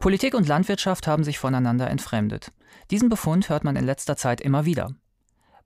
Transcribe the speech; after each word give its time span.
Politik 0.00 0.32
und 0.32 0.48
Landwirtschaft 0.48 1.06
haben 1.06 1.24
sich 1.24 1.38
voneinander 1.38 1.90
entfremdet. 1.90 2.52
Diesen 2.90 3.10
Befund 3.10 3.50
hört 3.50 3.64
man 3.64 3.76
in 3.76 3.84
letzter 3.84 4.16
Zeit 4.16 4.40
immer 4.40 4.64
wieder. 4.64 4.94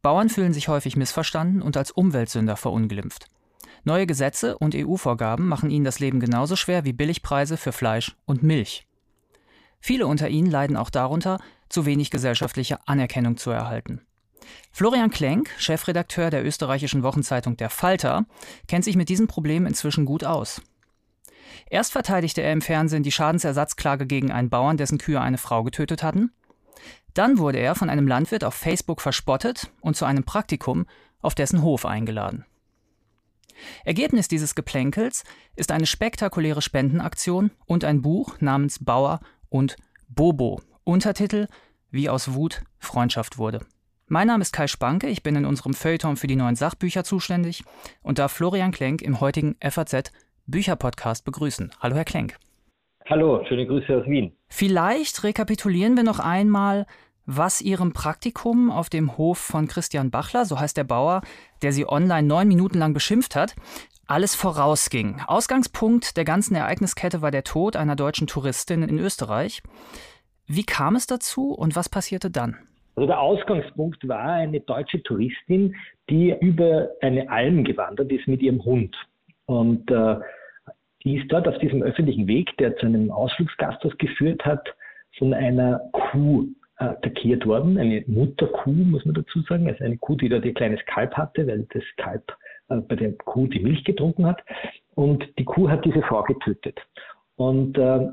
Bauern 0.03 0.29
fühlen 0.29 0.53
sich 0.53 0.67
häufig 0.67 0.97
missverstanden 0.97 1.63
und 1.63 1.77
als 1.77 1.93
Umweltsünder 1.93 2.57
verunglimpft. 2.57 3.29
Neue 3.85 4.09
Gesetze 4.09 4.59
und 4.59 4.75
EU-Vorgaben 4.75 5.47
machen 5.47 5.71
ihnen 5.71 5.85
das 5.85 6.01
Leben 6.01 6.19
genauso 6.19 6.57
schwer 6.57 6.85
wie 6.85 6.93
Billigpreise 6.93 7.57
für 7.57 7.71
Fleisch 7.71 8.17
und 8.25 8.43
Milch. 8.43 8.89
Viele 9.79 10.09
unter 10.09 10.29
ihnen 10.29 10.51
leiden 10.51 10.77
auch 10.77 10.91
darunter, 10.91 11.39
zu 11.69 11.87
wenig 11.87 12.11
gesellschaftliche 12.11 12.89
Anerkennung 12.89 13.37
zu 13.37 13.53
erhalten. 13.53 14.01
Florian 14.73 15.11
Klenk, 15.11 15.49
Chefredakteur 15.59 16.31
der 16.31 16.45
österreichischen 16.45 17.05
Wochenzeitung 17.05 17.57
Der 17.57 17.71
Falter, 17.71 18.27
kennt 18.67 18.85
sich 18.85 18.97
mit 18.97 19.09
diesem 19.09 19.29
Problem 19.29 19.65
inzwischen 19.65 20.07
gut 20.07 20.25
aus. 20.25 20.61
Erst 21.69 21.93
verteidigte 21.93 22.43
er 22.43 22.53
im 22.53 22.63
Fernsehen 22.63 23.03
die 23.03 23.13
Schadensersatzklage 23.13 24.07
gegen 24.07 24.31
einen 24.31 24.51
Bauern, 24.51 24.77
dessen 24.77 24.99
Kühe 24.99 25.21
eine 25.21 25.39
Frau 25.39 25.63
getötet 25.63 26.03
hatten. 26.03 26.33
Dann 27.15 27.39
wurde 27.39 27.59
er 27.59 27.75
von 27.75 27.91
einem 27.91 28.09
Landwirt 28.09 28.45
auf 28.45 28.55
Facebook 28.55 29.01
verspottet 29.01 29.71
und 29.81 29.97
zu 29.97 30.05
einem 30.05 30.25
Praktikum 30.25 30.87
auf 31.21 31.35
dessen 31.35 31.63
Hof 31.63 31.87
eingeladen. 31.87 32.45
Ergebnis 33.85 34.29
dieses 34.29 34.55
Geplänkels 34.55 35.25
ist 35.55 35.71
eine 35.71 35.87
spektakuläre 35.87 36.61
Spendenaktion 36.61 37.51
und 37.67 37.85
ein 37.85 38.03
Buch 38.03 38.41
namens 38.41 38.85
Bauer 38.85 39.21
und 39.49 39.77
Bobo. 40.09 40.61
Untertitel 40.83 41.49
Wie 41.91 42.09
aus 42.09 42.35
Wut 42.35 42.63
Freundschaft 42.79 43.39
wurde. 43.39 43.61
Mein 44.07 44.27
Name 44.27 44.43
ist 44.43 44.53
Kai 44.53 44.67
Spanke, 44.67 45.07
ich 45.07 45.23
bin 45.23 45.35
in 45.35 45.47
unserem 45.47 45.73
Feuilleton 45.73 46.17
für 46.17 46.27
die 46.27 46.37
neuen 46.37 46.57
Sachbücher 46.57 47.05
zuständig 47.05 47.65
und 48.03 48.19
darf 48.19 48.33
Florian 48.33 48.71
Klenk 48.71 49.01
im 49.01 49.21
heutigen 49.21 49.57
FAZ 49.63 50.13
Bücherpodcast 50.47 51.25
begrüßen. 51.25 51.71
Hallo, 51.81 51.97
Herr 51.97 52.05
Klenk. 52.05 52.37
Hallo, 53.07 53.45
schöne 53.47 53.67
Grüße 53.67 53.99
aus 53.99 54.07
Wien. 54.07 54.33
Vielleicht 54.49 55.25
rekapitulieren 55.25 55.97
wir 55.97 56.05
noch 56.05 56.21
einmal, 56.21 56.87
was 57.27 57.61
Ihrem 57.61 57.93
Praktikum 57.93 58.71
auf 58.71 58.89
dem 58.89 59.17
Hof 59.17 59.39
von 59.39 59.69
Christian 59.69 60.11
Bachler, 60.11 60.45
so 60.45 60.59
heißt 60.59 60.77
der 60.77 60.85
Bauer, 60.85 61.23
der 61.63 61.73
Sie 61.73 61.87
online 61.87 62.27
neun 62.27 62.49
Minuten 62.49 62.79
lang 62.79 62.95
beschimpft 62.95 63.37
hat, 63.37 63.55
alles 64.07 64.35
vorausging. 64.35 65.21
Ausgangspunkt 65.27 66.17
der 66.17 66.25
ganzen 66.25 66.55
Ereigniskette 66.55 67.23
war 67.23 67.31
der 67.31 67.45
Tod 67.45 67.77
einer 67.77 67.97
deutschen 67.97 68.27
Touristin 68.27 68.83
in 68.83 68.99
Österreich. 68.99 69.63
Wie 70.47 70.65
kam 70.65 70.97
es 70.97 71.07
dazu 71.07 71.53
und 71.53 71.75
was 71.77 71.89
passierte 71.89 72.31
dann? 72.31 72.57
Also 72.97 73.07
der 73.07 73.21
Ausgangspunkt 73.21 74.07
war 74.07 74.35
eine 74.35 74.61
deutsche 74.61 75.03
Touristin, 75.03 75.75
die 76.11 76.35
über 76.41 76.89
eine 77.01 77.29
Alm 77.31 77.65
gewandert 77.65 78.13
ist 78.13 78.29
mit 78.29 78.43
ihrem 78.43 78.65
Hund. 78.65 78.95
Und 79.47 79.91
äh, 79.91 80.17
die 81.05 81.19
ist 81.19 81.31
dort 81.31 81.47
auf 81.47 81.59
diesem 81.59 81.83
öffentlichen 81.83 82.27
Weg, 82.27 82.57
der 82.59 82.77
zu 82.77 82.87
einem 82.87 83.11
Ausflugsgasthaus 83.11 83.97
geführt 83.99 84.45
hat, 84.45 84.75
von 85.19 85.35
einer 85.35 85.81
Kuh 85.93 86.49
attackiert 86.77 87.47
worden. 87.47 87.79
Eine 87.79 88.05
Mutterkuh, 88.07 88.73
muss 88.73 89.05
man 89.05 89.15
dazu 89.15 89.41
sagen. 89.43 89.69
Also 89.69 89.85
eine 89.85 89.99
Kuh, 89.99 90.17
die 90.17 90.29
dort 90.29 90.45
ihr 90.45 90.55
kleines 90.55 90.85
Kalb 90.87 91.15
hatte, 91.15 91.47
weil 91.47 91.67
das 91.73 91.85
Kalb 91.97 92.37
äh, 92.69 92.77
bei 92.77 92.97
der 92.97 93.13
Kuh 93.13 93.47
die 93.47 93.61
Milch 93.61 93.85
getrunken 93.85 94.27
hat. 94.27 94.43
Und 94.95 95.25
die 95.39 95.45
Kuh 95.45 95.69
hat 95.69 95.85
diese 95.85 96.03
Frau 96.03 96.23
getötet. 96.23 96.81
Und 97.37 97.77
äh, 97.79 98.09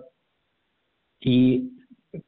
die 1.24 1.72
äh, 2.12 2.20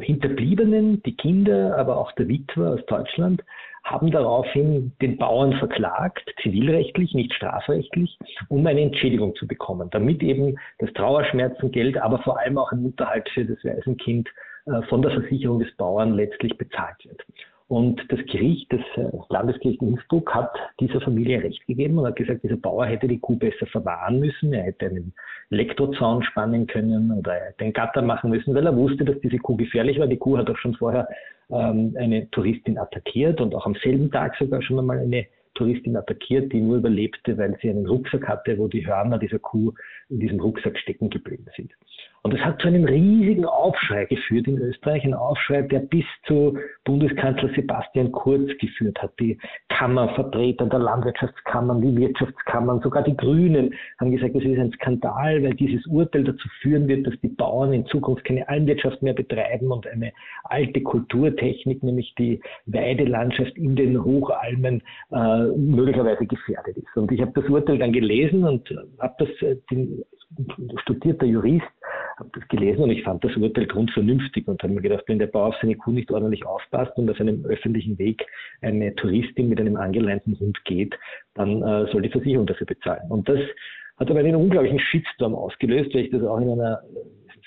Hinterbliebenen, 0.00 1.02
die 1.02 1.16
Kinder, 1.16 1.76
aber 1.76 1.96
auch 1.96 2.12
der 2.12 2.28
Witwer 2.28 2.72
aus 2.72 2.86
Deutschland, 2.86 3.42
haben 3.84 4.10
daraufhin 4.10 4.92
den 5.02 5.16
Bauern 5.18 5.54
verklagt, 5.54 6.22
zivilrechtlich, 6.42 7.14
nicht 7.14 7.34
strafrechtlich, 7.34 8.16
um 8.48 8.66
eine 8.66 8.80
Entschädigung 8.80 9.34
zu 9.34 9.46
bekommen, 9.46 9.88
damit 9.90 10.22
eben 10.22 10.56
das 10.78 10.92
Trauerschmerzengeld, 10.92 11.98
aber 11.98 12.18
vor 12.20 12.38
allem 12.38 12.58
auch 12.58 12.72
ein 12.72 12.84
Unterhalt 12.84 13.28
für 13.30 13.44
das 13.44 13.62
Waisenkind 13.64 14.28
äh, 14.66 14.82
von 14.82 15.02
der 15.02 15.10
Versicherung 15.10 15.58
des 15.58 15.74
Bauern 15.76 16.14
letztlich 16.14 16.56
bezahlt 16.56 17.04
wird. 17.04 17.22
Und 17.72 18.04
das 18.10 18.20
Gericht, 18.26 18.70
das 18.70 18.80
äh, 18.96 19.10
Landesgericht 19.30 19.80
Innsbruck, 19.80 20.34
hat 20.34 20.54
dieser 20.78 21.00
Familie 21.00 21.42
Recht 21.42 21.66
gegeben 21.66 21.98
und 21.98 22.06
hat 22.06 22.16
gesagt, 22.16 22.42
dieser 22.42 22.58
Bauer 22.58 22.84
hätte 22.84 23.08
die 23.08 23.18
Kuh 23.18 23.36
besser 23.36 23.66
verwahren 23.66 24.20
müssen, 24.20 24.52
er 24.52 24.64
hätte 24.64 24.86
einen 24.86 25.14
Elektrozaun 25.50 26.22
spannen 26.22 26.66
können 26.66 27.10
oder 27.12 27.32
er 27.34 27.54
einen 27.58 27.72
Gatter 27.72 28.02
machen 28.02 28.30
müssen, 28.30 28.54
weil 28.54 28.66
er 28.66 28.76
wusste, 28.76 29.06
dass 29.06 29.18
diese 29.20 29.38
Kuh 29.38 29.56
gefährlich 29.56 29.98
war. 29.98 30.06
Die 30.06 30.18
Kuh 30.18 30.36
hat 30.36 30.50
auch 30.50 30.58
schon 30.58 30.74
vorher 30.74 31.08
ähm, 31.50 31.94
eine 31.98 32.30
Touristin 32.30 32.78
attackiert 32.78 33.40
und 33.40 33.54
auch 33.54 33.66
am 33.66 33.74
selben 33.82 34.10
Tag 34.10 34.36
sogar 34.38 34.62
schon 34.62 34.78
einmal 34.78 34.98
eine 34.98 35.26
Touristin 35.54 35.96
attackiert, 35.96 36.52
die 36.52 36.60
nur 36.60 36.78
überlebte, 36.78 37.36
weil 37.36 37.58
sie 37.60 37.70
einen 37.70 37.86
Rucksack 37.86 38.26
hatte, 38.26 38.58
wo 38.58 38.68
die 38.68 38.86
Hörner 38.86 39.18
dieser 39.18 39.38
Kuh 39.38 39.72
in 40.08 40.20
diesem 40.20 40.40
Rucksack 40.40 40.78
stecken 40.78 41.10
geblieben 41.10 41.46
sind. 41.56 41.72
Und 42.24 42.34
das 42.34 42.40
hat 42.42 42.60
zu 42.60 42.68
einem 42.68 42.84
riesigen 42.84 43.44
Aufschrei 43.44 44.04
geführt 44.04 44.46
in 44.46 44.56
Österreich, 44.58 45.04
ein 45.04 45.12
Aufschrei, 45.14 45.62
der 45.62 45.80
bis 45.80 46.04
zu 46.24 46.56
Bundeskanzler 46.84 47.50
Sebastian 47.56 48.12
Kurz 48.12 48.48
geführt 48.58 49.02
hat. 49.02 49.12
Die 49.18 49.36
Kammervertreter 49.68 50.66
der 50.66 50.78
Landwirtschaftskammern, 50.78 51.82
die 51.82 51.96
Wirtschaftskammern, 51.96 52.80
sogar 52.80 53.02
die 53.02 53.16
Grünen 53.16 53.74
haben 53.98 54.12
gesagt, 54.12 54.36
das 54.36 54.44
ist 54.44 54.58
ein 54.58 54.70
Skandal, 54.70 55.42
weil 55.42 55.54
dieses 55.54 55.84
Urteil 55.86 56.22
dazu 56.22 56.48
führen 56.60 56.86
wird, 56.86 57.08
dass 57.08 57.20
die 57.22 57.28
Bauern 57.28 57.72
in 57.72 57.86
Zukunft 57.86 58.24
keine 58.24 58.48
Almwirtschaft 58.48 59.02
mehr 59.02 59.14
betreiben 59.14 59.72
und 59.72 59.88
eine 59.88 60.12
alte 60.44 60.80
Kulturtechnik, 60.80 61.82
nämlich 61.82 62.14
die 62.16 62.40
Weidelandschaft 62.66 63.58
in 63.58 63.74
den 63.74 64.02
Hochalmen, 64.02 64.80
äh, 65.10 65.42
möglicherweise 65.56 66.24
gefährdet 66.26 66.76
ist. 66.76 66.96
Und 66.96 67.10
ich 67.10 67.20
habe 67.20 67.32
das 67.34 67.50
Urteil 67.50 67.78
dann 67.78 67.92
gelesen 67.92 68.44
und 68.44 68.72
habe 69.00 69.14
das 69.18 69.28
äh, 69.42 69.56
den 69.72 70.04
studierter 70.82 71.26
Jurist, 71.26 71.66
habe 72.22 72.38
das 72.38 72.48
gelesen 72.48 72.82
und 72.82 72.90
ich 72.90 73.02
fand 73.02 73.24
das 73.24 73.36
Urteil 73.36 73.66
grundvernünftig 73.66 74.46
und 74.46 74.62
habe 74.62 74.72
mir 74.72 74.80
gedacht, 74.80 75.04
wenn 75.06 75.18
der 75.18 75.26
Bauer 75.26 75.48
auf 75.48 75.56
seine 75.60 75.76
Kuh 75.76 75.90
nicht 75.90 76.10
ordentlich 76.10 76.46
aufpasst 76.46 76.96
und 76.96 77.10
auf 77.10 77.20
einem 77.20 77.44
öffentlichen 77.44 77.98
Weg 77.98 78.24
eine 78.60 78.94
Touristin 78.94 79.48
mit 79.48 79.60
einem 79.60 79.76
angeleinten 79.76 80.38
Hund 80.38 80.64
geht, 80.64 80.94
dann 81.34 81.62
äh, 81.62 81.90
soll 81.90 82.02
die 82.02 82.10
Versicherung 82.10 82.46
dafür 82.46 82.66
bezahlen. 82.66 83.10
Und 83.10 83.28
das 83.28 83.40
hat 83.96 84.10
aber 84.10 84.20
einen 84.20 84.36
unglaublichen 84.36 84.78
Shitstorm 84.78 85.34
ausgelöst, 85.34 85.94
weil 85.94 86.04
ich 86.04 86.10
das 86.10 86.22
auch 86.22 86.40
in 86.40 86.50
einer 86.50 86.80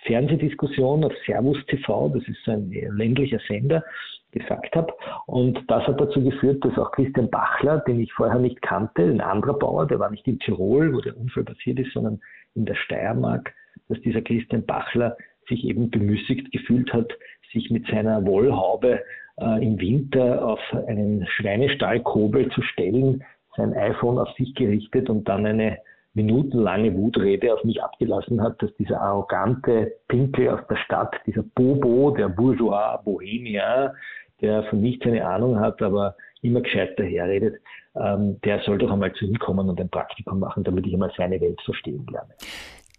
Fernsehdiskussion 0.04 1.04
auf 1.04 1.14
Servus 1.26 1.58
TV, 1.68 2.10
das 2.10 2.28
ist 2.28 2.48
ein 2.48 2.70
ländlicher 2.96 3.40
Sender, 3.48 3.84
gesagt 4.32 4.76
habe. 4.76 4.94
Und 5.26 5.60
das 5.68 5.88
hat 5.88 6.00
dazu 6.00 6.22
geführt, 6.22 6.64
dass 6.64 6.78
auch 6.78 6.92
Christian 6.92 7.30
Bachler, 7.30 7.80
den 7.88 8.02
ich 8.02 8.12
vorher 8.14 8.40
nicht 8.40 8.62
kannte, 8.62 9.04
ein 9.04 9.22
anderer 9.22 9.58
Bauer, 9.58 9.88
der 9.88 10.00
war 10.00 10.12
nicht 10.12 10.28
in 10.28 10.40
Tirol, 10.40 10.94
wo 10.94 11.02
der 11.02 11.18
Unfall 11.18 11.46
passiert 11.46 11.80
ist, 11.80 11.94
sondern 11.94 12.20
in 12.54 12.66
der 12.66 12.76
Steiermark, 12.76 13.54
dass 13.90 14.00
dieser 14.02 14.22
Christian 14.22 14.66
Bachler 14.66 15.16
sich 15.48 15.64
eben 15.66 15.90
bemüßigt 15.90 16.52
gefühlt 16.52 16.92
hat, 16.94 17.12
sich 17.54 17.70
mit 17.70 17.86
seiner 17.88 18.26
Wollhaube 18.26 19.02
äh, 19.40 19.66
im 19.66 19.80
Winter 19.80 20.46
auf 20.46 20.60
einen 20.88 21.26
Schweinestallkobel 21.28 22.50
zu 22.52 22.62
stellen, 22.62 23.24
sein 23.56 23.74
iPhone 23.74 24.18
auf 24.18 24.30
sich 24.38 24.54
gerichtet 24.56 25.10
und 25.10 25.28
dann 25.28 25.46
eine 25.46 25.78
minutenlange 26.14 26.96
Wutrede 26.96 27.54
auf 27.54 27.64
mich 27.64 27.84
abgelassen 27.84 28.42
hat, 28.42 28.62
dass 28.62 28.74
dieser 28.76 29.02
arrogante 29.02 29.94
Pinkel 30.08 30.50
aus 30.50 30.62
der 30.70 30.78
Stadt, 30.78 31.14
dieser 31.26 31.44
Bobo, 31.44 32.12
der 32.12 32.30
Bourgeois, 32.30 32.98
Bohemier, 33.04 33.94
der 34.42 34.64
von 34.64 34.82
nichts 34.82 35.06
eine 35.06 35.26
Ahnung 35.26 35.60
hat, 35.60 35.82
aber 35.82 36.16
immer 36.42 36.62
gescheit 36.62 36.98
daherredet, 36.98 37.56
ähm, 37.96 38.40
der 38.44 38.60
soll 38.62 38.78
doch 38.78 38.92
einmal 38.92 39.14
zu 39.14 39.26
ihm 39.26 39.38
kommen 39.40 39.70
und 39.70 39.80
ein 39.80 39.90
Praktikum 39.90 40.40
machen, 40.40 40.64
damit 40.64 40.86
ich 40.88 40.94
einmal 40.94 41.12
seine 41.18 41.40
Welt 41.42 41.60
verstehen 41.62 42.06
lerne. 42.12 42.34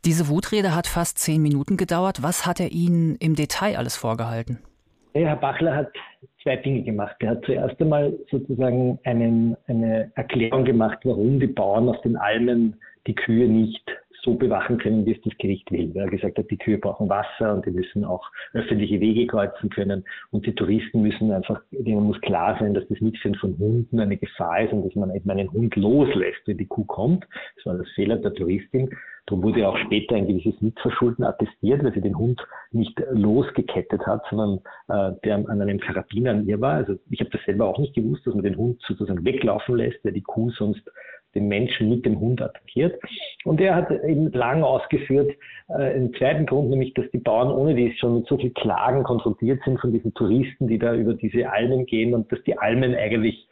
Diese 0.07 0.29
Wutrede 0.29 0.73
hat 0.73 0.87
fast 0.87 1.19
zehn 1.19 1.43
Minuten 1.43 1.77
gedauert. 1.77 2.23
Was 2.23 2.47
hat 2.47 2.61
er 2.61 2.71
Ihnen 2.71 3.17
im 3.17 3.35
Detail 3.35 3.77
alles 3.77 3.97
vorgehalten? 3.97 4.61
Herr 5.15 5.35
Bachler 5.35 5.75
hat 5.75 5.93
zwei 6.45 6.55
Dinge 6.55 6.83
gemacht. 6.83 7.17
Er 7.19 7.31
hat 7.31 7.45
zuerst 7.45 7.81
einmal 7.81 8.17
sozusagen 8.31 9.01
einen, 9.03 9.57
eine 9.67 10.13
Erklärung 10.15 10.65
gemacht, 10.65 10.99
warum 11.03 11.41
die 11.41 11.49
Bauern 11.49 11.89
auf 11.89 12.01
den 12.03 12.17
Almen 12.17 12.77
die 13.09 13.17
Kühe 13.17 13.49
nicht 13.49 13.83
so 14.27 14.35
bewachen 14.35 14.77
können, 14.77 15.07
wie 15.07 15.13
es 15.13 15.23
das 15.23 15.33
Gericht 15.39 15.71
will. 15.71 15.95
Weil 15.95 16.03
er 16.03 16.11
gesagt 16.11 16.37
hat, 16.37 16.51
die 16.51 16.59
Kühe 16.59 16.77
brauchen 16.77 17.09
Wasser 17.09 17.55
und 17.55 17.65
die 17.65 17.71
müssen 17.71 18.05
auch 18.05 18.31
öffentliche 18.53 19.01
Wege 19.01 19.27
kreuzen 19.27 19.71
können 19.71 20.05
und 20.31 20.45
die 20.45 20.55
Touristen 20.55 21.01
müssen 21.01 21.33
einfach, 21.33 21.63
denen 21.71 22.03
muss 22.03 22.21
klar 22.21 22.57
sein, 22.61 22.75
dass 22.75 22.87
das 22.89 23.01
Mitführen 23.01 23.37
von 23.37 23.57
Hunden 23.59 24.01
eine 24.01 24.17
Gefahr 24.19 24.63
ist 24.63 24.73
und 24.73 24.85
dass 24.85 24.95
man 24.97 25.15
eben 25.15 25.31
einen 25.31 25.51
Hund 25.53 25.75
loslässt, 25.77 26.41
wenn 26.47 26.59
die 26.59 26.67
Kuh 26.67 26.85
kommt. 26.85 27.27
Das 27.57 27.67
war 27.67 27.79
das 27.79 27.89
Fehler 27.95 28.17
der 28.17 28.35
Touristin. 28.35 28.91
Darum 29.27 29.43
wurde 29.43 29.67
auch 29.69 29.77
später 29.79 30.15
ein 30.15 30.29
gewisses 30.29 30.61
Mitverschulden 30.61 31.25
attestiert, 31.25 31.83
weil 31.83 31.93
sie 31.93 32.01
den 32.01 32.17
Hund 32.17 32.41
nicht 32.71 33.01
losgekettet 33.11 34.07
hat, 34.07 34.23
sondern 34.31 34.61
äh, 34.89 35.19
der 35.25 35.37
an 35.37 35.61
einem 35.61 35.81
Karabiner 35.81 36.31
an 36.31 36.47
ihr 36.47 36.61
war. 36.61 36.75
Also 36.75 36.97
ich 37.11 37.19
habe 37.21 37.31
das 37.31 37.43
selber 37.45 37.67
auch 37.67 37.79
nicht 37.79 37.95
gewusst, 37.95 38.25
dass 38.25 38.35
man 38.35 38.45
den 38.45 38.57
Hund 38.57 38.81
sozusagen 38.87 39.25
weglaufen 39.25 39.77
lässt, 39.77 40.05
weil 40.05 40.13
die 40.13 40.23
Kuh 40.23 40.51
sonst 40.51 40.83
den 41.37 41.49
Menschen 41.49 41.89
mit 41.89 42.05
dem 42.05 42.19
Hund 42.19 42.43
attackiert. 42.43 43.01
Und 43.45 43.61
er 43.61 43.77
hat 43.77 43.91
eben 44.05 44.33
lang 44.33 44.63
ausgeführt, 44.63 45.31
äh, 45.69 45.75
einen 45.75 46.13
zweiten 46.15 46.47
Grund, 46.47 46.71
nämlich, 46.71 46.95
dass 46.95 47.11
die 47.13 47.19
Bauern 47.19 47.51
ohne 47.53 47.75
dies 47.75 47.97
schon 47.99 48.17
mit 48.17 48.27
so 48.27 48.37
viel 48.37 48.51
Klagen 48.51 49.05
konfrontiert 49.05 49.61
sind 49.65 49.81
von 49.81 49.93
diesen 49.93 50.13
Touristen, 50.15 50.67
die 50.67 50.79
da 50.79 50.95
über 50.95 51.15
diese 51.15 51.51
Almen 51.51 51.87
gehen 51.87 52.15
und 52.15 52.31
dass 52.33 52.43
die 52.45 52.59
Almen 52.59 52.95
eigentlich 52.95 53.47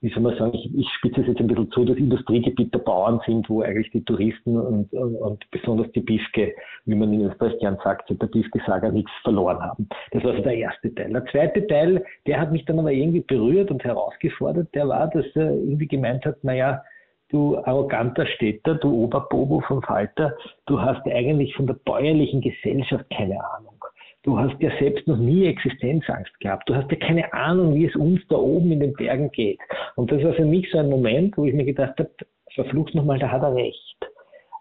wie 0.00 0.10
soll 0.10 0.22
man 0.22 0.36
sagen, 0.36 0.54
ich, 0.54 0.78
ich 0.78 0.88
spitze 0.90 1.22
es 1.22 1.26
jetzt 1.26 1.40
ein 1.40 1.48
bisschen 1.48 1.70
zu, 1.72 1.84
das 1.84 1.96
Industriegebiet 1.96 2.72
der 2.72 2.78
Bauern 2.78 3.20
sind, 3.26 3.48
wo 3.50 3.62
eigentlich 3.62 3.90
die 3.90 4.04
Touristen 4.04 4.56
und, 4.56 4.92
und 4.92 5.50
besonders 5.50 5.90
die 5.92 6.00
Biske, 6.00 6.54
wie 6.84 6.94
man 6.94 7.12
in 7.12 7.22
Österreich 7.22 7.58
gern 7.58 7.78
sagt, 7.82 8.08
der 8.10 8.26
Biske-Saga 8.26 8.90
nichts 8.90 9.10
verloren 9.22 9.60
haben. 9.60 9.88
Das 10.12 10.22
war 10.22 10.36
so 10.36 10.42
der 10.42 10.56
erste 10.56 10.94
Teil. 10.94 11.12
Der 11.12 11.24
zweite 11.26 11.66
Teil, 11.66 12.04
der 12.26 12.40
hat 12.40 12.52
mich 12.52 12.64
dann 12.64 12.78
aber 12.78 12.92
irgendwie 12.92 13.22
berührt 13.22 13.70
und 13.70 13.82
herausgefordert, 13.82 14.72
der 14.72 14.86
war, 14.86 15.08
dass 15.08 15.26
er 15.34 15.50
irgendwie 15.50 15.88
gemeint 15.88 16.24
hat, 16.24 16.44
naja, 16.44 16.82
du 17.30 17.58
arroganter 17.58 18.26
Städter, 18.26 18.74
du 18.74 19.04
Oberbobo 19.04 19.60
vom 19.60 19.82
Falter, 19.82 20.34
du 20.66 20.80
hast 20.80 21.06
eigentlich 21.06 21.54
von 21.54 21.66
der 21.66 21.74
bäuerlichen 21.74 22.40
Gesellschaft 22.40 23.04
keine 23.10 23.38
Ahnung. 23.54 23.74
Du 24.22 24.38
hast 24.38 24.60
ja 24.60 24.70
selbst 24.78 25.06
noch 25.06 25.16
nie 25.16 25.46
Existenzangst 25.46 26.38
gehabt. 26.40 26.68
Du 26.68 26.74
hast 26.74 26.90
ja 26.90 26.98
keine 26.98 27.32
Ahnung, 27.32 27.74
wie 27.74 27.86
es 27.86 27.96
uns 27.96 28.20
da 28.28 28.36
oben 28.36 28.72
in 28.72 28.80
den 28.80 28.92
Bergen 28.92 29.30
geht. 29.30 29.60
Und 29.96 30.10
das 30.10 30.22
war 30.22 30.34
für 30.34 30.44
mich 30.44 30.70
so 30.70 30.78
ein 30.78 30.90
Moment, 30.90 31.38
wo 31.38 31.44
ich 31.44 31.54
mir 31.54 31.64
gedacht 31.64 31.98
habe, 31.98 32.10
verflucht 32.54 32.94
nochmal, 32.94 33.18
da 33.18 33.30
hat 33.30 33.42
er 33.42 33.54
recht. 33.54 33.96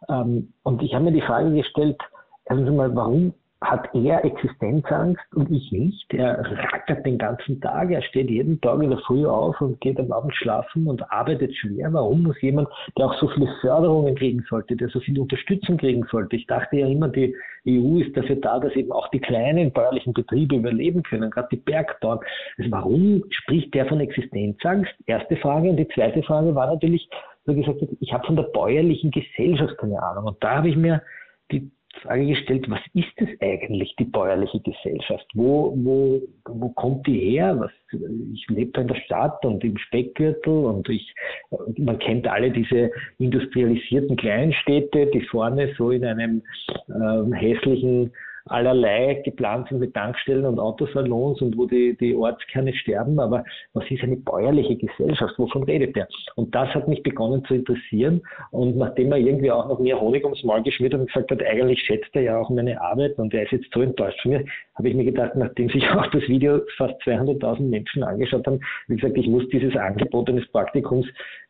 Ähm, 0.10 0.54
und 0.64 0.82
ich 0.84 0.94
habe 0.94 1.06
mir 1.06 1.12
die 1.12 1.22
Frage 1.22 1.52
gestellt, 1.52 1.98
erstens 2.46 2.70
mal, 2.70 2.96
warum 2.96 3.34
hat 3.62 3.90
er 3.94 4.24
Existenzangst 4.24 5.24
und 5.34 5.52
ich 5.52 5.72
nicht. 5.72 6.14
Er 6.14 6.40
rackert 6.72 7.06
den 7.06 7.18
ganzen 7.18 7.60
Tag, 7.60 7.90
er 7.90 8.04
steht 8.04 8.30
jeden 8.30 8.62
Tag 8.62 8.82
in 8.84 8.92
der 8.92 9.00
Früh 9.00 9.26
auf 9.26 9.60
und 9.62 9.82
geht 9.82 10.00
am 10.00 10.12
Abend 10.12 10.36
schlafen 10.36 10.88
und 10.88 11.12
arbeitet 11.12 11.56
schwer. 11.56 11.92
Warum 11.92 12.24
muss 12.24 12.40
jemand, 12.42 12.70
der 12.98 13.08
auch 13.08 13.20
so 13.20 13.28
viele 13.30 13.48
Förderungen 13.62 14.16
kriegen 14.16 14.46
sollte, 14.48 14.76
der 14.76 14.90
so 14.90 15.00
viel 15.00 15.20
Unterstützung 15.20 15.78
kriegen 15.78 16.06
sollte? 16.12 16.36
Ich 16.36 16.46
dachte 16.46 16.78
ja 16.78 16.88
immer, 16.88 17.10
die 17.10 17.36
EU 17.68 18.00
ist 18.00 18.16
dafür 18.16 18.36
da, 18.36 18.60
dass 18.60 18.76
eben 18.76 18.92
auch 18.92 19.10
die 19.10 19.20
kleinen 19.20 19.72
bäuerlichen 19.72 20.14
Betriebe 20.14 20.56
überleben 20.56 21.02
können, 21.02 21.32
gerade 21.32 21.50
die 21.52 21.58
Bergbauern. 21.58 22.20
Also 22.58 22.72
warum 22.72 23.24
spricht 23.30 23.74
der 23.74 23.88
von 23.88 24.00
Existenzangst? 24.00 24.94
Erste 25.08 25.36
Frage. 25.38 25.70
Und 25.70 25.78
die 25.78 25.88
zweite 25.90 26.22
Frage 26.22 26.54
war 26.54 26.72
natürlich, 26.72 27.10
er 27.48 27.56
gesagt 27.56 27.80
ich 28.02 28.14
habe 28.14 28.26
von 28.28 28.36
der 28.36 28.44
bäuerlichen 28.44 29.10
Gesellschaft 29.10 29.78
keine 29.78 30.02
Ahnung. 30.04 30.26
Und 30.26 30.44
da 30.44 30.58
habe 30.58 30.70
ich 30.70 30.76
mir 30.76 31.02
die 31.52 31.72
Frage 32.02 32.28
gestellt, 32.28 32.70
was 32.70 32.80
ist 32.94 33.14
es 33.18 33.30
eigentlich, 33.42 33.96
die 33.98 34.06
bäuerliche 34.06 34.60
Gesellschaft? 34.60 35.26
Wo, 35.34 35.74
wo, 35.76 36.22
wo 36.46 36.70
kommt 36.70 37.06
die 37.08 37.20
her? 37.20 37.60
Was, 37.60 37.72
ich 38.34 38.46
lebe 38.50 38.72
da 38.72 38.82
in 38.82 38.88
der 38.88 39.02
Stadt 39.02 39.44
und 39.46 39.64
im 39.64 39.78
Speckgürtel 39.78 40.66
und 40.66 40.88
ich, 40.90 41.14
man 41.78 42.00
kennt 42.00 42.28
alle 42.28 42.52
diese 42.52 42.92
industrialisierten 43.20 44.16
Kleinstädte, 44.18 45.08
die 45.08 45.22
vorne 45.22 45.74
so 45.78 45.92
in 45.92 46.06
einem 46.06 46.44
äh, 46.90 47.36
hässlichen 47.36 48.12
allerlei 48.50 49.22
geplant 49.26 49.70
sind 49.70 49.80
mit 49.80 49.94
Tankstellen 49.94 50.46
und 50.46 50.60
Autosalons 50.60 51.42
und 51.42 51.58
wo 51.58 51.66
die, 51.66 51.98
die 51.98 52.16
Ortskerne 52.16 52.74
sterben. 52.74 53.20
Aber 53.20 53.44
was 53.74 53.90
ist 53.90 54.04
eine 54.04 54.18
bäuerliche 54.18 54.76
Gesellschaft? 54.76 55.36
Wovon 55.38 55.64
redet 55.64 55.96
der? 55.96 56.08
Und 56.36 56.54
das 56.54 56.70
hat 56.76 56.88
mich 56.88 57.04
begonnen 57.04 57.44
zu 57.46 57.56
interessieren. 57.56 58.22
Und 58.52 58.78
nachdem 58.78 59.12
er 59.12 59.18
irgendwie 59.18 59.52
auch 59.52 59.68
noch 59.68 59.80
mehr 59.80 60.00
Honig 60.00 60.24
ums 60.24 60.44
Maul 60.44 60.64
geschmiert 60.64 60.94
hat 60.94 61.02
und 61.02 61.08
gesagt 61.08 61.32
hat, 61.32 61.44
eigentlich 61.44 61.82
schätzt 61.82 62.10
er 62.14 62.22
ja 62.22 62.38
auch 62.38 62.50
meine 62.50 62.80
Arbeit 62.82 63.18
und 63.18 63.34
er 63.34 63.44
ist 63.44 63.52
jetzt 63.52 63.74
so 63.74 63.82
enttäuscht 63.82 64.22
von 64.22 64.32
mir, 64.32 64.46
habe 64.76 64.90
ich 64.90 64.96
mir 64.96 65.06
gedacht, 65.06 65.36
nachdem 65.36 65.70
sich 65.70 65.88
auch 65.92 66.08
das 66.08 66.28
Video 66.28 66.62
fast 66.78 66.96
200.000 67.04 67.62
Menschen 67.62 68.04
angeschaut 68.04 68.46
haben, 68.48 68.60
wie 68.88 68.96
gesagt, 68.96 69.18
ich 69.18 69.28
muss 69.28 69.48
dieses 69.50 69.76
Angebot 69.76 70.30
eines 70.30 70.48
Praktikums 70.52 71.08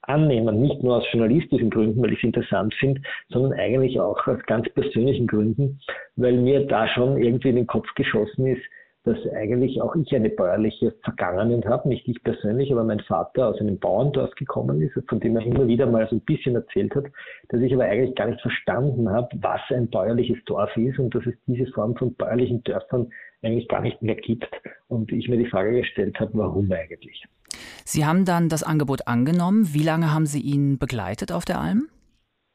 annehmen, 0.08 0.62
nicht 0.62 0.82
nur 0.84 0.98
aus 0.98 1.06
journalistischen 1.12 1.70
Gründen, 1.70 2.02
weil 2.02 2.14
ich 2.14 2.20
es 2.20 2.24
interessant 2.24 2.74
finde, 2.76 3.02
sondern 3.30 3.54
eigentlich 3.54 4.00
auch 4.00 4.26
aus 4.28 4.40
ganz 4.48 4.68
persönlichen 4.70 5.28
Gründen, 5.28 5.80
weil 6.16 6.38
mir 6.38 6.66
da 6.66 6.88
schon 6.88 7.22
irgendwie 7.22 7.50
in 7.50 7.58
den 7.58 7.68
Kopf 7.68 7.88
geschossen 7.96 8.48
ist, 8.48 8.64
dass 9.08 9.18
eigentlich 9.34 9.82
auch 9.82 9.96
ich 9.96 10.14
eine 10.14 10.30
bäuerliche 10.30 10.94
Vergangenheit 11.04 11.66
habe, 11.66 11.88
nicht 11.88 12.08
ich 12.08 12.22
persönlich, 12.24 12.72
aber 12.72 12.84
mein 12.84 13.00
Vater 13.00 13.48
aus 13.48 13.60
einem 13.62 13.80
Bauerndorf 13.80 14.36
gekommen 14.36 14.82
ist, 14.82 15.00
von 15.08 15.22
dem 15.22 15.38
er 15.38 15.46
immer 15.46 15.66
wieder 15.66 15.86
mal 15.86 16.08
so 16.10 16.18
ein 16.18 16.22
bisschen 16.22 16.56
erzählt 16.56 16.94
hat, 16.94 17.06
dass 17.48 17.62
ich 17.62 17.74
aber 17.74 17.86
eigentlich 17.86 18.16
gar 18.16 18.28
nicht 18.28 18.42
verstanden 18.42 19.10
habe, 19.10 19.30
was 19.40 19.62
ein 19.70 19.90
bäuerliches 19.90 20.44
Dorf 20.46 20.76
ist 20.76 21.00
und 21.00 21.16
dass 21.16 21.26
es 21.26 21.36
diese 21.48 21.72
Form 21.72 21.96
von 21.96 22.14
bäuerlichen 22.16 22.64
Dörfern 22.64 23.10
eigentlich 23.42 23.70
gar 23.70 23.82
nicht 23.82 24.02
mehr 24.02 24.16
gibt 24.16 24.50
und 24.90 25.12
ich 25.12 25.30
mir 25.30 25.38
die 25.38 25.50
Frage 25.50 25.72
gestellt 25.72 26.20
habe, 26.20 26.32
warum 26.34 26.70
eigentlich. 26.72 27.24
Sie 27.86 28.06
haben 28.06 28.26
dann 28.26 28.50
das 28.50 28.64
Angebot 28.64 29.08
angenommen. 29.08 29.74
Wie 29.74 29.84
lange 29.84 30.14
haben 30.14 30.26
Sie 30.26 30.42
ihn 30.42 30.78
begleitet 30.78 31.32
auf 31.32 31.46
der 31.46 31.60
Alm? 31.60 31.88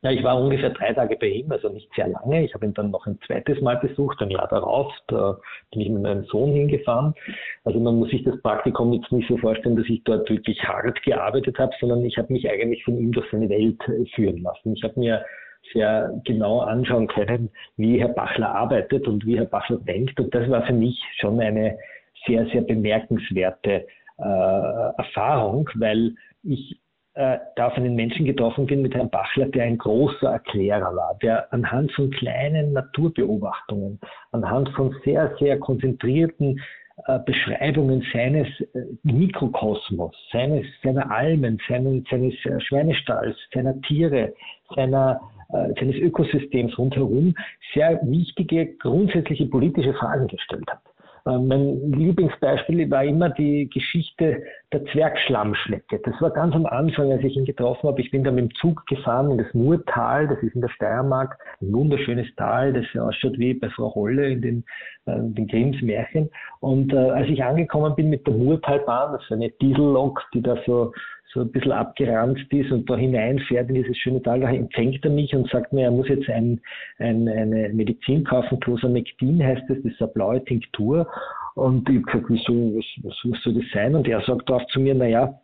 Ja, 0.04 0.10
ich 0.10 0.24
war 0.24 0.36
ungefähr 0.36 0.70
drei 0.70 0.92
Tage 0.92 1.16
bei 1.16 1.28
ihm, 1.28 1.52
also 1.52 1.68
nicht 1.68 1.88
sehr 1.94 2.08
lange. 2.08 2.44
Ich 2.44 2.52
habe 2.54 2.66
ihn 2.66 2.74
dann 2.74 2.90
noch 2.90 3.06
ein 3.06 3.20
zweites 3.24 3.60
Mal 3.60 3.76
besucht, 3.76 4.20
ein 4.20 4.30
Jahr 4.30 4.48
darauf. 4.48 4.92
Da 5.06 5.38
bin 5.70 5.80
ich 5.80 5.88
mit 5.88 6.02
meinem 6.02 6.24
Sohn 6.24 6.50
hingefahren. 6.50 7.14
Also 7.62 7.78
man 7.78 8.00
muss 8.00 8.10
sich 8.10 8.24
das 8.24 8.40
Praktikum 8.42 8.92
jetzt 8.92 9.12
nicht 9.12 9.28
so 9.28 9.36
vorstellen, 9.36 9.76
dass 9.76 9.88
ich 9.88 10.02
dort 10.02 10.28
wirklich 10.28 10.60
hart 10.64 11.00
gearbeitet 11.04 11.56
habe, 11.60 11.72
sondern 11.78 12.04
ich 12.04 12.18
habe 12.18 12.32
mich 12.32 12.50
eigentlich 12.50 12.82
von 12.84 12.98
ihm 12.98 13.12
durch 13.12 13.30
seine 13.30 13.48
Welt 13.48 13.80
äh, 13.86 14.04
führen 14.16 14.42
lassen. 14.42 14.74
Ich 14.74 14.82
habe 14.82 14.98
mir 14.98 15.24
sehr 15.72 16.20
genau 16.24 16.60
anschauen 16.60 17.06
können, 17.06 17.50
wie 17.76 18.00
Herr 18.00 18.08
Bachler 18.08 18.52
arbeitet 18.52 19.06
und 19.06 19.24
wie 19.24 19.38
Herr 19.38 19.44
Bachler 19.44 19.78
denkt. 19.78 20.18
Und 20.18 20.34
das 20.34 20.50
war 20.50 20.66
für 20.66 20.72
mich 20.72 21.00
schon 21.20 21.38
eine 21.38 21.78
sehr, 22.26 22.46
sehr 22.46 22.62
bemerkenswerte 22.62 23.86
Erfahrung, 24.22 25.68
weil 25.74 26.14
ich 26.42 26.80
äh, 27.14 27.38
da 27.56 27.66
auf 27.66 27.74
einen 27.74 27.94
Menschen 27.94 28.24
getroffen 28.24 28.66
bin 28.66 28.80
mit 28.80 28.94
Herrn 28.94 29.10
Bachler, 29.10 29.46
der 29.46 29.64
ein 29.64 29.76
großer 29.76 30.30
Erklärer 30.30 30.94
war, 30.94 31.18
der 31.20 31.52
anhand 31.52 31.92
von 31.92 32.10
kleinen 32.10 32.72
Naturbeobachtungen, 32.72 34.00
anhand 34.30 34.70
von 34.70 34.94
sehr, 35.04 35.34
sehr 35.38 35.58
konzentrierten 35.58 36.58
äh, 37.06 37.18
Beschreibungen 37.26 38.02
seines 38.12 38.48
äh, 38.60 38.84
Mikrokosmos, 39.02 40.14
seines, 40.32 40.66
seiner 40.82 41.10
Almen, 41.10 41.58
seinen, 41.68 42.06
seines 42.10 42.34
äh, 42.46 42.58
Schweinestalls, 42.60 43.36
seiner 43.52 43.78
Tiere, 43.82 44.32
seiner, 44.74 45.20
äh, 45.50 45.72
seines 45.78 45.96
Ökosystems 45.96 46.78
rundherum 46.78 47.34
sehr 47.74 48.00
wichtige 48.04 48.74
grundsätzliche 48.76 49.46
politische 49.46 49.92
Fragen 49.94 50.28
gestellt 50.28 50.70
hat. 50.70 50.80
Äh, 51.26 51.38
mein 51.38 51.92
Lieblingsbeispiel 51.92 52.90
war 52.90 53.04
immer 53.04 53.30
die 53.30 53.68
Geschichte 53.68 54.42
der 54.72 54.84
Zwergschlammschnecke. 54.86 56.00
Das 56.04 56.20
war 56.20 56.30
ganz 56.30 56.54
am 56.54 56.66
Anfang, 56.66 57.12
als 57.12 57.22
ich 57.22 57.36
ihn 57.36 57.44
getroffen 57.44 57.88
habe. 57.88 58.00
Ich 58.00 58.10
bin 58.10 58.24
da 58.24 58.30
mit 58.30 58.50
dem 58.50 58.54
Zug 58.56 58.84
gefahren 58.86 59.30
in 59.30 59.38
das 59.38 59.52
Murtal, 59.54 60.28
das 60.28 60.42
ist 60.42 60.54
in 60.54 60.60
der 60.60 60.68
Steiermark, 60.70 61.38
ein 61.60 61.72
wunderschönes 61.72 62.26
Tal, 62.36 62.72
das 62.72 62.84
ausschaut 63.00 63.38
wie 63.38 63.54
bei 63.54 63.68
Frau 63.70 63.94
Holle 63.94 64.28
in 64.28 64.42
den, 64.42 64.64
äh, 65.06 65.18
den 65.18 65.46
Grimms 65.46 65.80
Märchen. 65.82 66.30
Und 66.60 66.92
äh, 66.92 66.96
als 66.96 67.28
ich 67.28 67.42
angekommen 67.42 67.94
bin 67.94 68.10
mit 68.10 68.26
der 68.26 68.34
Murtalbahn, 68.34 69.12
das 69.12 69.22
ist 69.22 69.32
eine 69.32 69.50
Diesellok, 69.50 70.22
die 70.34 70.42
da 70.42 70.56
so 70.66 70.92
so 71.32 71.40
ein 71.40 71.50
bisschen 71.50 71.72
abgeranzt 71.72 72.52
ist 72.52 72.70
und 72.70 72.88
da 72.90 72.96
hineinfährt 72.96 73.68
in 73.68 73.76
dieses 73.76 73.96
schöne 73.96 74.22
Tal, 74.22 74.40
da 74.40 74.50
empfängt 74.50 75.04
er 75.04 75.10
mich 75.10 75.34
und 75.34 75.48
sagt 75.50 75.72
mir, 75.72 75.84
er 75.84 75.90
muss 75.90 76.08
jetzt 76.08 76.28
ein, 76.28 76.60
ein, 76.98 77.28
eine 77.28 77.70
Medizin 77.70 78.24
kaufen, 78.24 78.60
Closamectin 78.60 79.42
heißt 79.42 79.62
es, 79.70 79.82
das 79.82 79.92
ist 79.92 80.02
eine 80.02 80.12
blaue 80.12 80.44
Tinktur. 80.44 81.06
Und 81.54 81.88
ich 81.88 81.96
habe 81.96 82.22
gesagt, 82.22 82.26
wieso, 82.28 82.76
was, 82.76 82.84
was 83.02 83.24
muss 83.24 83.42
so 83.42 83.52
das 83.52 83.64
sein? 83.72 83.94
Und 83.94 84.08
er 84.08 84.20
sagt 84.22 84.50
auch 84.50 84.66
zu 84.68 84.80
mir, 84.80 84.94
naja, 84.94 85.38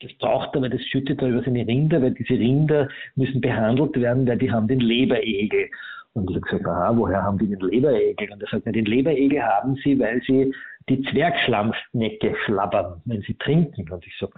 das 0.00 0.12
braucht 0.18 0.54
er, 0.54 0.62
weil 0.62 0.70
das 0.70 0.82
schüttet 0.82 1.22
er 1.22 1.28
über 1.28 1.42
seine 1.42 1.66
Rinder, 1.66 2.02
weil 2.02 2.12
diese 2.12 2.34
Rinder 2.34 2.88
müssen 3.14 3.40
behandelt 3.40 3.98
werden, 3.98 4.26
weil 4.26 4.38
die 4.38 4.50
haben 4.50 4.68
den 4.68 4.80
Leberegel. 4.80 5.68
Und 6.14 6.30
ich 6.30 6.36
habe 6.36 6.46
gesagt, 6.46 6.66
aha, 6.66 6.96
woher 6.96 7.22
haben 7.22 7.38
die 7.38 7.48
den 7.48 7.60
Leberegel? 7.60 8.30
Und 8.32 8.42
er 8.42 8.48
sagt, 8.48 8.66
na, 8.66 8.72
den 8.72 8.84
Leberegel 8.84 9.42
haben 9.42 9.76
sie, 9.82 9.98
weil 9.98 10.20
sie 10.26 10.52
die 10.88 11.02
Zwergschlammschnecke 11.02 12.34
schlabbern, 12.44 13.00
wenn 13.06 13.22
sie 13.22 13.34
trinken. 13.34 13.90
Und 13.90 14.06
ich 14.06 14.16
sage, 14.18 14.32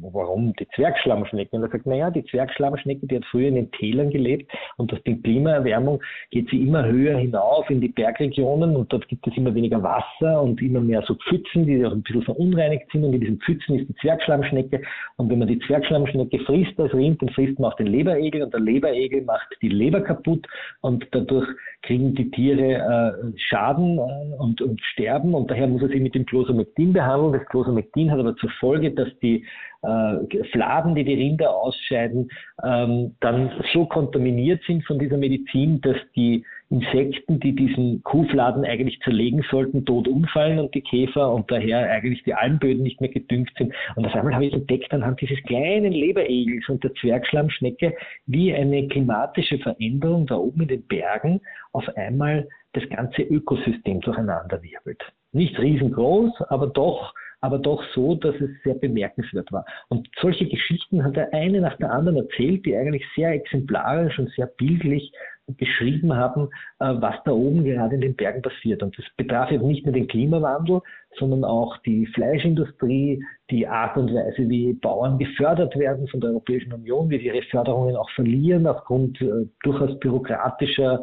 warum 0.00 0.52
die 0.54 0.66
Zwergschlammschnecke? 0.74 1.56
Und 1.56 1.62
er 1.62 1.70
sagt, 1.70 1.86
naja, 1.86 2.10
die 2.10 2.24
Zwergschlammschnecke, 2.24 3.06
die 3.06 3.16
hat 3.16 3.24
früher 3.26 3.48
in 3.48 3.54
den 3.54 3.70
Tälern 3.72 4.10
gelebt 4.10 4.50
und 4.76 4.90
durch 4.90 5.02
die 5.04 5.20
Klimaerwärmung 5.20 6.02
geht 6.30 6.48
sie 6.50 6.62
immer 6.62 6.84
höher 6.84 7.18
hinauf 7.18 7.68
in 7.70 7.80
die 7.80 7.88
Bergregionen 7.88 8.76
und 8.76 8.92
dort 8.92 9.08
gibt 9.08 9.26
es 9.26 9.36
immer 9.36 9.54
weniger 9.54 9.82
Wasser 9.82 10.42
und 10.42 10.60
immer 10.62 10.80
mehr 10.80 11.02
so 11.06 11.14
Pfützen, 11.14 11.66
die 11.66 11.84
auch 11.84 11.92
ein 11.92 12.02
bisschen 12.02 12.22
verunreinigt 12.22 12.90
sind 12.92 13.04
und 13.04 13.12
in 13.14 13.20
diesen 13.20 13.38
Pfützen 13.40 13.78
ist 13.78 13.88
die 13.88 13.94
Zwergschlammschnecke 13.96 14.82
und 15.16 15.30
wenn 15.30 15.38
man 15.38 15.48
die 15.48 15.58
Zwergschlammschnecke 15.60 16.40
frisst 16.40 16.78
als 16.78 16.94
Rind, 16.94 17.22
dann 17.22 17.28
frisst 17.30 17.58
man 17.58 17.72
auch 17.72 17.76
den 17.76 17.88
Leberegel 17.88 18.42
und 18.42 18.52
der 18.52 18.60
Leberegel 18.60 19.22
macht 19.22 19.48
die 19.62 19.68
Leber 19.68 20.00
kaputt 20.00 20.46
und 20.80 21.06
dadurch 21.12 21.48
kriegen 21.82 22.14
die 22.14 22.30
Tiere 22.30 23.22
äh, 23.24 23.38
Schaden 23.38 23.98
äh, 23.98 24.34
und, 24.38 24.60
und 24.60 24.80
sterben 24.82 25.34
und 25.34 25.50
daher 25.50 25.67
muss 25.68 25.82
er 25.82 25.88
sich 25.88 26.00
mit 26.00 26.14
dem 26.14 26.26
Closamectin 26.26 26.92
behandeln. 26.92 27.32
Das 27.32 27.46
Closamectin 27.48 28.10
hat 28.10 28.18
aber 28.18 28.36
zur 28.36 28.50
Folge, 28.58 28.90
dass 28.90 29.08
die 29.20 29.44
äh, 29.82 30.44
Fladen, 30.52 30.94
die 30.94 31.04
die 31.04 31.14
Rinder 31.14 31.54
ausscheiden, 31.54 32.30
ähm, 32.64 33.14
dann 33.20 33.52
so 33.72 33.86
kontaminiert 33.86 34.62
sind 34.66 34.84
von 34.84 34.98
dieser 34.98 35.16
Medizin, 35.16 35.80
dass 35.80 35.96
die 36.16 36.44
Insekten, 36.70 37.40
die 37.40 37.54
diesen 37.54 38.02
Kuhfladen 38.02 38.64
eigentlich 38.64 39.00
zerlegen 39.00 39.42
sollten, 39.50 39.86
tot 39.86 40.06
umfallen 40.06 40.58
und 40.58 40.74
die 40.74 40.82
Käfer 40.82 41.32
und 41.32 41.50
daher 41.50 41.90
eigentlich 41.90 42.22
die 42.24 42.34
Almböden 42.34 42.82
nicht 42.82 43.00
mehr 43.00 43.10
gedüngt 43.10 43.50
sind. 43.56 43.72
Und 43.96 44.04
auf 44.04 44.14
einmal 44.14 44.34
habe 44.34 44.46
ich 44.46 44.52
entdeckt 44.52 44.92
anhand 44.92 45.20
dieses 45.20 45.42
kleinen 45.44 45.92
Leberegels 45.92 46.68
und 46.68 46.84
der 46.84 46.92
Zwergschlammschnecke, 46.94 47.94
wie 48.26 48.52
eine 48.52 48.86
klimatische 48.88 49.58
Veränderung 49.58 50.26
da 50.26 50.36
oben 50.36 50.62
in 50.62 50.68
den 50.68 50.86
Bergen 50.86 51.40
auf 51.72 51.88
einmal 51.96 52.48
das 52.72 52.88
ganze 52.90 53.22
Ökosystem 53.22 54.00
durcheinander 54.00 54.62
wirbelt. 54.62 55.02
Nicht 55.32 55.58
riesengroß, 55.58 56.42
aber 56.48 56.68
doch 56.68 57.12
aber 57.40 57.58
doch 57.58 57.82
so, 57.94 58.14
dass 58.16 58.34
es 58.36 58.50
sehr 58.64 58.74
bemerkenswert 58.74 59.52
war. 59.52 59.64
Und 59.88 60.08
solche 60.20 60.46
Geschichten 60.46 61.04
hat 61.04 61.16
er 61.16 61.32
eine 61.32 61.60
nach 61.60 61.76
der 61.76 61.92
anderen 61.92 62.16
erzählt, 62.16 62.66
die 62.66 62.76
eigentlich 62.76 63.04
sehr 63.14 63.30
exemplarisch 63.30 64.18
und 64.18 64.30
sehr 64.30 64.46
bildlich 64.46 65.12
beschrieben 65.56 66.14
haben, 66.14 66.48
äh, 66.80 66.94
was 67.00 67.14
da 67.24 67.30
oben 67.30 67.64
gerade 67.64 67.94
in 67.94 68.02
den 68.02 68.16
Bergen 68.16 68.42
passiert. 68.42 68.82
Und 68.82 68.98
das 68.98 69.04
betraf 69.16 69.50
eben 69.50 69.66
nicht 69.66 69.84
nur 69.86 69.94
den 69.94 70.06
Klimawandel, 70.06 70.80
sondern 71.18 71.44
auch 71.44 71.76
die 71.78 72.06
Fleischindustrie, 72.08 73.24
die 73.50 73.66
Art 73.66 73.96
und 73.96 74.12
Weise, 74.12 74.48
wie 74.48 74.74
Bauern 74.74 75.18
gefördert 75.18 75.74
werden 75.76 76.06
von 76.08 76.20
der 76.20 76.30
Europäischen 76.30 76.72
Union, 76.74 77.08
wie 77.08 77.18
sie 77.18 77.26
ihre 77.26 77.42
Förderungen 77.42 77.96
auch 77.96 78.10
verlieren 78.10 78.66
aufgrund 78.66 79.20
äh, 79.22 79.46
durchaus 79.62 79.98
bürokratischer 80.00 81.00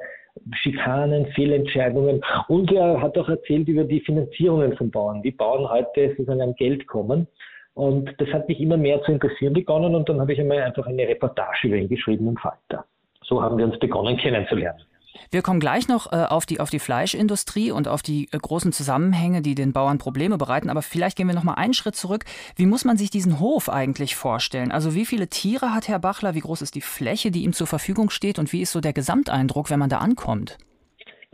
Schikanen, 0.54 1.28
Fehlentscheidungen. 1.28 2.22
Und 2.48 2.72
er 2.72 3.02
hat 3.02 3.18
auch 3.18 3.30
erzählt 3.30 3.68
über 3.68 3.84
die 3.84 4.02
Finanzierungen 4.02 4.76
von 4.78 4.92
Bauern, 4.92 5.24
wie 5.24 5.32
Bauern 5.32 5.70
heute 5.70 6.10
sozusagen 6.10 6.42
an 6.42 6.56
Geld 6.56 6.88
kommen. 6.88 7.28
Und 7.74 8.14
das 8.20 8.30
hat 8.30 8.48
mich 8.48 8.60
immer 8.62 8.78
mehr 8.78 9.02
zu 9.04 9.12
interessieren 9.12 9.54
begonnen 9.54 9.96
und 9.96 10.08
dann 10.08 10.22
habe 10.22 10.32
ich 10.32 10.40
einmal 10.40 10.62
einfach 10.62 10.88
eine 10.88 11.08
Reportage 11.08 11.68
über 11.68 11.76
ihn 11.76 11.90
geschrieben 11.90 12.28
im 12.30 12.38
Falter. 12.38 12.86
So 13.22 13.42
haben 13.42 13.58
wir 13.58 13.66
uns 13.66 13.78
begonnen 13.80 14.16
kennenzulernen. 14.18 14.82
Wir 15.32 15.42
kommen 15.42 15.60
gleich 15.60 15.88
noch 15.88 16.12
äh, 16.12 16.16
auf, 16.16 16.46
die, 16.46 16.60
auf 16.60 16.70
die 16.70 16.80
Fleischindustrie 16.80 17.72
und 17.72 17.88
auf 17.88 18.02
die 18.02 18.28
äh, 18.32 18.38
großen 18.38 18.72
Zusammenhänge, 18.72 19.42
die 19.42 19.56
den 19.56 19.74
Bauern 19.74 19.98
Probleme 19.98 20.38
bereiten. 20.38 20.70
Aber 20.70 20.82
vielleicht 20.82 21.18
gehen 21.18 21.28
wir 21.28 21.36
noch 21.36 21.44
mal 21.44 21.56
einen 21.56 21.74
Schritt 21.74 21.96
zurück. 21.96 22.26
Wie 22.56 22.66
muss 22.66 22.86
man 22.86 22.98
sich 22.98 23.10
diesen 23.10 23.40
Hof 23.40 23.70
eigentlich 23.70 24.16
vorstellen? 24.16 24.72
Also 24.72 24.94
wie 24.94 25.06
viele 25.06 25.28
Tiere 25.28 25.74
hat 25.74 25.88
Herr 25.88 26.00
Bachler? 26.00 26.36
Wie 26.36 26.42
groß 26.42 26.62
ist 26.62 26.76
die 26.76 26.82
Fläche, 26.82 27.32
die 27.32 27.44
ihm 27.44 27.54
zur 27.54 27.68
Verfügung 27.68 28.10
steht? 28.10 28.40
Und 28.40 28.52
wie 28.54 28.62
ist 28.62 28.72
so 28.72 28.82
der 28.82 28.94
Gesamteindruck, 28.94 29.70
wenn 29.70 29.80
man 29.80 29.90
da 29.90 30.00
ankommt? 30.00 30.58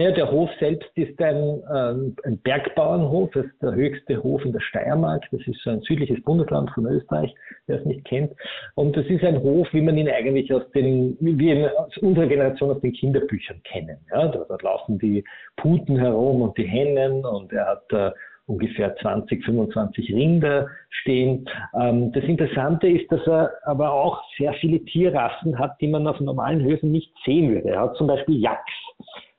Ja, 0.01 0.09
der 0.09 0.31
Hof 0.31 0.49
selbst 0.59 0.89
ist 0.95 1.21
ein, 1.21 1.61
ähm, 1.71 2.15
ein 2.23 2.39
Bergbauernhof, 2.39 3.29
das 3.35 3.45
ist 3.45 3.61
der 3.61 3.75
höchste 3.75 4.23
Hof 4.23 4.43
in 4.43 4.51
der 4.51 4.59
Steiermark. 4.59 5.23
Das 5.31 5.41
ist 5.45 5.67
ein 5.67 5.81
südliches 5.81 6.19
Bundesland 6.23 6.71
von 6.71 6.87
Österreich, 6.87 7.31
wer 7.67 7.77
es 7.77 7.85
nicht 7.85 8.03
kennt. 8.05 8.33
Und 8.73 8.97
das 8.97 9.05
ist 9.05 9.23
ein 9.23 9.43
Hof, 9.43 9.67
wie 9.73 9.81
man 9.81 9.99
ihn 9.99 10.09
eigentlich 10.09 10.51
aus 10.51 10.63
den, 10.71 11.15
wie 11.19 11.67
aus 11.67 11.95
unserer 11.99 12.25
Generation 12.25 12.71
aus 12.71 12.81
den 12.81 12.93
Kinderbüchern 12.93 13.61
kennen. 13.63 13.97
Ja, 14.11 14.27
da 14.29 14.57
laufen 14.63 14.97
die 14.97 15.23
Puten 15.57 15.99
herum 15.99 16.41
und 16.41 16.57
die 16.57 16.67
Hennen 16.67 17.23
und 17.23 17.53
er 17.53 17.67
hat 17.67 17.93
äh, 17.93 18.11
ungefähr 18.47 18.95
20, 18.95 19.45
25 19.45 20.15
Rinder 20.15 20.67
stehen. 20.89 21.47
Ähm, 21.79 22.11
das 22.11 22.23
Interessante 22.23 22.87
ist, 22.87 23.11
dass 23.11 23.21
er 23.27 23.51
aber 23.65 23.93
auch 23.93 24.19
sehr 24.39 24.53
viele 24.53 24.83
Tierrassen 24.83 25.59
hat, 25.59 25.79
die 25.79 25.87
man 25.87 26.07
auf 26.07 26.19
normalen 26.19 26.63
Höfen 26.63 26.91
nicht 26.91 27.13
sehen 27.23 27.51
würde. 27.51 27.69
Er 27.69 27.81
hat 27.81 27.97
zum 27.97 28.07
Beispiel 28.07 28.39
Yaks. 28.39 28.71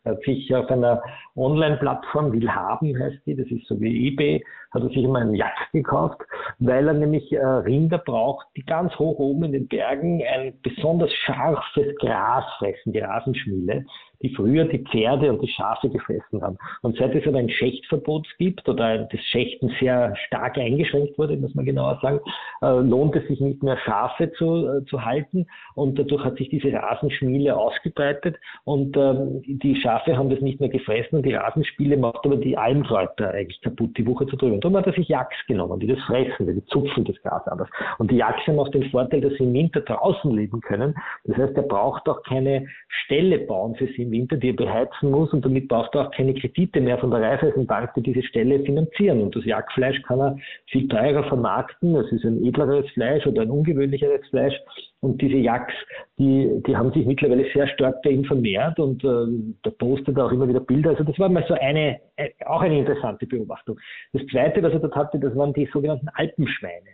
Hat 0.04 0.21
sich 0.23 0.54
auf 0.54 0.68
einer 0.68 1.02
Online-Plattform, 1.37 2.32
Willhaben 2.32 2.99
heißt 2.99 3.25
die, 3.25 3.37
das 3.37 3.47
ist 3.47 3.66
so 3.68 3.80
wie 3.80 4.09
eBay, 4.09 4.44
hat 4.73 4.82
er 4.82 4.88
sich 4.88 4.99
immer 4.99 5.21
einen 5.21 5.35
Jagd 5.35 5.71
gekauft, 5.73 6.21
weil 6.59 6.88
er 6.88 6.94
nämlich 6.94 7.32
äh, 7.32 7.44
Rinder 7.44 7.99
braucht, 7.99 8.47
die 8.56 8.64
ganz 8.64 8.92
hoch 8.99 9.18
oben 9.18 9.44
in 9.44 9.52
den 9.52 9.68
Bergen 9.68 10.23
ein 10.26 10.54
besonders 10.62 11.12
scharfes 11.12 11.94
Gras 12.00 12.44
fressen, 12.59 12.92
die 12.92 12.99
Rasenschmiele 12.99 13.85
die 14.23 14.35
früher 14.35 14.64
die 14.64 14.79
Pferde 14.79 15.33
und 15.33 15.43
die 15.43 15.49
Schafe 15.49 15.88
gefressen 15.88 16.43
haben. 16.43 16.57
Und 16.83 16.97
seit 16.97 17.14
es 17.14 17.26
aber 17.26 17.38
ein 17.38 17.49
Schächtverbot 17.49 18.26
gibt 18.38 18.69
oder 18.69 18.99
das 18.99 19.21
Schächten 19.21 19.75
sehr 19.81 20.14
stark 20.26 20.57
eingeschränkt 20.59 21.19
wurde, 21.19 21.37
muss 21.37 21.55
man 21.55 21.64
genauer 21.64 21.99
sagen, 22.00 22.21
äh, 22.62 22.81
lohnt 22.81 23.17
es 23.17 23.26
sich 23.29 23.41
nicht 23.41 23.62
mehr 23.62 23.76
Schafe 23.79 24.33
zu, 24.33 24.67
äh, 24.67 24.85
zu 24.87 25.05
halten 25.05 25.47
und 25.75 25.99
dadurch 25.99 26.25
hat 26.25 26.37
sich 26.37 26.49
diese 26.49 26.73
Rasenschmiele 26.73 27.57
ausgebreitet 27.57 28.37
und 28.64 28.97
ähm, 28.97 29.43
die 29.47 29.76
Schafe 29.76 30.17
haben 30.17 30.31
das 30.31 30.41
nicht 30.41 30.61
mehr 30.61 30.69
gefressen 30.69 31.19
und 31.19 31.26
die 31.26 31.35
Rasenspiele 31.35 31.97
macht 31.97 32.25
aber 32.25 32.37
die 32.37 32.57
Almkräuter 32.57 33.31
eigentlich 33.31 33.61
kaputt, 33.61 33.97
die 33.97 34.07
Wucher 34.07 34.26
zu 34.26 34.37
drüben. 34.37 34.61
Darum 34.61 34.76
hat 34.76 34.87
er 34.87 34.93
sich 34.93 35.09
Jacks 35.09 35.37
genommen, 35.47 35.81
die 35.81 35.87
das 35.87 36.00
fressen, 36.00 36.47
die 36.47 36.64
zupfen 36.67 37.05
das 37.05 37.21
Gras 37.23 37.47
anders. 37.49 37.69
Und 37.99 38.11
die 38.11 38.17
Jacks 38.17 38.47
haben 38.47 38.59
auch 38.59 38.69
den 38.69 38.88
Vorteil, 38.91 39.21
dass 39.21 39.33
sie 39.35 39.45
im 39.45 39.52
Winter 39.52 39.81
draußen 39.81 40.31
leben 40.31 40.61
können. 40.61 40.95
Das 41.25 41.37
heißt, 41.37 41.57
er 41.57 41.62
braucht 41.62 42.09
auch 42.09 42.23
keine 42.23 42.67
Ställe 42.88 43.38
bauen 43.38 43.75
für 43.75 43.87
sie 43.88 44.12
Winter, 44.12 44.37
die 44.37 44.50
er 44.50 44.57
beheizen 44.57 45.11
muss 45.11 45.33
und 45.33 45.45
damit 45.45 45.69
braucht 45.69 45.95
er 45.95 46.07
auch 46.07 46.11
keine 46.12 46.35
Kredite 46.35 46.81
mehr 46.81 46.99
von 46.99 47.11
der 47.11 47.21
Raiffeisenbank, 47.21 47.95
die 47.95 48.02
diese 48.02 48.23
Stelle 48.23 48.61
finanzieren. 48.61 49.21
Und 49.21 49.35
das 49.35 49.45
Jagdfleisch 49.45 50.00
kann 50.02 50.21
er 50.21 50.37
viel 50.71 50.87
teurer 50.88 51.25
vermarkten. 51.25 51.97
Es 51.97 52.12
ist 52.12 52.25
ein 52.25 52.45
edleres 52.45 52.88
Fleisch 52.90 53.26
oder 53.26 53.42
ein 53.42 53.50
ungewöhnlicheres 53.50 54.26
Fleisch. 54.28 54.54
Und 55.00 55.21
diese 55.21 55.37
Jagds, 55.37 55.75
die, 56.19 56.62
die 56.66 56.76
haben 56.76 56.92
sich 56.92 57.04
mittlerweile 57.04 57.50
sehr 57.52 57.66
stark 57.69 58.00
bei 58.02 58.11
ihm 58.11 58.25
vermehrt 58.25 58.78
und 58.78 59.02
äh, 59.02 59.54
da 59.62 59.71
postet 59.71 60.16
er 60.16 60.26
auch 60.26 60.33
immer 60.33 60.49
wieder 60.49 60.61
Bilder. 60.61 60.90
Also 60.90 61.02
das 61.02 61.19
war 61.19 61.28
mal 61.28 61.45
so 61.49 61.54
eine, 61.54 61.99
äh, 62.16 62.31
auch 62.47 62.61
eine 62.61 62.78
interessante 62.78 63.26
Beobachtung. 63.26 63.78
Das 64.12 64.23
zweite, 64.31 64.62
was 64.62 64.73
er 64.73 64.78
dort 64.78 64.95
hatte, 64.95 65.19
das 65.19 65.35
waren 65.35 65.52
die 65.54 65.69
sogenannten 65.73 66.09
Alpenschweine. 66.14 66.90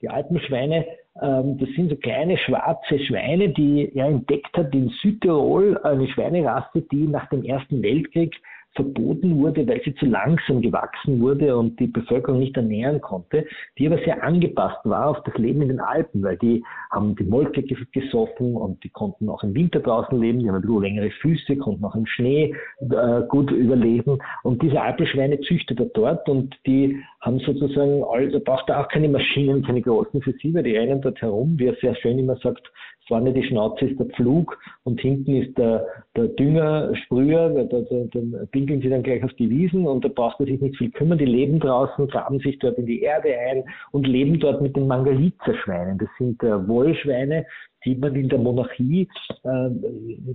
Die 0.00 0.08
Alpenschweine, 0.08 0.86
das 1.20 1.68
sind 1.76 1.90
so 1.90 1.96
kleine 1.96 2.38
schwarze 2.38 2.98
Schweine, 2.98 3.50
die 3.50 3.92
er 3.94 4.06
entdeckt 4.06 4.56
hat 4.56 4.74
in 4.74 4.88
Südtirol, 5.02 5.78
eine 5.82 6.08
Schweinerasse, 6.08 6.80
die 6.90 7.06
nach 7.06 7.28
dem 7.28 7.44
Ersten 7.44 7.82
Weltkrieg 7.82 8.34
verboten 8.74 9.38
wurde, 9.38 9.66
weil 9.66 9.80
sie 9.84 9.94
zu 9.96 10.06
langsam 10.06 10.62
gewachsen 10.62 11.20
wurde 11.20 11.56
und 11.56 11.78
die 11.80 11.88
Bevölkerung 11.88 12.38
nicht 12.38 12.56
ernähren 12.56 13.00
konnte, 13.00 13.46
die 13.78 13.86
aber 13.86 13.98
sehr 13.98 14.22
angepasst 14.22 14.78
war 14.84 15.08
auf 15.08 15.22
das 15.24 15.36
Leben 15.38 15.62
in 15.62 15.68
den 15.68 15.80
Alpen, 15.80 16.22
weil 16.22 16.36
die 16.36 16.62
haben 16.90 17.16
die 17.16 17.24
Molke 17.24 17.62
gesoffen 17.62 18.54
und 18.54 18.82
die 18.84 18.90
konnten 18.90 19.28
auch 19.28 19.42
im 19.42 19.54
Winter 19.54 19.80
draußen 19.80 20.18
leben, 20.20 20.40
die 20.40 20.48
haben 20.48 20.56
ein 20.56 20.62
bisschen 20.62 20.82
längere 20.82 21.10
Füße, 21.10 21.56
konnten 21.56 21.84
auch 21.84 21.96
im 21.96 22.06
Schnee 22.06 22.54
äh, 22.80 23.22
gut 23.28 23.50
überleben. 23.50 24.18
Und 24.44 24.62
diese 24.62 24.80
Alpenschweine 24.80 25.40
züchtet 25.40 25.80
er 25.80 25.86
dort 25.86 26.28
und 26.28 26.56
die 26.66 27.02
haben 27.20 27.40
sozusagen, 27.40 28.02
da 28.32 28.38
braucht 28.38 28.68
er 28.68 28.80
auch 28.80 28.88
keine 28.88 29.08
Maschinen, 29.08 29.64
keine 29.64 29.82
großen 29.82 30.22
für 30.22 30.32
sie, 30.32 30.54
weil 30.54 30.62
die 30.62 30.76
rennen 30.76 31.02
dort 31.02 31.20
herum, 31.20 31.58
wie 31.58 31.66
er 31.66 31.74
sehr 31.80 31.94
schön 31.96 32.18
immer 32.18 32.36
sagt, 32.36 32.70
vorne 33.10 33.32
die 33.32 33.42
Schnauze 33.42 33.86
ist 33.86 33.98
der 33.98 34.06
Pflug 34.06 34.56
und 34.84 35.00
hinten 35.00 35.34
ist 35.34 35.58
der, 35.58 35.84
der 36.16 36.28
Düngersprüher, 36.28 37.50
da, 37.50 37.64
da, 37.64 37.80
da 38.12 38.46
pinkeln 38.52 38.80
sie 38.80 38.88
dann 38.88 39.02
gleich 39.02 39.24
auf 39.24 39.32
die 39.34 39.50
Wiesen 39.50 39.84
und 39.84 40.04
da 40.04 40.08
braucht 40.08 40.38
man 40.38 40.48
sich 40.48 40.60
nicht 40.60 40.78
viel 40.78 40.92
kümmern. 40.92 41.18
Die 41.18 41.24
leben 41.24 41.58
draußen, 41.58 42.06
graben 42.06 42.38
sich 42.38 42.58
dort 42.60 42.78
in 42.78 42.86
die 42.86 43.02
Erde 43.02 43.36
ein 43.50 43.64
und 43.90 44.06
leben 44.06 44.38
dort 44.38 44.62
mit 44.62 44.76
den 44.76 44.86
Mangalitzer-Schweinen. 44.86 45.98
Das 45.98 46.08
sind 46.18 46.40
äh, 46.44 46.68
Wollschweine, 46.68 47.44
die 47.84 47.96
man 47.96 48.14
in 48.14 48.28
der 48.28 48.38
Monarchie 48.38 49.08
äh, 49.42 49.70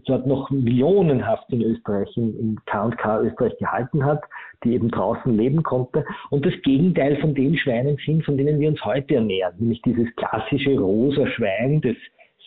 dort 0.05 0.27
noch 0.27 0.50
millionenhaft 0.50 1.50
in 1.53 1.62
Österreich, 1.62 2.10
in, 2.17 2.38
in 2.38 2.60
K&K 2.65 3.22
Österreich 3.22 3.58
gehalten 3.58 4.03
hat, 4.03 4.22
die 4.63 4.74
eben 4.74 4.89
draußen 4.89 5.36
leben 5.38 5.63
konnte 5.63 6.03
und 6.29 6.46
das 6.46 6.53
Gegenteil 6.63 7.15
von 7.22 7.34
den 7.34 7.58
Schweinen 7.58 7.98
sind, 8.05 8.25
von 8.25 8.38
denen 8.38 8.60
wir 8.60 8.67
uns 8.67 8.84
heute 8.84 9.15
ernähren, 9.15 9.53
nämlich 9.60 9.82
dieses 9.84 10.13
klassische 10.17 10.77
rosa 10.77 11.25
Schwein, 11.27 11.79
das 11.82 11.96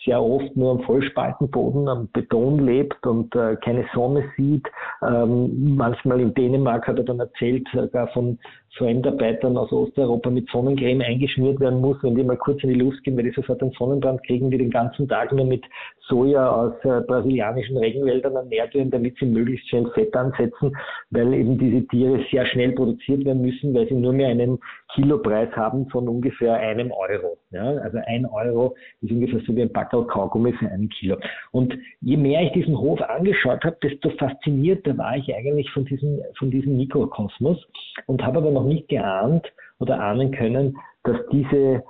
sehr 0.05 0.21
oft 0.21 0.55
nur 0.55 0.71
am 0.71 0.81
Vollspaltenboden, 0.83 1.87
am 1.87 2.07
Beton 2.11 2.65
lebt 2.65 3.05
und 3.05 3.35
äh, 3.35 3.55
keine 3.57 3.85
Sonne 3.93 4.31
sieht. 4.37 4.67
Ähm, 5.01 5.75
manchmal 5.75 6.21
in 6.21 6.33
Dänemark 6.33 6.87
hat 6.87 6.97
er 6.97 7.03
dann 7.03 7.19
erzählt, 7.19 7.67
sogar 7.73 8.07
von 8.09 8.39
Fremdarbeitern 8.77 9.57
aus 9.57 9.71
Osteuropa 9.71 10.29
mit 10.29 10.49
Sonnencreme 10.49 11.01
eingeschmiert 11.01 11.59
werden 11.59 11.81
muss, 11.81 11.97
wenn 12.01 12.15
die 12.15 12.23
mal 12.23 12.37
kurz 12.37 12.63
in 12.63 12.69
die 12.69 12.79
Luft 12.79 13.03
gehen, 13.03 13.17
weil 13.17 13.23
die 13.23 13.31
sofort 13.31 13.61
einen 13.61 13.71
Sonnenbrand 13.71 14.23
kriegen, 14.23 14.51
die 14.51 14.57
den 14.57 14.69
ganzen 14.69 15.07
Tag 15.07 15.31
nur 15.31 15.45
mit 15.45 15.65
Soja 16.07 16.49
aus 16.49 16.73
äh, 16.83 17.01
brasilianischen 17.01 17.77
Regenwäldern 17.77 18.35
ernährt 18.35 18.73
werden, 18.73 18.91
damit 18.91 19.17
sie 19.19 19.25
möglichst 19.25 19.69
schön 19.69 19.89
Fett 19.91 20.15
ansetzen, 20.15 20.75
weil 21.11 21.33
eben 21.33 21.57
diese 21.57 21.85
Tiere 21.87 22.23
sehr 22.31 22.45
schnell 22.47 22.71
produziert 22.71 23.25
werden 23.25 23.41
müssen, 23.41 23.73
weil 23.73 23.87
sie 23.87 23.93
nur 23.93 24.13
mehr 24.13 24.29
einen 24.29 24.59
Kilopreis 24.93 25.51
haben 25.55 25.87
von 25.89 26.07
ungefähr 26.07 26.55
einem 26.55 26.91
Euro. 26.91 27.37
Ja? 27.51 27.63
Also 27.77 27.99
ein 28.07 28.25
Euro 28.25 28.75
ist 29.01 29.11
ungefähr 29.11 29.39
so 29.45 29.55
wie 29.55 29.61
ein 29.61 29.71
Packel 29.71 30.05
Kaugummi 30.05 30.53
für 30.53 30.67
einen 30.67 30.89
Kilo. 30.89 31.17
Und 31.51 31.77
je 32.01 32.17
mehr 32.17 32.41
ich 32.43 32.51
diesen 32.53 32.77
Hof 32.77 32.99
angeschaut 33.01 33.63
habe, 33.63 33.77
desto 33.83 34.09
faszinierter 34.11 34.97
war 34.97 35.15
ich 35.15 35.33
eigentlich 35.33 35.69
von 35.71 35.85
diesem, 35.85 36.19
von 36.37 36.49
diesem 36.49 36.77
Mikrokosmos 36.77 37.57
und 38.07 38.23
habe 38.23 38.39
aber 38.39 38.51
noch 38.59 38.67
nicht 38.67 38.87
geahnt 38.89 39.45
oder 39.79 39.99
ahnen 39.99 40.31
können, 40.31 40.77
dass 41.03 41.17
diese 41.31 41.83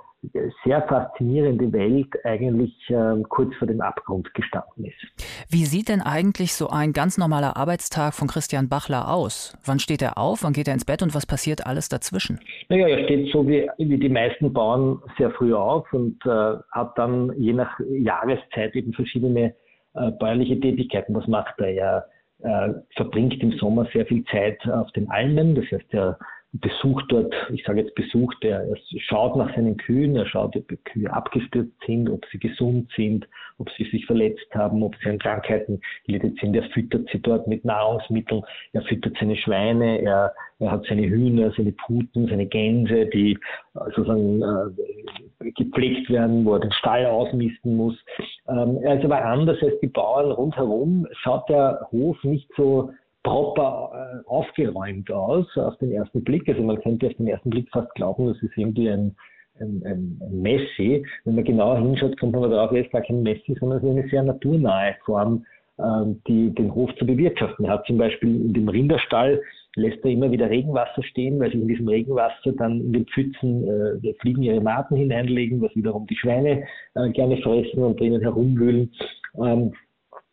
sehr 0.64 0.82
faszinierende 0.82 1.72
Welt 1.72 2.08
eigentlich 2.24 2.74
äh, 2.90 3.22
kurz 3.30 3.54
vor 3.56 3.66
dem 3.66 3.80
Abgrund 3.80 4.32
gestanden 4.34 4.84
ist. 4.84 5.24
Wie 5.48 5.64
sieht 5.64 5.88
denn 5.88 6.02
eigentlich 6.02 6.52
so 6.52 6.68
ein 6.68 6.92
ganz 6.92 7.16
normaler 7.16 7.56
Arbeitstag 7.56 8.12
von 8.12 8.28
Christian 8.28 8.68
Bachler 8.68 9.10
aus? 9.10 9.56
Wann 9.64 9.78
steht 9.78 10.02
er 10.02 10.18
auf, 10.18 10.44
wann 10.44 10.52
geht 10.52 10.68
er 10.68 10.74
ins 10.74 10.84
Bett 10.84 11.02
und 11.02 11.14
was 11.14 11.24
passiert 11.24 11.66
alles 11.66 11.88
dazwischen? 11.88 12.38
Naja, 12.68 12.86
er 12.88 13.04
steht 13.04 13.32
so 13.32 13.48
wie, 13.48 13.66
wie 13.78 13.98
die 13.98 14.10
meisten 14.10 14.52
Bauern 14.52 15.00
sehr 15.16 15.30
früh 15.30 15.54
auf 15.54 15.90
und 15.94 16.18
äh, 16.26 16.56
hat 16.70 16.98
dann 16.98 17.32
je 17.38 17.54
nach 17.54 17.80
Jahreszeit 17.88 18.74
eben 18.76 18.92
verschiedene 18.92 19.54
äh, 19.94 20.10
bäuerliche 20.10 20.60
Tätigkeiten. 20.60 21.14
Was 21.14 21.26
macht 21.28 21.58
er? 21.58 21.72
Er 21.72 22.06
äh, 22.42 22.74
verbringt 22.94 23.42
im 23.42 23.52
Sommer 23.52 23.86
sehr 23.92 24.04
viel 24.04 24.22
Zeit 24.24 24.58
auf 24.68 24.90
den 24.92 25.10
Almen, 25.10 25.54
das 25.54 25.64
heißt, 25.72 25.94
er 25.94 26.18
besucht 26.52 27.04
dort, 27.08 27.32
ich 27.52 27.62
sage 27.64 27.80
jetzt 27.80 27.94
besucht, 27.94 28.36
er, 28.42 28.66
schaut 28.98 29.36
nach 29.36 29.54
seinen 29.54 29.76
Kühen, 29.76 30.16
er 30.16 30.26
schaut, 30.26 30.56
ob 30.56 30.68
die 30.68 30.76
Kühe 30.78 31.12
abgestürzt 31.12 31.76
sind, 31.86 32.10
ob 32.10 32.24
sie 32.32 32.38
gesund 32.38 32.90
sind, 32.96 33.28
ob 33.58 33.70
sie 33.70 33.84
sich 33.84 34.04
verletzt 34.04 34.52
haben, 34.52 34.82
ob 34.82 34.96
sie 34.96 35.10
an 35.10 35.20
Krankheiten 35.20 35.80
gelitten 36.06 36.36
sind. 36.40 36.56
Er 36.56 36.64
füttert 36.70 37.08
sie 37.12 37.20
dort 37.20 37.46
mit 37.46 37.64
Nahrungsmitteln, 37.64 38.42
er 38.72 38.82
füttert 38.82 39.16
seine 39.20 39.36
Schweine, 39.36 40.00
er, 40.02 40.34
er 40.58 40.70
hat 40.72 40.84
seine 40.88 41.08
Hühner, 41.08 41.52
seine 41.56 41.72
Puten, 41.72 42.26
seine 42.26 42.46
Gänse, 42.46 43.06
die 43.06 43.38
sozusagen 43.94 44.42
äh, 44.42 45.52
gepflegt 45.52 46.10
werden, 46.10 46.44
wo 46.44 46.54
er 46.54 46.60
den 46.60 46.72
Stall 46.72 47.06
ausmisten 47.06 47.76
muss. 47.76 47.96
Ähm, 48.48 48.78
er 48.82 48.98
ist 48.98 49.04
aber 49.04 49.24
anders 49.24 49.62
als 49.62 49.78
die 49.80 49.86
Bauern 49.86 50.32
rundherum, 50.32 51.06
schaut 51.12 51.48
der 51.48 51.86
Hof 51.92 52.22
nicht 52.24 52.50
so 52.56 52.90
proper 53.22 53.90
äh, 53.92 54.28
aufgeräumt 54.28 55.10
aus 55.10 55.46
auf 55.56 55.76
den 55.78 55.92
ersten 55.92 56.24
Blick. 56.24 56.48
Also 56.48 56.62
man 56.62 56.80
könnte 56.80 57.06
auf 57.06 57.14
den 57.14 57.28
ersten 57.28 57.50
Blick 57.50 57.68
fast 57.70 57.94
glauben, 57.94 58.28
das 58.28 58.42
ist 58.42 58.56
irgendwie 58.56 58.88
ein, 58.90 59.14
ein, 59.60 59.82
ein, 59.84 60.42
Messi. 60.42 61.04
Wenn 61.24 61.34
man 61.34 61.44
genauer 61.44 61.78
hinschaut, 61.78 62.18
kommt 62.18 62.32
man 62.32 62.50
darauf, 62.50 62.72
er 62.72 62.84
ist 62.84 62.92
gar 62.92 63.02
kein 63.02 63.22
Messi, 63.22 63.56
sondern 63.58 63.78
es 63.78 63.84
ist 63.84 63.90
eine 63.90 64.08
sehr 64.08 64.22
naturnahe 64.22 64.96
Form, 65.04 65.44
äh, 65.78 66.14
die, 66.28 66.54
den 66.54 66.74
Hof 66.74 66.90
zu 66.96 67.06
bewirtschaften. 67.06 67.66
Er 67.66 67.72
hat 67.72 67.86
zum 67.86 67.98
Beispiel 67.98 68.46
in 68.46 68.54
dem 68.54 68.68
Rinderstall 68.68 69.40
lässt 69.76 70.04
er 70.04 70.10
immer 70.10 70.30
wieder 70.30 70.50
Regenwasser 70.50 71.02
stehen, 71.02 71.38
weil 71.38 71.52
sich 71.52 71.60
in 71.60 71.68
diesem 71.68 71.88
Regenwasser 71.88 72.52
dann 72.52 72.80
in 72.80 72.92
den 72.92 73.06
Pfützen 73.06 73.68
äh, 74.02 74.14
Fliegen 74.20 74.42
ihre 74.42 74.60
Maten 74.60 74.96
hineinlegen, 74.96 75.60
was 75.60 75.74
wiederum 75.76 76.06
die 76.06 76.16
Schweine 76.16 76.64
äh, 76.94 77.10
gerne 77.10 77.36
fressen 77.38 77.82
und 77.82 78.00
drinnen 78.00 78.20
herumwühlen. 78.20 78.92
Ähm, 79.40 79.72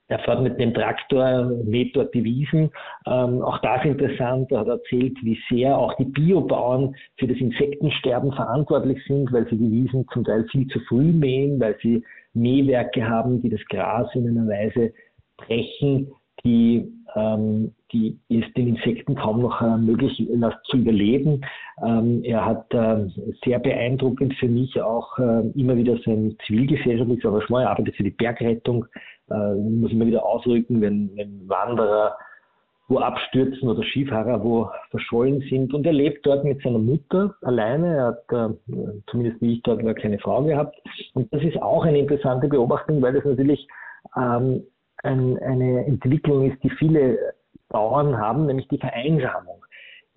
er 0.09 0.19
fährt 0.19 0.41
mit 0.41 0.59
dem 0.59 0.73
Traktor, 0.73 1.51
mäht 1.65 1.95
dort 1.95 2.13
die 2.13 2.23
Wiesen. 2.23 2.71
Ähm, 3.05 3.41
auch 3.41 3.59
das 3.59 3.83
interessant. 3.83 4.51
Er 4.51 4.59
hat 4.59 4.67
erzählt, 4.67 5.17
wie 5.21 5.37
sehr 5.49 5.77
auch 5.77 5.93
die 5.95 6.05
Biobauern 6.05 6.95
für 7.17 7.27
das 7.27 7.37
Insektensterben 7.37 8.31
verantwortlich 8.31 9.03
sind, 9.05 9.31
weil 9.33 9.47
sie 9.49 9.57
die 9.57 9.71
Wiesen 9.71 10.07
zum 10.13 10.23
Teil 10.23 10.45
viel 10.49 10.67
zu 10.67 10.79
früh 10.87 11.11
mähen, 11.11 11.59
weil 11.59 11.75
sie 11.81 12.03
Mähwerke 12.33 13.07
haben, 13.07 13.41
die 13.41 13.49
das 13.49 13.63
Gras 13.69 14.07
in 14.15 14.27
einer 14.27 14.47
Weise 14.47 14.93
brechen, 15.37 16.11
die, 16.45 16.87
ähm, 17.15 17.73
die 17.91 18.19
es 18.29 18.45
den 18.53 18.75
Insekten 18.75 19.15
kaum 19.15 19.41
noch 19.41 19.61
äh, 19.61 19.77
möglich 19.77 20.17
lässt 20.29 20.63
zu 20.65 20.77
überleben. 20.77 21.41
Ähm, 21.85 22.23
er 22.23 22.45
hat 22.45 22.73
äh, 22.73 23.07
sehr 23.43 23.59
beeindruckend 23.59 24.35
für 24.35 24.47
mich 24.47 24.79
auch 24.81 25.17
äh, 25.19 25.49
immer 25.55 25.75
wieder 25.75 25.97
sein 26.05 26.37
zivilgesellschaftliches 26.45 27.25
Engagement. 27.25 27.65
Er 27.65 27.71
arbeitet 27.71 27.95
für 27.95 28.03
die 28.03 28.11
Bergrettung, 28.11 28.85
äh, 29.29 29.55
muss 29.55 29.91
immer 29.91 30.05
wieder 30.05 30.25
ausrücken, 30.25 30.81
wenn, 30.81 31.11
wenn 31.15 31.47
Wanderer 31.47 32.17
wo 32.89 32.99
abstürzen 32.99 33.67
oder 33.67 33.83
Skifahrer 33.83 34.43
wo 34.43 34.69
verschollen 34.91 35.41
sind. 35.49 35.73
Und 35.73 35.85
er 35.85 35.93
lebt 35.93 36.25
dort 36.25 36.45
mit 36.45 36.61
seiner 36.61 36.79
Mutter 36.79 37.35
alleine. 37.41 37.95
Er 37.95 38.05
hat, 38.05 38.23
äh, 38.31 38.53
zumindest 39.07 39.41
wie 39.41 39.55
ich 39.55 39.61
dort, 39.63 39.83
war 39.83 39.93
keine 39.93 40.19
Frau 40.19 40.43
gehabt. 40.43 40.77
Und 41.13 41.31
das 41.33 41.43
ist 41.43 41.61
auch 41.61 41.83
eine 41.83 41.99
interessante 41.99 42.47
Beobachtung, 42.47 43.01
weil 43.01 43.13
das 43.13 43.25
natürlich 43.25 43.67
ähm, 44.15 44.63
ein, 45.03 45.37
eine 45.39 45.85
Entwicklung 45.85 46.49
ist, 46.49 46.63
die 46.63 46.69
viele 46.69 47.19
Bauern 47.69 48.17
haben, 48.17 48.45
nämlich 48.45 48.69
die 48.69 48.77
Vereinsamung 48.77 49.65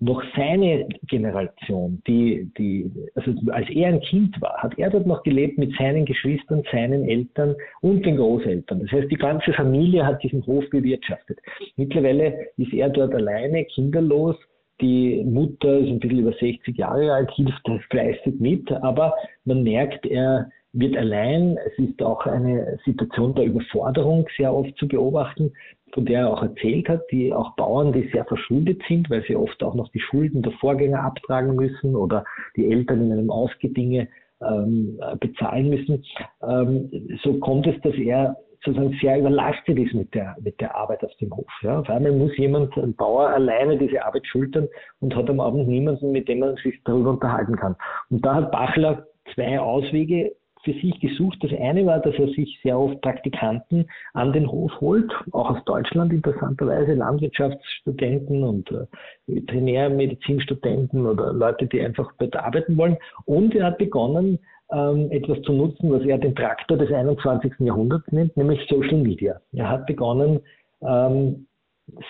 noch 0.01 0.23
seine 0.35 0.87
Generation, 1.03 2.01
die, 2.07 2.51
die, 2.57 2.91
also 3.13 3.33
als 3.51 3.69
er 3.69 3.89
ein 3.89 4.01
Kind 4.01 4.41
war, 4.41 4.57
hat 4.57 4.77
er 4.79 4.89
dort 4.89 5.05
noch 5.05 5.21
gelebt 5.21 5.59
mit 5.59 5.75
seinen 5.77 6.05
Geschwistern, 6.05 6.63
seinen 6.71 7.07
Eltern 7.07 7.55
und 7.81 8.03
den 8.03 8.17
Großeltern. 8.17 8.79
Das 8.81 8.91
heißt, 8.91 9.11
die 9.11 9.15
ganze 9.15 9.53
Familie 9.53 10.03
hat 10.03 10.23
diesen 10.23 10.43
Hof 10.47 10.67
bewirtschaftet. 10.71 11.39
Mittlerweile 11.75 12.47
ist 12.57 12.73
er 12.73 12.89
dort 12.89 13.13
alleine, 13.13 13.63
kinderlos. 13.65 14.35
Die 14.81 15.23
Mutter 15.23 15.77
ist 15.77 15.89
ein 15.89 15.99
bisschen 15.99 16.19
über 16.19 16.33
60 16.33 16.75
Jahre 16.75 17.13
alt, 17.13 17.29
hilft 17.35 17.61
fleißig 17.91 18.39
mit, 18.39 18.71
aber 18.71 19.13
man 19.45 19.61
merkt, 19.61 20.07
er 20.07 20.49
wird 20.73 20.97
allein. 20.97 21.59
Es 21.67 21.77
ist 21.77 22.01
auch 22.01 22.25
eine 22.25 22.79
Situation 22.85 23.35
der 23.35 23.45
Überforderung 23.45 24.25
sehr 24.35 24.51
oft 24.51 24.75
zu 24.77 24.87
beobachten 24.87 25.51
von 25.93 26.05
der 26.05 26.21
er 26.21 26.33
auch 26.33 26.41
erzählt 26.41 26.89
hat, 26.89 27.01
die 27.11 27.33
auch 27.33 27.55
Bauern, 27.55 27.93
die 27.93 28.09
sehr 28.11 28.25
verschuldet 28.25 28.81
sind, 28.87 29.09
weil 29.09 29.23
sie 29.27 29.35
oft 29.35 29.61
auch 29.63 29.75
noch 29.75 29.89
die 29.89 29.99
Schulden 29.99 30.41
der 30.41 30.53
Vorgänger 30.53 31.03
abtragen 31.03 31.55
müssen 31.55 31.95
oder 31.95 32.23
die 32.55 32.71
Eltern 32.71 33.01
in 33.05 33.11
einem 33.11 33.31
Ausgedinge 33.31 34.07
ähm, 34.41 34.99
bezahlen 35.19 35.69
müssen. 35.69 36.03
Ähm, 36.41 37.17
so 37.23 37.33
kommt 37.39 37.67
es, 37.67 37.79
dass 37.81 37.95
er 37.95 38.37
sozusagen 38.63 38.95
sehr 39.01 39.19
überlastet 39.19 39.77
ist 39.79 39.93
mit 39.93 40.13
der, 40.13 40.35
mit 40.41 40.59
der 40.61 40.75
Arbeit 40.75 41.03
auf 41.03 41.15
dem 41.17 41.35
Hof. 41.35 41.47
Ja. 41.63 41.79
Auf 41.79 41.89
einmal 41.89 42.11
muss 42.11 42.37
jemand, 42.37 42.75
ein 42.77 42.95
Bauer, 42.95 43.29
alleine 43.29 43.77
diese 43.77 44.03
Arbeit 44.03 44.25
schultern 44.27 44.67
und 44.99 45.15
hat 45.15 45.29
am 45.29 45.39
Abend 45.39 45.67
niemanden, 45.67 46.11
mit 46.11 46.27
dem 46.27 46.39
man 46.39 46.55
sich 46.57 46.79
darüber 46.85 47.11
unterhalten 47.11 47.55
kann. 47.55 47.75
Und 48.09 48.23
da 48.25 48.35
hat 48.35 48.51
Bachler 48.51 49.07
zwei 49.33 49.59
Auswege 49.59 50.33
für 50.63 50.73
sich 50.73 50.99
gesucht. 50.99 51.37
Das 51.41 51.51
eine 51.59 51.85
war, 51.85 51.99
dass 51.99 52.15
er 52.15 52.27
sich 52.27 52.59
sehr 52.63 52.77
oft 52.79 53.01
Praktikanten 53.01 53.87
an 54.13 54.33
den 54.33 54.49
Hof 54.49 54.71
holt, 54.79 55.11
auch 55.31 55.51
aus 55.51 55.63
Deutschland 55.65 56.13
interessanterweise, 56.13 56.93
Landwirtschaftsstudenten 56.93 58.43
und 58.43 58.71
äh, 58.71 58.85
Veterinärmedizinstudenten 59.27 61.05
oder 61.05 61.33
Leute, 61.33 61.67
die 61.67 61.81
einfach 61.81 62.11
dort 62.19 62.35
arbeiten 62.35 62.77
wollen. 62.77 62.97
Und 63.25 63.55
er 63.55 63.67
hat 63.67 63.77
begonnen, 63.77 64.39
ähm, 64.71 65.11
etwas 65.11 65.41
zu 65.41 65.53
nutzen, 65.53 65.91
was 65.91 66.03
er 66.03 66.17
den 66.17 66.35
Traktor 66.35 66.77
des 66.77 66.91
21. 66.91 67.53
Jahrhunderts 67.59 68.11
nennt, 68.11 68.35
nämlich 68.37 68.65
Social 68.69 68.97
Media. 68.97 69.39
Er 69.53 69.69
hat 69.69 69.85
begonnen, 69.85 70.39
ähm, 70.81 71.47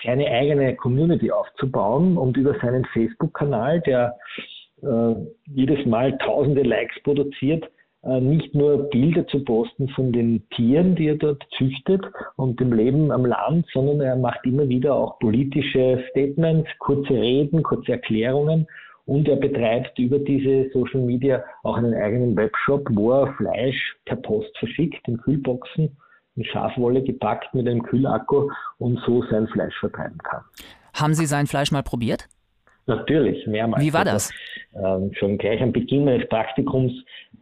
seine 0.04 0.26
eigene 0.28 0.76
Community 0.76 1.30
aufzubauen 1.30 2.16
und 2.16 2.36
über 2.36 2.54
seinen 2.60 2.84
Facebook-Kanal, 2.86 3.80
der 3.80 4.16
äh, 4.82 5.14
jedes 5.46 5.84
Mal 5.86 6.16
tausende 6.18 6.62
Likes 6.62 7.02
produziert, 7.02 7.68
nicht 8.04 8.54
nur 8.54 8.90
Bilder 8.90 9.26
zu 9.28 9.44
posten 9.44 9.88
von 9.90 10.12
den 10.12 10.48
Tieren, 10.50 10.96
die 10.96 11.08
er 11.08 11.16
dort 11.16 11.44
züchtet 11.56 12.02
und 12.36 12.58
dem 12.58 12.72
Leben 12.72 13.12
am 13.12 13.24
Land, 13.24 13.66
sondern 13.72 14.00
er 14.00 14.16
macht 14.16 14.44
immer 14.44 14.68
wieder 14.68 14.94
auch 14.94 15.18
politische 15.20 16.02
Statements, 16.10 16.68
kurze 16.80 17.14
Reden, 17.14 17.62
kurze 17.62 17.92
Erklärungen 17.92 18.66
und 19.04 19.28
er 19.28 19.36
betreibt 19.36 19.98
über 19.98 20.18
diese 20.18 20.70
Social 20.72 21.00
Media 21.00 21.44
auch 21.62 21.76
einen 21.76 21.94
eigenen 21.94 22.36
Webshop, 22.36 22.88
wo 22.92 23.12
er 23.12 23.34
Fleisch 23.34 23.96
per 24.04 24.16
Post 24.16 24.56
verschickt 24.58 25.06
in 25.06 25.18
Kühlboxen, 25.18 25.96
in 26.36 26.44
Schafwolle 26.44 27.02
gepackt 27.02 27.54
mit 27.54 27.68
einem 27.68 27.82
Kühlakku 27.82 28.50
und 28.78 28.98
so 29.06 29.22
sein 29.30 29.46
Fleisch 29.48 29.78
vertreiben 29.78 30.18
kann. 30.18 30.42
Haben 30.94 31.14
Sie 31.14 31.26
sein 31.26 31.46
Fleisch 31.46 31.72
mal 31.72 31.82
probiert? 31.82 32.28
Natürlich, 32.86 33.46
mehrmals. 33.46 33.82
Wie 33.82 33.92
war 33.92 34.04
das? 34.04 34.32
Also, 34.74 35.06
äh, 35.06 35.14
schon 35.14 35.38
gleich 35.38 35.62
am 35.62 35.72
Beginn 35.72 36.04
meines 36.04 36.28
Praktikums, 36.28 36.92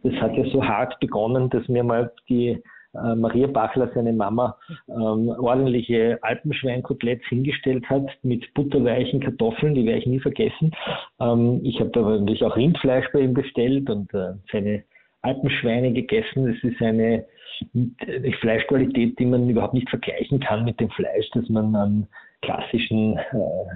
das 0.03 0.13
hat 0.15 0.35
ja 0.35 0.45
so 0.51 0.63
hart 0.63 0.99
begonnen, 0.99 1.49
dass 1.49 1.67
mir 1.67 1.83
mal 1.83 2.11
die 2.29 2.61
äh, 2.93 3.15
Maria 3.15 3.47
Bachler, 3.47 3.89
seine 3.93 4.13
Mama, 4.13 4.57
ähm, 4.89 5.29
ordentliche 5.29 6.19
Alpenschweinkoteletts 6.21 7.25
hingestellt 7.27 7.89
hat 7.89 8.07
mit 8.21 8.53
butterweichen 8.53 9.21
Kartoffeln, 9.21 9.75
die 9.75 9.85
werde 9.85 9.99
ich 9.99 10.05
nie 10.05 10.19
vergessen. 10.19 10.71
Ähm, 11.19 11.61
ich 11.63 11.79
habe 11.79 11.89
da 11.91 12.01
natürlich 12.01 12.43
auch 12.43 12.55
Rindfleisch 12.55 13.07
bei 13.13 13.21
ihm 13.21 13.33
bestellt 13.33 13.89
und 13.89 14.13
äh, 14.13 14.33
seine 14.51 14.83
Alpenschweine 15.21 15.93
gegessen. 15.93 16.47
Das 16.47 16.71
ist 16.71 16.81
eine, 16.81 17.25
eine 17.73 18.33
Fleischqualität, 18.41 19.17
die 19.19 19.25
man 19.25 19.49
überhaupt 19.49 19.73
nicht 19.73 19.89
vergleichen 19.89 20.39
kann 20.39 20.65
mit 20.65 20.79
dem 20.79 20.89
Fleisch, 20.89 21.29
das 21.33 21.47
man 21.49 21.75
an 21.75 22.07
klassischen 22.41 23.17
äh, 23.17 23.23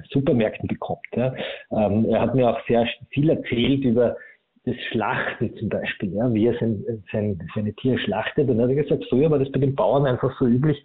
Supermärkten 0.09 0.67
bekommt. 0.67 1.05
Ja. 1.15 1.33
Ähm, 1.71 2.05
er 2.09 2.21
hat 2.21 2.35
mir 2.35 2.49
auch 2.49 2.59
sehr 2.67 2.87
viel 3.11 3.29
erzählt 3.29 3.83
über 3.83 4.17
das 4.65 4.75
Schlachten 4.89 5.55
zum 5.57 5.69
Beispiel, 5.69 6.13
ja, 6.13 6.33
wie 6.33 6.47
er 6.47 6.57
sein, 6.59 6.83
sein, 7.11 7.39
seine 7.53 7.73
Tiere 7.73 7.99
schlachtet. 7.99 8.49
Und 8.49 8.59
er 8.59 8.67
hat 8.67 8.75
gesagt, 8.75 9.05
früher 9.09 9.29
war 9.29 9.39
das 9.39 9.51
bei 9.51 9.59
den 9.59 9.75
Bauern 9.75 10.05
einfach 10.05 10.35
so 10.39 10.45
üblich, 10.45 10.83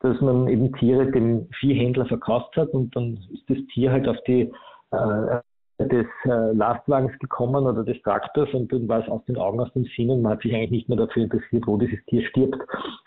dass 0.00 0.20
man 0.20 0.48
eben 0.48 0.72
Tiere 0.74 1.10
dem 1.10 1.48
Viehhändler 1.58 2.06
verkauft 2.06 2.56
hat 2.56 2.68
und 2.70 2.94
dann 2.96 3.18
ist 3.32 3.48
das 3.48 3.58
Tier 3.74 3.92
halt 3.92 4.08
auf 4.08 4.16
die 4.26 4.50
äh, 4.92 5.40
des 5.78 6.06
äh, 6.24 6.52
Lastwagens 6.52 7.16
gekommen 7.18 7.66
oder 7.66 7.84
des 7.84 8.00
Traktors 8.02 8.52
und 8.52 8.72
dann 8.72 8.88
war 8.88 9.00
es 9.00 9.08
aus 9.08 9.24
den 9.26 9.36
Augen, 9.36 9.60
aus 9.60 9.72
dem 9.74 9.84
Sinn 9.96 10.10
und 10.10 10.22
man 10.22 10.32
hat 10.32 10.42
sich 10.42 10.52
eigentlich 10.52 10.70
nicht 10.70 10.88
mehr 10.88 10.98
dafür 10.98 11.24
interessiert, 11.24 11.66
wo 11.66 11.76
dieses 11.76 12.04
Tier 12.06 12.26
stirbt. 12.26 12.58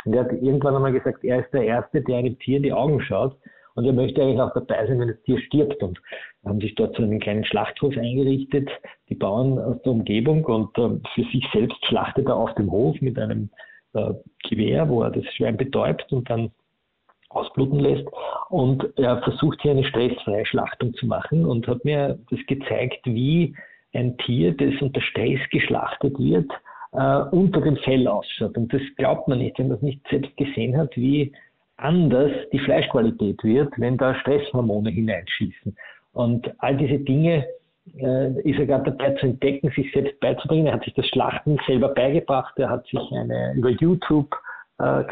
Und 0.05 0.13
er 0.13 0.23
hat 0.23 0.31
irgendwann 0.31 0.75
einmal 0.75 0.93
gesagt, 0.93 1.23
er 1.23 1.39
ist 1.39 1.53
der 1.53 1.63
Erste, 1.63 2.01
der 2.01 2.17
einem 2.17 2.39
Tier 2.39 2.57
in 2.57 2.63
die 2.63 2.73
Augen 2.73 3.01
schaut 3.01 3.35
und 3.75 3.85
er 3.85 3.93
möchte 3.93 4.21
eigentlich 4.21 4.41
auch 4.41 4.53
dabei 4.53 4.85
sein, 4.87 4.99
wenn 4.99 5.07
das 5.07 5.21
Tier 5.23 5.39
stirbt. 5.39 5.81
Und 5.81 5.99
haben 6.45 6.59
sich 6.59 6.75
dort 6.75 6.95
so 6.95 7.03
einen 7.03 7.19
kleinen 7.19 7.45
Schlachthof 7.45 7.95
eingerichtet, 7.97 8.69
die 9.09 9.15
Bauern 9.15 9.59
aus 9.59 9.81
der 9.83 9.91
Umgebung 9.91 10.43
und 10.45 10.77
äh, 10.77 10.99
für 11.13 11.23
sich 11.31 11.45
selbst 11.53 11.83
schlachtet 11.85 12.27
er 12.27 12.35
auf 12.35 12.53
dem 12.55 12.71
Hof 12.71 12.99
mit 13.01 13.17
einem 13.19 13.49
äh, 13.93 14.13
Gewehr, 14.49 14.89
wo 14.89 15.03
er 15.03 15.11
das 15.11 15.25
Schwein 15.35 15.57
betäubt 15.57 16.11
und 16.11 16.29
dann 16.29 16.51
ausbluten 17.29 17.79
lässt. 17.79 18.07
Und 18.49 18.85
er 18.97 19.21
versucht 19.21 19.61
hier 19.61 19.71
eine 19.71 19.85
stressfreie 19.85 20.45
Schlachtung 20.45 20.93
zu 20.95 21.05
machen 21.05 21.45
und 21.45 21.67
hat 21.67 21.85
mir 21.85 22.19
das 22.29 22.39
gezeigt, 22.47 23.01
wie 23.05 23.55
ein 23.93 24.17
Tier, 24.17 24.55
das 24.55 24.81
unter 24.81 25.01
Stress 25.01 25.39
geschlachtet 25.51 26.17
wird, 26.17 26.51
äh, 26.93 27.21
unter 27.31 27.61
dem 27.61 27.77
Fell 27.77 28.07
ausschaut. 28.07 28.57
Und 28.57 28.73
das 28.73 28.81
glaubt 28.97 29.27
man 29.27 29.39
nicht, 29.39 29.59
wenn 29.59 29.67
man 29.67 29.77
es 29.77 29.83
nicht 29.83 30.07
selbst 30.09 30.35
gesehen 30.37 30.77
hat, 30.77 30.95
wie 30.95 31.31
anders 31.81 32.31
die 32.51 32.59
Fleischqualität 32.59 33.43
wird, 33.43 33.73
wenn 33.77 33.97
da 33.97 34.15
Stresshormone 34.15 34.89
hineinschießen. 34.89 35.75
Und 36.13 36.51
all 36.59 36.77
diese 36.77 36.99
Dinge 36.99 37.45
äh, 37.97 38.41
ist 38.41 38.59
er 38.59 38.65
gerade 38.65 38.91
dabei 38.91 39.11
zu 39.15 39.27
entdecken, 39.27 39.71
sich 39.75 39.91
selbst 39.91 40.19
beizubringen. 40.19 40.67
Er 40.67 40.73
hat 40.73 40.83
sich 40.83 40.93
das 40.93 41.07
Schlachten 41.07 41.57
selber 41.65 41.89
beigebracht. 41.89 42.57
Er 42.57 42.69
hat 42.69 42.85
sich 42.87 42.99
eine 43.11 43.53
über 43.55 43.69
YouTube 43.69 44.35
äh, 44.79 45.03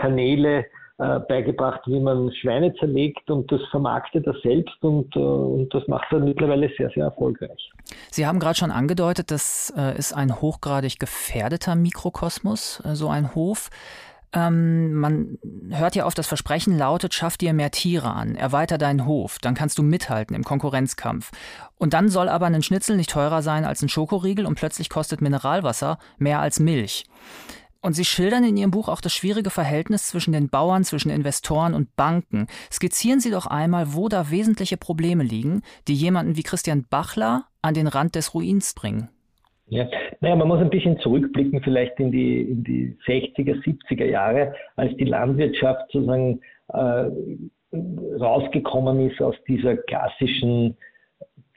äh, 1.01 1.19
beigebracht, 1.29 1.79
wie 1.85 1.97
man 1.97 2.29
Schweine 2.41 2.73
zerlegt 2.73 3.31
und 3.31 3.49
das 3.49 3.61
vermarktet 3.71 4.27
er 4.27 4.35
selbst 4.43 4.83
und, 4.83 5.15
äh, 5.15 5.19
und 5.19 5.73
das 5.73 5.87
macht 5.87 6.11
er 6.11 6.19
mittlerweile 6.19 6.69
sehr, 6.77 6.89
sehr 6.89 7.05
erfolgreich. 7.05 7.71
Sie 8.11 8.27
haben 8.27 8.37
gerade 8.37 8.55
schon 8.55 8.69
angedeutet, 8.69 9.31
das 9.31 9.73
äh, 9.77 9.97
ist 9.97 10.11
ein 10.11 10.41
hochgradig 10.41 10.99
gefährdeter 10.99 11.75
Mikrokosmos, 11.75 12.83
so 12.91 13.07
ein 13.07 13.33
Hof. 13.33 13.69
Ähm, 14.31 14.93
man 14.93 15.39
hört 15.69 15.95
ja 15.95 16.05
oft, 16.05 16.17
das 16.17 16.27
Versprechen 16.27 16.77
lautet, 16.77 17.15
schaff 17.15 17.35
dir 17.37 17.51
mehr 17.53 17.71
Tiere 17.71 18.11
an, 18.11 18.35
erweiter 18.35 18.77
deinen 18.77 19.05
Hof, 19.05 19.39
dann 19.39 19.55
kannst 19.55 19.79
du 19.79 19.83
mithalten 19.83 20.35
im 20.35 20.43
Konkurrenzkampf. 20.43 21.31
Und 21.75 21.93
dann 21.93 22.09
soll 22.09 22.29
aber 22.29 22.45
ein 22.45 22.61
Schnitzel 22.61 22.95
nicht 22.95 23.09
teurer 23.09 23.41
sein 23.41 23.65
als 23.65 23.81
ein 23.81 23.89
Schokoriegel 23.89 24.45
und 24.45 24.55
plötzlich 24.55 24.89
kostet 24.89 25.21
Mineralwasser 25.21 25.97
mehr 26.19 26.39
als 26.39 26.59
Milch. 26.59 27.05
Und 27.81 27.93
Sie 27.93 28.05
schildern 28.05 28.43
in 28.43 28.57
Ihrem 28.57 28.71
Buch 28.71 28.89
auch 28.89 29.01
das 29.01 29.13
schwierige 29.13 29.49
Verhältnis 29.49 30.07
zwischen 30.07 30.33
den 30.33 30.49
Bauern, 30.49 30.83
zwischen 30.83 31.09
Investoren 31.09 31.73
und 31.73 31.95
Banken. 31.95 32.47
Skizzieren 32.71 33.21
Sie 33.21 33.31
doch 33.31 33.45
einmal, 33.45 33.93
wo 33.93 34.09
da 34.09 34.29
wesentliche 34.29 34.75
Probleme 34.75 35.23
liegen, 35.23 35.61
die 35.87 35.95
jemanden 35.95 36.35
wie 36.35 36.43
Christian 36.43 36.85
Bachler 36.89 37.45
an 37.61 37.73
den 37.73 37.87
Rand 37.87 38.15
des 38.15 38.33
Ruins 38.33 38.73
bringen. 38.73 39.09
Ja, 39.69 39.87
naja, 40.19 40.35
man 40.35 40.47
muss 40.47 40.59
ein 40.59 40.69
bisschen 40.69 40.97
zurückblicken, 40.99 41.61
vielleicht 41.61 41.99
in 41.99 42.11
die, 42.11 42.41
in 42.41 42.63
die 42.63 42.97
60er, 43.05 43.63
70er 43.63 44.05
Jahre, 44.05 44.53
als 44.75 44.95
die 44.97 45.05
Landwirtschaft 45.05 45.91
sozusagen 45.91 46.41
äh, 46.73 47.05
rausgekommen 48.19 49.09
ist 49.09 49.21
aus 49.21 49.35
dieser 49.47 49.77
klassischen 49.77 50.75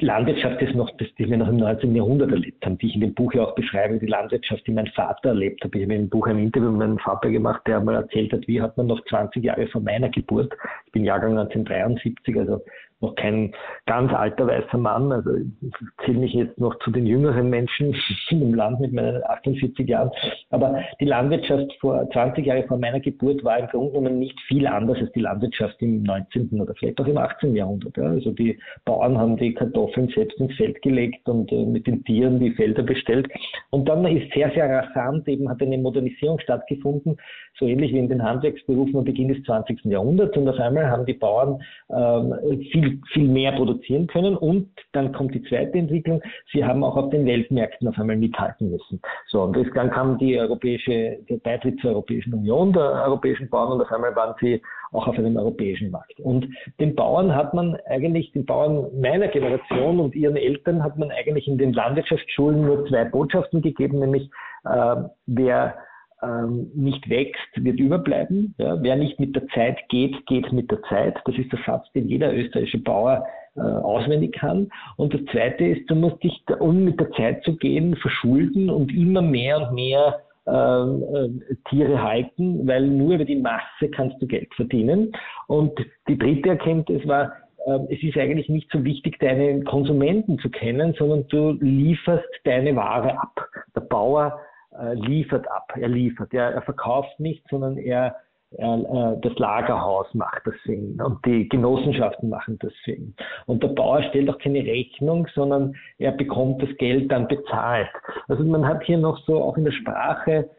Landwirtschaft 0.02 0.60
ist 0.60 0.74
noch, 0.74 0.90
das, 0.96 1.08
die 1.16 1.30
wir 1.30 1.36
noch 1.36 1.48
im 1.48 1.58
19. 1.58 1.94
Jahrhundert 1.94 2.32
erlebt 2.32 2.64
haben, 2.66 2.76
die 2.78 2.88
ich 2.88 2.94
in 2.96 3.02
dem 3.02 3.14
Buch 3.14 3.32
ja 3.34 3.44
auch 3.44 3.54
beschreibe, 3.54 3.98
die 3.98 4.06
Landwirtschaft, 4.06 4.66
die 4.66 4.72
mein 4.72 4.88
Vater 4.88 5.30
erlebt 5.30 5.62
hat. 5.64 5.74
Ich 5.74 5.82
habe 5.82 5.94
dem 5.94 6.08
Buch 6.08 6.26
ein 6.26 6.38
Interview 6.38 6.70
mit 6.70 6.80
meinem 6.80 6.98
Vater 6.98 7.30
gemacht, 7.30 7.62
der 7.66 7.80
mal 7.80 7.94
erzählt 7.94 8.32
hat, 8.32 8.46
wie 8.48 8.60
hat 8.60 8.76
man 8.76 8.88
noch 8.88 9.04
20 9.04 9.44
Jahre 9.44 9.68
vor 9.68 9.80
meiner 9.80 10.08
Geburt, 10.08 10.52
ich 10.86 10.92
bin 10.92 11.04
Jahrgang 11.04 11.38
1973, 11.38 12.36
also 12.36 12.60
noch 13.02 13.14
kein 13.16 13.52
ganz 13.86 14.12
alter 14.12 14.46
weißer 14.46 14.78
Mann. 14.78 15.12
Also 15.12 15.30
ich 15.34 16.04
zähle 16.04 16.18
mich 16.18 16.32
jetzt 16.32 16.58
noch 16.58 16.78
zu 16.80 16.90
den 16.90 17.06
jüngeren 17.06 17.50
Menschen 17.50 17.94
im 18.30 18.54
Land 18.54 18.80
mit 18.80 18.92
meinen 18.92 19.22
48 19.24 19.86
Jahren. 19.88 20.10
Aber 20.50 20.80
die 21.00 21.04
Landwirtschaft 21.04 21.72
vor 21.80 22.08
20 22.10 22.46
Jahren 22.46 22.66
vor 22.66 22.78
meiner 22.78 23.00
Geburt 23.00 23.44
war 23.44 23.58
im 23.58 23.66
Grunde 23.66 23.92
genommen 23.92 24.18
nicht 24.18 24.38
viel 24.42 24.66
anders 24.66 24.98
als 24.98 25.12
die 25.12 25.20
Landwirtschaft 25.20 25.76
im 25.80 26.02
19. 26.02 26.60
oder 26.60 26.74
vielleicht 26.74 27.00
auch 27.00 27.06
im 27.06 27.18
18. 27.18 27.54
Jahrhundert. 27.54 27.96
Ja. 27.96 28.04
Also 28.04 28.30
die 28.30 28.58
Bauern 28.84 29.18
haben 29.18 29.36
die 29.36 29.54
Kartoffeln 29.54 30.08
selbst 30.14 30.38
ins 30.38 30.54
Feld 30.54 30.80
gelegt 30.82 31.28
und 31.28 31.50
äh, 31.52 31.64
mit 31.64 31.86
den 31.86 32.04
Tieren 32.04 32.38
die 32.38 32.52
Felder 32.52 32.82
bestellt. 32.82 33.28
Und 33.70 33.88
dann 33.88 34.04
ist 34.06 34.32
sehr, 34.32 34.50
sehr 34.50 34.68
rasant 34.68 35.26
eben 35.28 35.48
hat 35.48 35.60
eine 35.60 35.78
Modernisierung 35.78 36.38
stattgefunden, 36.40 37.16
so 37.58 37.66
ähnlich 37.66 37.92
wie 37.92 37.98
in 37.98 38.08
den 38.08 38.22
Handwerksberufen 38.22 38.96
am 38.96 39.04
Beginn 39.04 39.28
des 39.28 39.42
20. 39.44 39.84
Jahrhunderts. 39.84 40.36
Und 40.36 40.48
auf 40.48 40.58
einmal 40.58 40.90
haben 40.90 41.06
die 41.06 41.14
Bauern 41.14 41.60
ähm, 41.90 42.34
viel 42.70 42.91
viel, 43.12 43.28
mehr 43.28 43.52
produzieren 43.52 44.06
können. 44.06 44.36
Und 44.36 44.68
dann 44.92 45.12
kommt 45.12 45.34
die 45.34 45.42
zweite 45.44 45.78
Entwicklung. 45.78 46.22
Sie 46.52 46.64
haben 46.64 46.84
auch 46.84 46.96
auf 46.96 47.10
den 47.10 47.26
Weltmärkten 47.26 47.88
auf 47.88 47.98
einmal 47.98 48.16
mithalten 48.16 48.70
müssen. 48.70 49.00
So, 49.28 49.42
und 49.42 49.56
dann 49.74 49.90
kam 49.90 50.18
die 50.18 50.38
europäische, 50.38 51.18
der 51.28 51.36
Beitritt 51.38 51.80
zur 51.80 51.90
Europäischen 51.90 52.34
Union 52.34 52.72
der 52.72 53.04
europäischen 53.04 53.48
Bauern 53.48 53.72
und 53.72 53.82
auf 53.82 53.92
einmal 53.92 54.14
waren 54.16 54.34
sie 54.40 54.60
auch 54.92 55.08
auf 55.08 55.18
einem 55.18 55.36
europäischen 55.36 55.90
Markt. 55.90 56.20
Und 56.20 56.46
den 56.78 56.94
Bauern 56.94 57.34
hat 57.34 57.54
man 57.54 57.76
eigentlich, 57.86 58.32
den 58.32 58.44
Bauern 58.44 58.88
meiner 59.00 59.28
Generation 59.28 60.00
und 60.00 60.14
ihren 60.14 60.36
Eltern 60.36 60.82
hat 60.82 60.98
man 60.98 61.10
eigentlich 61.10 61.48
in 61.48 61.58
den 61.58 61.72
Landwirtschaftsschulen 61.72 62.62
nur 62.62 62.86
zwei 62.86 63.04
Botschaften 63.04 63.62
gegeben, 63.62 64.00
nämlich 64.00 64.30
äh, 64.64 64.96
wer 65.26 65.76
ähm, 66.22 66.70
nicht 66.74 67.08
wächst, 67.08 67.48
wird 67.56 67.80
überbleiben. 67.80 68.54
Ja, 68.58 68.80
wer 68.82 68.96
nicht 68.96 69.18
mit 69.18 69.34
der 69.34 69.46
Zeit 69.48 69.78
geht, 69.88 70.26
geht 70.26 70.52
mit 70.52 70.70
der 70.70 70.82
Zeit. 70.82 71.16
Das 71.24 71.36
ist 71.36 71.52
der 71.52 71.60
Satz, 71.66 71.90
den 71.92 72.08
jeder 72.08 72.34
österreichische 72.34 72.78
Bauer 72.78 73.26
äh, 73.56 73.60
auswendig 73.60 74.32
kann. 74.32 74.70
Und 74.96 75.14
das 75.14 75.24
Zweite 75.30 75.64
ist, 75.64 75.90
du 75.90 75.94
musst 75.94 76.22
dich, 76.22 76.42
um 76.58 76.84
mit 76.84 76.98
der 76.98 77.10
Zeit 77.12 77.42
zu 77.44 77.56
gehen, 77.56 77.96
verschulden 77.96 78.70
und 78.70 78.94
immer 78.94 79.22
mehr 79.22 79.68
und 79.68 79.74
mehr 79.74 80.20
ähm, 80.46 81.04
äh, 81.14 81.54
Tiere 81.68 82.02
halten, 82.02 82.66
weil 82.66 82.86
nur 82.86 83.14
über 83.14 83.24
die 83.24 83.36
Masse 83.36 83.88
kannst 83.94 84.20
du 84.20 84.26
Geld 84.26 84.52
verdienen. 84.54 85.12
Und 85.46 85.72
die 86.08 86.18
dritte 86.18 86.50
Erkenntnis 86.50 87.06
war, 87.06 87.32
äh, 87.66 87.94
es 87.94 88.02
ist 88.02 88.16
eigentlich 88.16 88.48
nicht 88.48 88.70
so 88.72 88.82
wichtig, 88.84 89.18
deine 89.20 89.62
Konsumenten 89.64 90.38
zu 90.38 90.50
kennen, 90.50 90.94
sondern 90.98 91.26
du 91.28 91.56
lieferst 91.60 92.28
deine 92.44 92.74
Ware 92.74 93.20
ab. 93.20 93.48
Der 93.76 93.82
Bauer 93.82 94.40
äh, 94.80 94.94
liefert 94.94 95.50
ab. 95.50 95.72
Er 95.76 95.88
liefert. 95.88 96.32
Er, 96.32 96.50
er 96.52 96.62
verkauft 96.62 97.18
nicht, 97.18 97.46
sondern 97.48 97.76
er, 97.76 98.16
er, 98.52 98.74
äh, 98.74 99.20
das 99.20 99.38
Lagerhaus 99.38 100.12
macht 100.14 100.42
das 100.46 100.54
für 100.62 100.74
ihn 100.74 101.00
und 101.00 101.24
die 101.24 101.48
Genossenschaften 101.48 102.28
machen 102.28 102.58
das 102.60 102.72
für 102.84 102.92
ihn. 102.92 103.14
Und 103.46 103.62
der 103.62 103.68
Bauer 103.68 104.02
stellt 104.04 104.30
auch 104.30 104.38
keine 104.38 104.64
Rechnung, 104.64 105.26
sondern 105.34 105.74
er 105.98 106.12
bekommt 106.12 106.62
das 106.62 106.74
Geld 106.78 107.10
dann 107.10 107.28
bezahlt. 107.28 107.90
Also 108.28 108.44
man 108.44 108.66
hat 108.66 108.82
hier 108.84 108.98
noch 108.98 109.18
so 109.26 109.42
auch 109.42 109.56
in 109.56 109.64
der 109.64 109.72
Sprache 109.72 110.50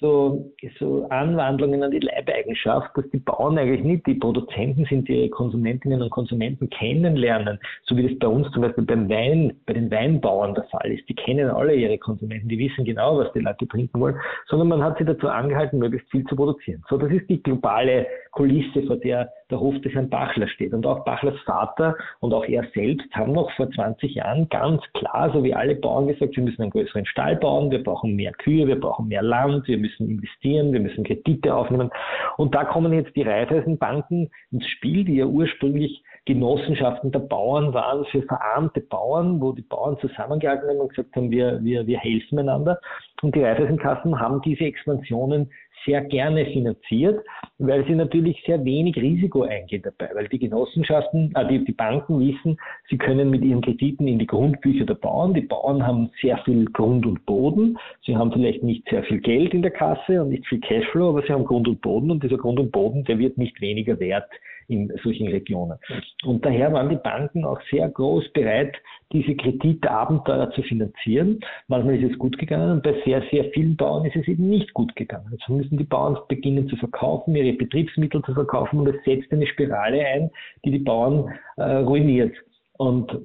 so, 0.00 0.52
so 0.78 1.06
Anwandlungen 1.10 1.82
an 1.82 1.90
die 1.90 1.98
Leibeigenschaft, 1.98 2.90
dass 2.96 3.08
die 3.10 3.18
Bauern 3.18 3.58
eigentlich 3.58 3.84
nicht 3.84 4.06
die 4.06 4.14
Produzenten 4.14 4.86
sind, 4.86 5.08
die 5.08 5.20
ihre 5.20 5.28
Konsumentinnen 5.28 6.00
und 6.00 6.10
Konsumenten 6.10 6.70
kennenlernen, 6.70 7.58
so 7.84 7.96
wie 7.96 8.08
das 8.08 8.18
bei 8.18 8.26
uns 8.26 8.50
zum 8.52 8.62
Beispiel 8.62 8.84
beim 8.84 9.08
Wein, 9.10 9.52
bei 9.66 9.74
den 9.74 9.90
Weinbauern 9.90 10.54
der 10.54 10.64
Fall 10.64 10.90
ist. 10.90 11.06
Die 11.08 11.14
kennen 11.14 11.50
alle 11.50 11.74
ihre 11.74 11.98
Konsumenten, 11.98 12.48
die 12.48 12.58
wissen 12.58 12.84
genau, 12.84 13.18
was 13.18 13.32
die 13.34 13.40
Leute 13.40 13.68
trinken 13.68 14.00
wollen, 14.00 14.16
sondern 14.48 14.68
man 14.68 14.82
hat 14.82 14.96
sie 14.98 15.04
dazu 15.04 15.28
angehalten, 15.28 15.78
möglichst 15.78 16.10
viel 16.10 16.24
zu 16.24 16.34
produzieren. 16.34 16.82
So, 16.88 16.96
das 16.96 17.12
ist 17.12 17.28
die 17.28 17.42
globale 17.42 18.06
Kulisse, 18.30 18.82
vor 18.84 18.96
der 18.96 19.30
der 19.50 19.60
Hof 19.60 19.78
des 19.80 19.92
Herrn 19.92 20.08
Bachler 20.08 20.48
steht. 20.48 20.72
Und 20.72 20.86
auch 20.86 21.04
Bachlers 21.04 21.38
Vater 21.44 21.96
und 22.20 22.32
auch 22.32 22.44
er 22.44 22.64
selbst 22.74 23.06
haben 23.12 23.32
noch 23.32 23.50
vor 23.52 23.70
20 23.70 24.14
Jahren 24.14 24.48
ganz 24.48 24.82
klar, 24.94 25.30
so 25.32 25.44
wie 25.44 25.54
alle 25.54 25.74
Bauern 25.74 26.08
gesagt, 26.08 26.36
wir 26.36 26.44
müssen 26.44 26.62
einen 26.62 26.70
größeren 26.70 27.06
Stall 27.06 27.36
bauen, 27.36 27.70
wir 27.70 27.82
brauchen 27.82 28.14
mehr 28.14 28.32
Kühe, 28.32 28.66
wir 28.66 28.78
brauchen 28.78 29.08
mehr 29.08 29.22
Land, 29.22 29.66
wir 29.68 29.78
müssen 29.78 30.08
investieren, 30.08 30.72
wir 30.72 30.80
müssen 30.80 31.04
Kredite 31.04 31.54
aufnehmen. 31.54 31.90
Und 32.36 32.54
da 32.54 32.64
kommen 32.64 32.92
jetzt 32.92 33.14
die 33.16 33.22
Raiffeisenbanken 33.22 34.30
ins 34.52 34.66
Spiel, 34.66 35.04
die 35.04 35.16
ja 35.16 35.26
ursprünglich 35.26 36.02
Genossenschaften 36.26 37.12
der 37.12 37.20
Bauern 37.20 37.72
waren 37.72 38.04
für 38.06 38.22
verarmte 38.22 38.80
Bauern, 38.80 39.40
wo 39.40 39.52
die 39.52 39.62
Bauern 39.62 39.98
zusammengehalten 40.00 40.68
haben 40.68 40.78
und 40.78 40.90
gesagt 40.90 41.16
haben, 41.16 41.30
wir, 41.30 41.58
wir, 41.64 41.86
wir 41.86 41.98
helfen 41.98 42.38
einander. 42.38 42.78
Und 43.22 43.34
die 43.34 43.42
Raiffeisenkassen 43.42 44.18
haben 44.18 44.40
diese 44.42 44.64
Expansionen 44.64 45.50
sehr 45.84 46.02
gerne 46.02 46.46
finanziert, 46.46 47.24
weil 47.58 47.84
sie 47.86 47.94
natürlich 47.94 48.42
sehr 48.44 48.64
wenig 48.64 48.96
Risiko 48.96 49.42
eingehen 49.42 49.82
dabei, 49.82 50.14
weil 50.14 50.28
die 50.28 50.38
Genossenschaften, 50.38 51.32
äh, 51.34 51.46
die, 51.48 51.64
die 51.64 51.72
Banken 51.72 52.20
wissen, 52.20 52.58
sie 52.88 52.98
können 52.98 53.30
mit 53.30 53.42
ihren 53.42 53.62
Krediten 53.62 54.06
in 54.06 54.18
die 54.18 54.26
Grundbücher 54.26 54.84
der 54.84 54.94
Bauern. 54.94 55.34
Die 55.34 55.40
Bauern 55.42 55.86
haben 55.86 56.10
sehr 56.20 56.38
viel 56.38 56.66
Grund 56.66 57.06
und 57.06 57.24
Boden. 57.26 57.78
Sie 58.04 58.16
haben 58.16 58.32
vielleicht 58.32 58.62
nicht 58.62 58.88
sehr 58.88 59.04
viel 59.04 59.20
Geld 59.20 59.54
in 59.54 59.62
der 59.62 59.70
Kasse 59.70 60.22
und 60.22 60.30
nicht 60.30 60.46
viel 60.46 60.60
Cashflow, 60.60 61.10
aber 61.10 61.22
sie 61.22 61.32
haben 61.32 61.44
Grund 61.44 61.68
und 61.68 61.80
Boden 61.80 62.10
und 62.10 62.22
dieser 62.22 62.38
Grund 62.38 62.60
und 62.60 62.72
Boden, 62.72 63.04
der 63.04 63.18
wird 63.18 63.38
nicht 63.38 63.60
weniger 63.60 63.98
wert 64.00 64.28
in 64.68 64.92
solchen 65.02 65.28
Regionen. 65.28 65.78
Und 66.24 66.44
daher 66.44 66.72
waren 66.72 66.88
die 66.88 66.96
Banken 66.96 67.44
auch 67.44 67.60
sehr 67.70 67.88
groß 67.88 68.32
bereit, 68.32 68.76
diese 69.12 69.34
Kreditabenteuer 69.34 70.50
zu 70.52 70.62
finanzieren. 70.62 71.40
Manchmal 71.68 71.96
ist 72.02 72.12
es 72.12 72.18
gut 72.18 72.38
gegangen 72.38 72.70
und 72.70 72.82
bei 72.82 72.94
sehr, 73.04 73.22
sehr 73.30 73.44
vielen 73.52 73.76
Bauern 73.76 74.04
ist 74.04 74.16
es 74.16 74.28
eben 74.28 74.48
nicht 74.48 74.72
gut 74.74 74.94
gegangen. 74.96 75.28
Jetzt 75.32 75.48
müssen 75.48 75.78
die 75.78 75.84
Bauern 75.84 76.16
beginnen 76.28 76.68
zu 76.68 76.76
verkaufen, 76.76 77.34
ihre 77.34 77.56
Betriebsmittel 77.56 78.22
zu 78.22 78.34
verkaufen 78.34 78.80
und 78.80 78.88
es 78.88 79.02
setzt 79.04 79.32
eine 79.32 79.46
Spirale 79.46 80.04
ein, 80.04 80.30
die 80.64 80.70
die 80.70 80.78
Bauern 80.78 81.32
äh, 81.56 81.62
ruiniert. 81.62 82.34
Und 82.78 83.20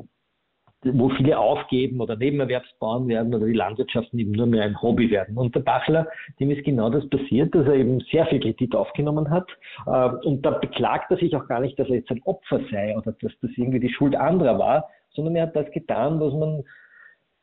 wo 0.93 1.09
viele 1.09 1.37
aufgeben 1.39 1.99
oder 1.99 2.15
Nebenerwerbsbauern 2.15 3.07
werden 3.07 3.33
oder 3.33 3.45
die 3.45 3.53
Landwirtschaften 3.53 4.19
eben 4.19 4.31
nur 4.31 4.45
mehr 4.45 4.63
ein 4.63 4.81
Hobby 4.81 5.09
werden. 5.09 5.37
Und 5.37 5.55
der 5.55 5.61
Bachler, 5.61 6.07
dem 6.39 6.51
ist 6.51 6.63
genau 6.63 6.89
das 6.89 7.07
passiert, 7.09 7.55
dass 7.55 7.65
er 7.65 7.75
eben 7.75 8.01
sehr 8.11 8.25
viel 8.27 8.39
Kredit 8.39 8.75
aufgenommen 8.75 9.29
hat. 9.29 9.47
Äh, 9.87 10.27
und 10.27 10.45
da 10.45 10.51
beklagt 10.51 11.11
er 11.11 11.17
sich 11.17 11.35
auch 11.35 11.47
gar 11.47 11.59
nicht, 11.59 11.77
dass 11.79 11.89
er 11.89 11.95
jetzt 11.95 12.11
ein 12.11 12.21
Opfer 12.25 12.59
sei 12.71 12.95
oder 12.95 13.13
dass 13.13 13.31
das 13.41 13.51
irgendwie 13.55 13.79
die 13.79 13.93
Schuld 13.93 14.15
anderer 14.15 14.59
war, 14.59 14.89
sondern 15.15 15.35
er 15.35 15.43
hat 15.43 15.55
das 15.55 15.71
getan, 15.71 16.19
was 16.19 16.33
man 16.33 16.63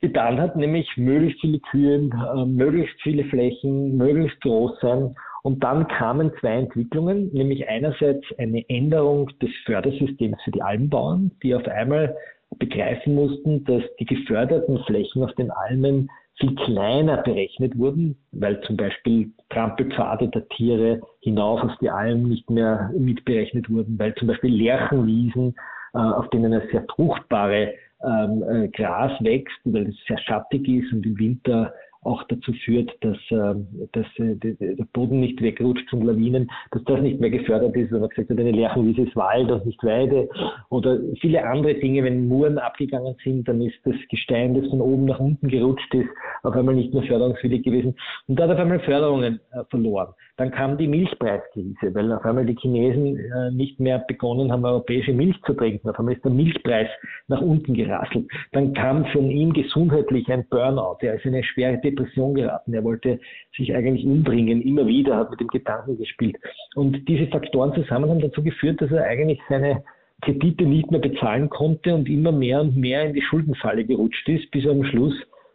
getan 0.00 0.40
hat, 0.40 0.56
nämlich 0.56 0.88
möglichst 0.96 1.40
viele 1.40 1.60
Kühe, 1.60 1.94
äh, 1.94 2.44
möglichst 2.44 3.00
viele 3.02 3.24
Flächen, 3.24 3.96
möglichst 3.96 4.40
groß 4.42 4.80
sein. 4.80 5.14
Und 5.42 5.62
dann 5.64 5.88
kamen 5.88 6.32
zwei 6.40 6.58
Entwicklungen, 6.58 7.32
nämlich 7.32 7.68
einerseits 7.68 8.24
eine 8.38 8.68
Änderung 8.68 9.30
des 9.40 9.50
Fördersystems 9.64 10.36
für 10.44 10.50
die 10.50 10.62
Almbauern, 10.62 11.32
die 11.42 11.54
auf 11.54 11.66
einmal 11.66 12.16
begreifen 12.58 13.14
mussten, 13.14 13.64
dass 13.64 13.82
die 13.98 14.04
geförderten 14.04 14.78
Flächen 14.84 15.24
auf 15.24 15.32
den 15.34 15.50
Almen 15.50 16.10
viel 16.38 16.54
kleiner 16.54 17.18
berechnet 17.18 17.76
wurden, 17.78 18.16
weil 18.32 18.60
zum 18.62 18.76
Beispiel 18.76 19.32
Trampelpfade 19.50 20.28
der 20.28 20.48
Tiere 20.48 21.00
hinauf 21.20 21.62
auf 21.62 21.76
die 21.80 21.90
Almen 21.90 22.28
nicht 22.28 22.48
mehr 22.50 22.90
mitberechnet 22.96 23.70
wurden, 23.70 23.98
weil 23.98 24.14
zum 24.14 24.28
Beispiel 24.28 24.54
Lärchenwiesen, 24.54 25.50
äh, 25.50 25.60
auf 25.98 26.28
denen 26.30 26.52
eine 26.52 26.66
sehr 26.70 26.84
fruchtbare 26.94 27.74
ähm, 28.04 28.42
äh, 28.42 28.68
Gras 28.68 29.12
wächst, 29.20 29.58
weil 29.64 29.88
es 29.88 29.96
sehr 30.06 30.18
schattig 30.18 30.66
ist 30.68 30.92
und 30.92 31.06
im 31.06 31.18
Winter 31.18 31.72
auch 32.04 32.24
dazu 32.24 32.52
führt, 32.64 32.90
dass, 33.00 33.16
äh, 33.30 33.54
dass 33.92 34.06
äh, 34.16 34.34
der 34.34 34.84
Boden 34.92 35.20
nicht 35.20 35.40
wegrutscht 35.40 35.88
von 35.88 36.02
Lawinen, 36.02 36.50
dass 36.72 36.82
das 36.84 37.00
nicht 37.00 37.20
mehr 37.20 37.30
gefördert 37.30 37.76
ist, 37.76 37.92
wenn 37.92 38.00
man 38.00 38.08
gesagt 38.08 38.28
hat, 38.28 38.38
eine 38.38 38.50
Lärchenwiese 38.50 39.02
ist 39.02 39.14
Wald 39.14 39.50
und 39.52 39.66
nicht 39.66 39.82
Weide 39.84 40.28
oder 40.68 40.98
viele 41.20 41.44
andere 41.44 41.74
Dinge, 41.74 42.02
wenn 42.02 42.26
Muren 42.26 42.58
abgegangen 42.58 43.14
sind, 43.22 43.46
dann 43.46 43.62
ist 43.62 43.78
das 43.84 43.94
Gestein, 44.10 44.60
das 44.60 44.68
von 44.68 44.80
oben 44.80 45.04
nach 45.04 45.20
unten 45.20 45.48
gerutscht 45.48 45.94
ist, 45.94 46.08
auf 46.42 46.56
einmal 46.56 46.74
nicht 46.74 46.92
mehr 46.92 47.04
förderungswillig 47.04 47.62
gewesen 47.62 47.94
und 48.26 48.40
hat 48.40 48.50
auf 48.50 48.58
einmal 48.58 48.80
Förderungen 48.80 49.38
äh, 49.52 49.62
verloren. 49.70 50.12
Dann 50.38 50.50
kam 50.50 50.78
die 50.78 50.88
Milchpreiskrise, 50.88 51.94
weil 51.94 52.10
auf 52.10 52.24
einmal 52.24 52.46
die 52.46 52.56
Chinesen 52.56 53.18
äh, 53.18 53.50
nicht 53.50 53.78
mehr 53.78 53.98
begonnen 53.98 54.50
haben, 54.50 54.64
europäische 54.64 55.12
Milch 55.12 55.36
zu 55.44 55.52
trinken. 55.52 55.90
Auf 55.90 55.98
einmal 55.98 56.14
ist 56.14 56.24
der 56.24 56.32
Milchpreis 56.32 56.88
nach 57.28 57.42
unten 57.42 57.74
gerasselt. 57.74 58.26
Dann 58.52 58.72
kam 58.72 59.04
von 59.06 59.30
ihm 59.30 59.52
gesundheitlich 59.52 60.32
ein 60.32 60.46
Burnout. 60.48 60.98
Er 61.00 61.14
ist 61.14 61.26
in 61.26 61.34
eine 61.34 61.44
schwere 61.44 61.78
Depression 61.78 62.34
geraten. 62.34 62.72
Er 62.72 62.82
wollte 62.82 63.20
sich 63.56 63.74
eigentlich 63.74 64.06
umbringen, 64.06 64.62
immer 64.62 64.86
wieder, 64.86 65.16
hat 65.16 65.30
mit 65.30 65.40
dem 65.40 65.48
Gedanken 65.48 65.98
gespielt. 65.98 66.36
Und 66.74 67.06
diese 67.08 67.26
Faktoren 67.26 67.74
zusammen 67.74 68.08
haben 68.08 68.20
dazu 68.20 68.42
geführt, 68.42 68.80
dass 68.80 68.90
er 68.90 69.04
eigentlich 69.04 69.38
seine 69.50 69.84
Kredite 70.22 70.64
nicht 70.64 70.90
mehr 70.90 71.00
bezahlen 71.00 71.50
konnte 71.50 71.94
und 71.94 72.08
immer 72.08 72.32
mehr 72.32 72.62
und 72.62 72.76
mehr 72.76 73.04
in 73.04 73.12
die 73.12 73.22
Schuldenfalle 73.22 73.84
gerutscht 73.84 74.26
ist, 74.28 74.50
bis 74.50 74.64
er 74.64 74.70
am 74.70 74.84
Schluss 74.84 75.14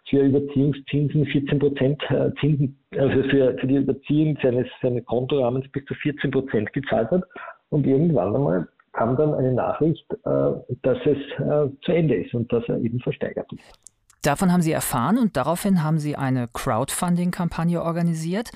für 0.10 0.22
Überziehungszinsen 0.24 1.26
14 1.26 1.60
Prozent 1.60 2.02
äh, 2.10 2.32
Zinsen, 2.39 2.78
also 2.98 3.24
für, 3.30 3.58
für 3.60 3.67
die 3.67 3.76
Überziehung 3.76 4.38
seines, 4.41 4.67
seines 4.82 5.06
Kontorahmens 5.06 5.70
bis 5.72 5.86
zu 5.86 5.93
14 5.96 6.32
Prozent 6.32 6.72
gezahlt 6.74 7.12
hat. 7.12 7.24
Und 7.70 7.86
irgendwann 7.86 8.36
einmal 8.36 8.67
kam 8.93 9.17
dann 9.17 9.34
eine 9.34 9.54
Nachricht, 9.54 10.06
äh, 10.12 10.52
dass 10.82 10.98
es 11.06 11.17
äh, 11.39 11.70
zu 11.84 11.91
Ende 11.91 12.15
ist 12.15 12.34
und 12.34 12.52
dass 12.52 12.63
er 12.67 12.78
eben 12.80 13.00
versteigert 13.00 13.52
ist. 13.52 13.80
Davon 14.24 14.52
haben 14.52 14.62
Sie 14.62 14.72
erfahren 14.72 15.17
und 15.17 15.38
daraufhin 15.38 15.84
haben 15.84 16.00
Sie 16.00 16.15
eine 16.15 16.48
Crowdfunding-Kampagne 16.52 17.82
organisiert. 17.82 18.50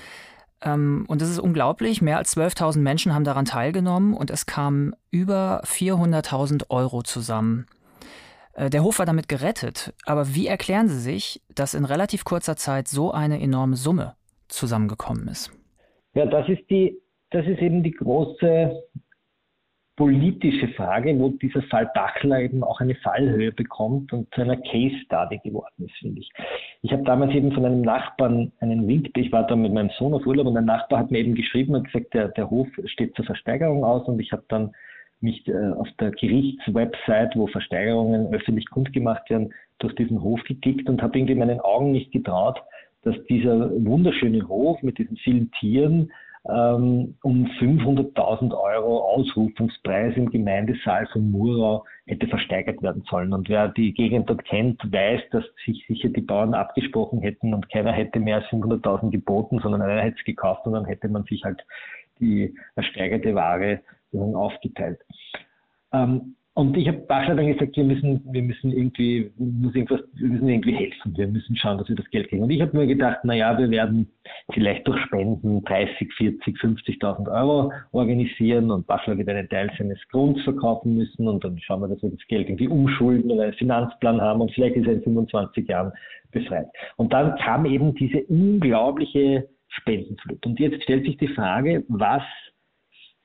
Ähm, 0.62 1.04
und 1.08 1.22
das 1.22 1.30
ist 1.30 1.38
unglaublich. 1.38 2.02
Mehr 2.02 2.18
als 2.18 2.36
12.000 2.36 2.80
Menschen 2.80 3.14
haben 3.14 3.24
daran 3.24 3.44
teilgenommen 3.44 4.14
und 4.14 4.30
es 4.30 4.46
kamen 4.46 4.94
über 5.10 5.62
400.000 5.64 6.70
Euro 6.70 7.02
zusammen. 7.02 7.66
Äh, 8.54 8.70
der 8.70 8.82
Hof 8.82 8.98
war 8.98 9.06
damit 9.06 9.28
gerettet. 9.28 9.94
Aber 10.06 10.34
wie 10.34 10.46
erklären 10.46 10.88
Sie 10.88 10.98
sich, 10.98 11.42
dass 11.54 11.74
in 11.74 11.84
relativ 11.84 12.24
kurzer 12.24 12.56
Zeit 12.56 12.88
so 12.88 13.12
eine 13.12 13.40
enorme 13.40 13.76
Summe 13.76 14.14
zusammengekommen 14.48 15.28
ist? 15.28 15.50
Ja, 16.14 16.26
das 16.26 16.48
ist 16.48 16.68
die, 16.68 16.98
das 17.30 17.46
ist 17.46 17.60
eben 17.60 17.82
die 17.82 17.92
große 17.92 18.82
politische 19.96 20.68
Frage, 20.68 21.18
wo 21.18 21.28
dieser 21.28 21.62
Fall 21.64 21.90
Bachler 21.94 22.40
eben 22.40 22.64
auch 22.64 22.80
eine 22.80 22.94
Fallhöhe 22.96 23.52
bekommt 23.52 24.12
und 24.12 24.32
zu 24.34 24.40
einer 24.40 24.56
Case 24.56 24.96
Study 25.04 25.38
geworden 25.44 25.84
ist, 25.84 25.94
finde 25.98 26.20
ich. 26.20 26.30
Ich 26.80 26.92
habe 26.92 27.04
damals 27.04 27.32
eben 27.34 27.52
von 27.52 27.64
einem 27.64 27.82
Nachbarn 27.82 28.52
einen 28.60 28.88
Link, 28.88 29.10
ich 29.16 29.30
war 29.32 29.46
da 29.46 29.54
mit 29.54 29.72
meinem 29.72 29.90
Sohn 29.98 30.14
auf 30.14 30.26
Urlaub 30.26 30.46
und 30.46 30.56
ein 30.56 30.64
Nachbar 30.64 31.00
hat 31.00 31.10
mir 31.10 31.18
eben 31.18 31.34
geschrieben 31.34 31.74
und 31.74 31.84
gesagt, 31.84 32.14
der, 32.14 32.28
der 32.28 32.48
Hof 32.48 32.68
steht 32.86 33.14
zur 33.14 33.26
Versteigerung 33.26 33.84
aus 33.84 34.06
und 34.08 34.18
ich 34.18 34.32
habe 34.32 34.44
dann 34.48 34.72
mich 35.22 35.46
äh, 35.48 35.70
auf 35.70 35.88
der 36.00 36.10
Gerichtswebsite, 36.10 37.32
wo 37.34 37.46
Versteigerungen 37.46 38.32
öffentlich 38.34 38.68
kundgemacht 38.70 39.28
werden, 39.30 39.52
durch 39.78 39.94
diesen 39.94 40.22
Hof 40.22 40.42
geklickt 40.44 40.88
und 40.88 41.02
habe 41.02 41.18
irgendwie 41.18 41.34
meinen 41.34 41.60
Augen 41.60 41.92
nicht 41.92 42.12
getraut, 42.12 42.62
dass 43.02 43.16
dieser 43.28 43.70
wunderschöne 43.84 44.46
Hof 44.48 44.82
mit 44.82 44.98
diesen 44.98 45.16
vielen 45.16 45.50
Tieren 45.52 46.12
ähm, 46.48 47.14
um 47.22 47.46
500.000 47.60 48.52
Euro 48.52 49.00
Ausrufungspreis 49.00 50.16
im 50.16 50.30
Gemeindesaal 50.30 51.06
von 51.12 51.30
Murau 51.30 51.84
hätte 52.06 52.26
versteigert 52.26 52.82
werden 52.82 53.04
sollen. 53.08 53.32
Und 53.32 53.48
wer 53.48 53.68
die 53.68 53.92
Gegend 53.94 54.28
dort 54.28 54.44
kennt, 54.44 54.80
weiß, 54.90 55.20
dass 55.30 55.44
sich 55.64 55.84
sicher 55.86 56.08
die 56.08 56.20
Bauern 56.20 56.54
abgesprochen 56.54 57.20
hätten 57.20 57.54
und 57.54 57.70
keiner 57.70 57.92
hätte 57.92 58.18
mehr 58.18 58.36
als 58.36 58.46
500.000 58.46 59.10
geboten, 59.10 59.60
sondern 59.62 59.82
einer 59.82 60.02
hätte 60.02 60.16
es 60.18 60.24
gekauft 60.24 60.66
und 60.66 60.72
dann 60.72 60.84
hätte 60.84 61.08
man 61.08 61.24
sich 61.24 61.44
halt 61.44 61.64
die 62.18 62.54
ersteigerte 62.74 63.34
Ware 63.34 63.80
aufgeteilt. 64.18 65.00
Ähm, 65.92 66.36
und 66.54 66.76
ich 66.76 66.86
habe 66.86 66.98
Bachler 66.98 67.34
dann 67.34 67.46
gesagt, 67.46 67.78
wir 67.78 67.84
müssen, 67.84 68.20
wir 68.30 68.42
müssen 68.42 68.72
irgendwie, 68.72 69.32
muss 69.38 69.74
irgendwas, 69.74 70.02
wir 70.12 70.28
müssen 70.28 70.48
irgendwie 70.48 70.74
helfen. 70.74 71.16
Wir 71.16 71.26
müssen 71.26 71.56
schauen, 71.56 71.78
dass 71.78 71.88
wir 71.88 71.96
das 71.96 72.10
Geld 72.10 72.28
kriegen. 72.28 72.42
Und 72.42 72.50
ich 72.50 72.60
habe 72.60 72.76
mir 72.76 72.86
gedacht, 72.86 73.20
na 73.22 73.32
ja, 73.32 73.56
wir 73.58 73.70
werden 73.70 74.06
vielleicht 74.52 74.86
durch 74.86 75.00
Spenden 75.04 75.64
30, 75.64 76.12
40, 76.12 76.58
50.000 76.58 77.32
Euro 77.32 77.72
organisieren 77.92 78.70
und 78.70 78.86
Bachler 78.86 79.16
wird 79.16 79.30
einen 79.30 79.48
Teil 79.48 79.70
seines 79.78 79.98
Grunds 80.10 80.42
verkaufen 80.42 80.94
müssen 80.94 81.26
und 81.26 81.42
dann 81.42 81.58
schauen 81.58 81.80
wir, 81.80 81.88
dass 81.88 82.02
wir 82.02 82.10
das 82.10 82.26
Geld 82.28 82.48
irgendwie 82.48 82.68
umschulden 82.68 83.30
oder 83.30 83.44
einen 83.44 83.54
Finanzplan 83.54 84.20
haben 84.20 84.42
und 84.42 84.52
vielleicht 84.52 84.76
ist 84.76 84.86
er 84.86 84.94
in 84.94 85.02
25 85.02 85.66
Jahren 85.66 85.92
befreit. 86.32 86.66
Und 86.96 87.14
dann 87.14 87.34
kam 87.38 87.64
eben 87.64 87.94
diese 87.94 88.24
unglaubliche 88.24 89.48
Spendenflut. 89.68 90.44
Und 90.44 90.60
jetzt 90.60 90.82
stellt 90.82 91.06
sich 91.06 91.16
die 91.16 91.28
Frage, 91.28 91.82
was 91.88 92.22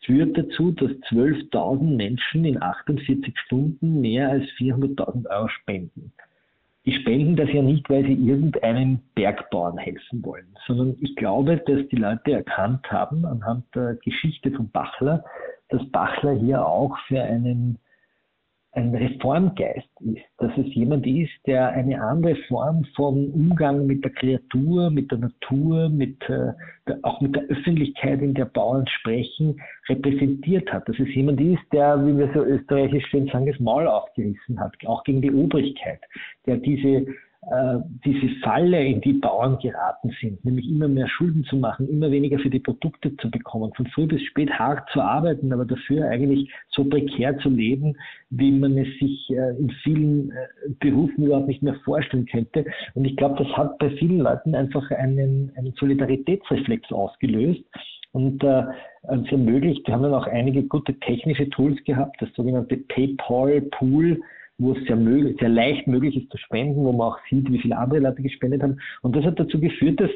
führt 0.07 0.37
dazu, 0.37 0.71
dass 0.71 0.89
12.000 1.11 1.95
Menschen 1.95 2.45
in 2.45 2.61
48 2.61 3.37
Stunden 3.45 4.01
mehr 4.01 4.29
als 4.29 4.45
400.000 4.57 5.29
Euro 5.29 5.49
spenden. 5.49 6.13
Die 6.85 6.93
spenden 6.93 7.35
das 7.35 7.51
ja 7.51 7.61
nicht, 7.61 7.89
weil 7.89 8.05
sie 8.05 8.13
irgendeinem 8.13 8.99
Bergbauern 9.13 9.77
helfen 9.77 10.23
wollen, 10.23 10.55
sondern 10.65 10.95
ich 11.01 11.17
glaube, 11.17 11.57
dass 11.57 11.85
die 11.89 11.97
Leute 11.97 12.31
erkannt 12.31 12.89
haben 12.89 13.25
anhand 13.25 13.65
der 13.75 13.95
Geschichte 13.95 14.51
von 14.51 14.71
Bachler, 14.71 15.25
dass 15.67 15.85
Bachler 15.91 16.31
hier 16.39 16.65
auch 16.65 16.97
für 17.07 17.21
einen 17.21 17.77
ein 18.77 18.93
Reformgeist 18.93 19.89
ist, 20.01 20.23
dass 20.37 20.51
es 20.55 20.73
jemand 20.75 21.05
ist, 21.07 21.33
der 21.47 21.69
eine 21.69 21.99
andere 21.99 22.35
Form 22.47 22.85
von 22.95 23.31
Umgang 23.31 23.87
mit 23.87 24.03
der 24.03 24.11
Kreatur, 24.11 24.91
mit 24.91 25.09
der 25.09 25.17
Natur, 25.17 25.89
mit, 25.89 26.17
äh, 26.29 26.53
auch 27.01 27.19
mit 27.19 27.35
der 27.35 27.43
Öffentlichkeit, 27.45 28.21
in 28.21 28.35
der 28.35 28.45
Bauern 28.45 28.85
sprechen, 28.87 29.59
repräsentiert 29.89 30.71
hat. 30.71 30.87
Dass 30.87 30.99
es 30.99 31.13
jemand 31.15 31.41
ist, 31.41 31.63
der, 31.73 32.05
wie 32.05 32.19
wir 32.19 32.29
so 32.35 32.43
österreichisch 32.43 33.07
schön 33.07 33.27
sagen, 33.27 33.47
das 33.47 33.59
Maul 33.59 33.87
aufgerissen 33.87 34.59
hat, 34.59 34.73
auch 34.85 35.03
gegen 35.03 35.23
die 35.23 35.33
Obrigkeit, 35.33 36.01
der 36.45 36.57
diese 36.57 37.07
diese 38.03 38.27
Falle, 38.41 38.85
in 38.85 38.99
die 38.99 39.13
Bauern 39.13 39.57
geraten 39.59 40.13
sind, 40.19 40.43
nämlich 40.43 40.67
immer 40.69 40.89
mehr 40.89 41.07
Schulden 41.07 41.45
zu 41.45 41.55
machen, 41.55 41.87
immer 41.87 42.11
weniger 42.11 42.39
für 42.39 42.49
die 42.49 42.59
Produkte 42.59 43.15
zu 43.17 43.31
bekommen, 43.31 43.71
von 43.73 43.87
früh 43.87 44.05
bis 44.05 44.21
spät 44.23 44.51
hart 44.51 44.89
zu 44.91 44.99
arbeiten, 44.99 45.53
aber 45.53 45.63
dafür 45.63 46.09
eigentlich 46.09 46.51
so 46.69 46.83
prekär 46.83 47.37
zu 47.37 47.49
leben, 47.49 47.95
wie 48.29 48.51
man 48.51 48.77
es 48.77 48.87
sich 48.99 49.29
äh, 49.29 49.57
in 49.59 49.69
vielen 49.83 50.31
äh, 50.31 50.35
Berufen 50.79 51.25
überhaupt 51.25 51.47
nicht 51.47 51.63
mehr 51.63 51.75
vorstellen 51.85 52.25
könnte. 52.25 52.65
Und 52.95 53.05
ich 53.05 53.15
glaube, 53.15 53.41
das 53.41 53.55
hat 53.55 53.77
bei 53.77 53.91
vielen 53.91 54.19
Leuten 54.19 54.53
einfach 54.53 54.89
einen, 54.91 55.51
einen 55.55 55.73
Solidaritätsreflex 55.79 56.91
ausgelöst. 56.91 57.63
Und 58.11 58.43
äh, 58.43 58.63
es 59.03 59.31
ermöglicht, 59.31 59.87
wir 59.87 59.93
haben 59.93 60.03
dann 60.03 60.13
auch 60.13 60.27
einige 60.27 60.63
gute 60.63 60.99
technische 60.99 61.49
Tools 61.49 61.81
gehabt, 61.85 62.21
das 62.21 62.29
sogenannte 62.35 62.75
PayPal 62.75 63.61
Pool, 63.61 64.19
wo 64.57 64.73
es 64.73 64.83
sehr, 64.85 64.95
möglich, 64.95 65.37
sehr 65.39 65.49
leicht 65.49 65.87
möglich 65.87 66.15
ist 66.15 66.31
zu 66.31 66.37
spenden, 66.37 66.83
wo 66.83 66.91
man 66.91 67.07
auch 67.07 67.19
sieht, 67.29 67.51
wie 67.51 67.59
viele 67.59 67.77
andere 67.77 67.99
Leute 67.99 68.21
gespendet 68.21 68.63
haben. 68.63 68.79
Und 69.01 69.15
das 69.15 69.23
hat 69.25 69.39
dazu 69.39 69.59
geführt, 69.59 69.99
dass 69.99 70.09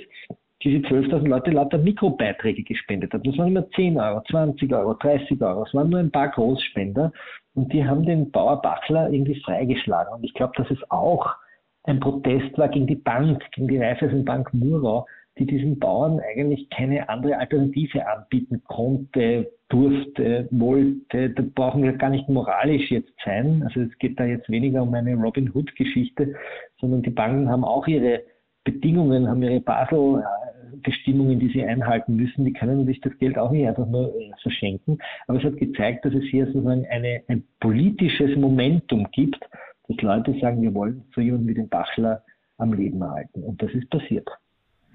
diese 0.63 0.77
12.000 0.87 1.27
Leute 1.27 1.51
lauter 1.51 1.77
Mikrobeiträge 1.77 2.63
gespendet 2.63 3.13
haben. 3.13 3.23
Das 3.23 3.37
waren 3.37 3.47
immer 3.47 3.69
10 3.71 3.99
Euro, 3.99 4.21
20 4.29 4.73
Euro, 4.73 4.93
30 4.93 5.41
Euro. 5.41 5.63
Es 5.63 5.73
waren 5.73 5.89
nur 5.89 5.99
ein 5.99 6.11
paar 6.11 6.29
Großspender 6.29 7.11
und 7.55 7.73
die 7.73 7.85
haben 7.85 8.05
den 8.05 8.31
Bauer 8.31 8.61
Bachler 8.61 9.11
irgendwie 9.11 9.39
freigeschlagen. 9.41 10.13
Und 10.13 10.23
ich 10.23 10.33
glaube, 10.33 10.53
dass 10.55 10.69
es 10.69 10.79
auch 10.89 11.35
ein 11.83 11.99
Protest 11.99 12.57
war 12.57 12.69
gegen 12.69 12.87
die 12.87 12.95
Bank, 12.95 13.43
gegen 13.53 13.67
die 13.67 13.77
Raiffeisenbank 13.77 14.53
Murau, 14.53 15.07
die 15.37 15.45
diesen 15.45 15.79
Bauern 15.79 16.19
eigentlich 16.19 16.69
keine 16.69 17.07
andere 17.09 17.37
Alternative 17.37 18.05
anbieten 18.05 18.61
konnte, 18.67 19.51
durfte, 19.69 20.47
wollte. 20.51 21.29
Da 21.29 21.43
brauchen 21.55 21.83
wir 21.83 21.93
gar 21.93 22.09
nicht 22.09 22.27
moralisch 22.27 22.91
jetzt 22.91 23.13
sein. 23.23 23.63
Also 23.63 23.81
es 23.81 23.97
geht 23.97 24.19
da 24.19 24.25
jetzt 24.25 24.49
weniger 24.49 24.83
um 24.83 24.93
eine 24.93 25.15
Robin 25.15 25.49
Hood-Geschichte, 25.53 26.35
sondern 26.79 27.01
die 27.01 27.09
Banken 27.09 27.49
haben 27.49 27.63
auch 27.63 27.87
ihre 27.87 28.23
Bedingungen, 28.63 29.27
haben 29.27 29.41
ihre 29.41 29.61
Basel-Bestimmungen, 29.61 31.39
die 31.39 31.49
sie 31.49 31.63
einhalten 31.63 32.15
müssen. 32.17 32.45
Die 32.45 32.53
können 32.53 32.85
sich 32.85 32.99
das 32.99 33.17
Geld 33.17 33.37
auch 33.37 33.51
nicht 33.51 33.67
einfach 33.67 33.87
nur 33.87 34.13
verschenken. 34.41 34.99
Aber 35.27 35.39
es 35.39 35.45
hat 35.45 35.57
gezeigt, 35.57 36.03
dass 36.05 36.13
es 36.13 36.25
hier 36.25 36.45
sozusagen 36.47 36.85
eine, 36.87 37.21
ein 37.27 37.43
politisches 37.61 38.35
Momentum 38.35 39.07
gibt, 39.11 39.39
dass 39.87 40.01
Leute 40.01 40.37
sagen, 40.39 40.61
wir 40.61 40.73
wollen 40.73 41.03
so 41.15 41.21
jemanden 41.21 41.47
wie 41.47 41.53
den 41.53 41.69
Bachler 41.69 42.23
am 42.57 42.73
Leben 42.73 43.01
erhalten. 43.01 43.43
Und 43.43 43.61
das 43.61 43.71
ist 43.71 43.89
passiert. 43.89 44.29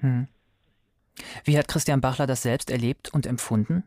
Hm. 0.00 0.28
Wie 1.44 1.59
hat 1.59 1.68
Christian 1.68 2.00
Bachler 2.00 2.26
das 2.26 2.42
selbst 2.42 2.70
erlebt 2.70 3.12
und 3.12 3.26
empfunden? 3.26 3.85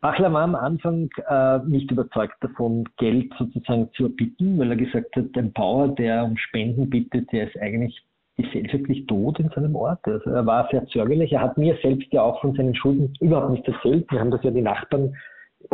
Bachler 0.00 0.32
war 0.32 0.42
am 0.42 0.54
Anfang 0.54 1.10
äh, 1.28 1.58
nicht 1.66 1.90
überzeugt 1.90 2.36
davon, 2.40 2.84
Geld 2.98 3.32
sozusagen 3.38 3.90
zu 3.94 4.04
erbitten, 4.04 4.58
weil 4.58 4.70
er 4.70 4.76
gesagt 4.76 5.16
hat, 5.16 5.24
ein 5.36 5.52
Bauer, 5.52 5.88
der 5.88 6.24
um 6.24 6.36
Spenden 6.36 6.88
bittet, 6.88 7.30
der 7.32 7.48
ist 7.48 7.58
eigentlich 7.60 8.00
gesellschaftlich 8.36 9.06
tot 9.06 9.40
in 9.40 9.50
seinem 9.50 9.74
Ort. 9.74 10.06
Also 10.06 10.30
er 10.30 10.46
war 10.46 10.68
sehr 10.70 10.86
zögerlich. 10.86 11.32
Er 11.32 11.42
hat 11.42 11.58
mir 11.58 11.76
selbst 11.82 12.12
ja 12.12 12.22
auch 12.22 12.40
von 12.40 12.54
seinen 12.54 12.76
Schulden 12.76 13.12
überhaupt 13.20 13.50
nicht 13.50 13.66
erzählt. 13.66 14.10
Wir 14.12 14.20
haben 14.20 14.30
das 14.30 14.44
ja 14.44 14.52
die 14.52 14.62
Nachbarn 14.62 15.16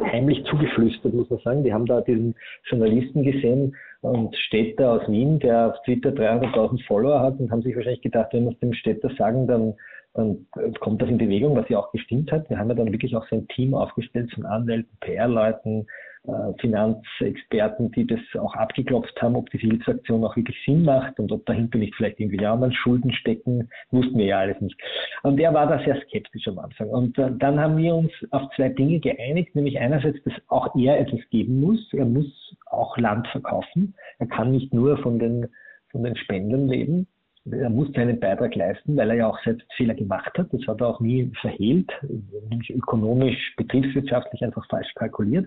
heimlich 0.01 0.45
zugeflüstert, 0.45 1.13
muss 1.13 1.31
man 1.31 1.39
sagen. 1.41 1.65
Die 1.65 1.73
haben 1.73 1.87
da 1.87 2.01
diesen 2.01 2.35
Journalisten 2.65 3.23
gesehen 3.23 3.77
und 4.01 4.37
Städter 4.37 4.93
aus 4.93 5.09
Wien, 5.09 5.39
der 5.39 5.69
auf 5.69 5.83
Twitter 5.85 6.11
300.000 6.11 6.85
Follower 6.87 7.21
hat 7.21 7.39
und 7.39 7.51
haben 7.51 7.63
sich 7.63 7.77
wahrscheinlich 7.77 8.03
gedacht, 8.03 8.33
wenn 8.33 8.45
wir 8.45 8.53
es 8.53 8.59
dem 8.59 8.75
Städter 8.75 9.11
sagen, 9.17 9.47
dann, 9.47 9.75
dann 10.15 10.47
kommt 10.81 11.03
das 11.03 11.09
in 11.09 11.19
Bewegung, 11.19 11.57
was 11.57 11.69
ja 11.69 11.79
auch 11.79 11.93
gestimmt 11.93 12.33
hat. 12.33 12.49
Wir 12.49 12.59
haben 12.59 12.69
ja 12.69 12.75
dann 12.75 12.93
wirklich 12.93 13.15
auch 13.17 13.27
so 13.29 13.37
ein 13.37 13.49
Team 13.49 13.75
aufgestellt 13.75 14.33
von 14.33 14.47
Anwälten, 14.47 14.97
PR-Leuten, 15.01 15.87
Finanzexperten, 16.59 17.93
die 17.93 18.07
das 18.07 18.21
auch 18.41 18.55
abgeklopft 18.55 19.21
haben, 19.21 19.37
ob 19.37 19.51
diese 19.51 19.67
Hilfsaktion 19.67 20.25
auch 20.25 20.37
wirklich 20.37 20.57
Sinn 20.65 20.85
macht 20.85 21.19
und 21.21 21.31
ob 21.31 21.45
dahinter 21.45 21.79
nicht 21.79 21.95
vielleicht 21.95 22.19
irgendwie 22.19 22.45
anderen 22.47 22.73
Schulden 22.73 23.13
stecken, 23.13 23.69
wussten 23.91 24.17
wir 24.17 24.27
ja 24.27 24.39
alles 24.39 24.59
nicht. 24.61 24.81
Und 25.23 25.39
er 25.39 25.53
war 25.53 25.67
da 25.67 25.85
sehr 25.85 26.01
skeptisch 26.03 26.49
am 26.49 26.59
Anfang. 26.59 26.89
Und 26.89 27.19
äh, 27.19 27.31
dann 27.39 27.61
haben 27.61 27.77
wir 27.77 27.95
uns 27.95 28.11
auf 28.31 28.51
zwei 28.57 28.71
Dinge 28.71 29.01
geeinigt, 29.01 29.55
nämlich 29.55 29.79
einerseits, 29.79 30.23
dass 30.25 30.35
auch 30.49 30.75
er 30.75 30.99
etwas 30.99 31.21
geben 31.31 31.61
muss. 31.61 31.93
Er 31.93 32.07
muss 32.07 32.57
auch 32.71 32.97
Land 32.97 33.29
verkaufen. 33.29 33.95
Er 34.19 34.27
kann 34.27 34.53
nicht 34.53 34.73
nur 34.73 34.97
von 34.99 35.19
den, 35.19 35.49
von 35.91 36.05
den 36.05 36.17
Spenden 36.17 36.69
leben 36.69 37.07
er 37.51 37.69
muss 37.69 37.93
seinen 37.93 38.19
Beitrag 38.19 38.55
leisten, 38.55 38.97
weil 38.97 39.11
er 39.11 39.17
ja 39.17 39.27
auch 39.29 39.39
selbst 39.45 39.67
Fehler 39.77 39.95
gemacht 39.95 40.33
hat. 40.39 40.47
Das 40.53 40.67
hat 40.67 40.81
er 40.81 40.89
auch 40.89 41.01
nie 41.01 41.31
verhehlt, 41.41 41.93
nämlich 42.49 42.71
ökonomisch, 42.71 43.55
betriebswirtschaftlich 43.57 44.43
einfach 44.43 44.67
falsch 44.69 44.93
kalkuliert. 44.95 45.47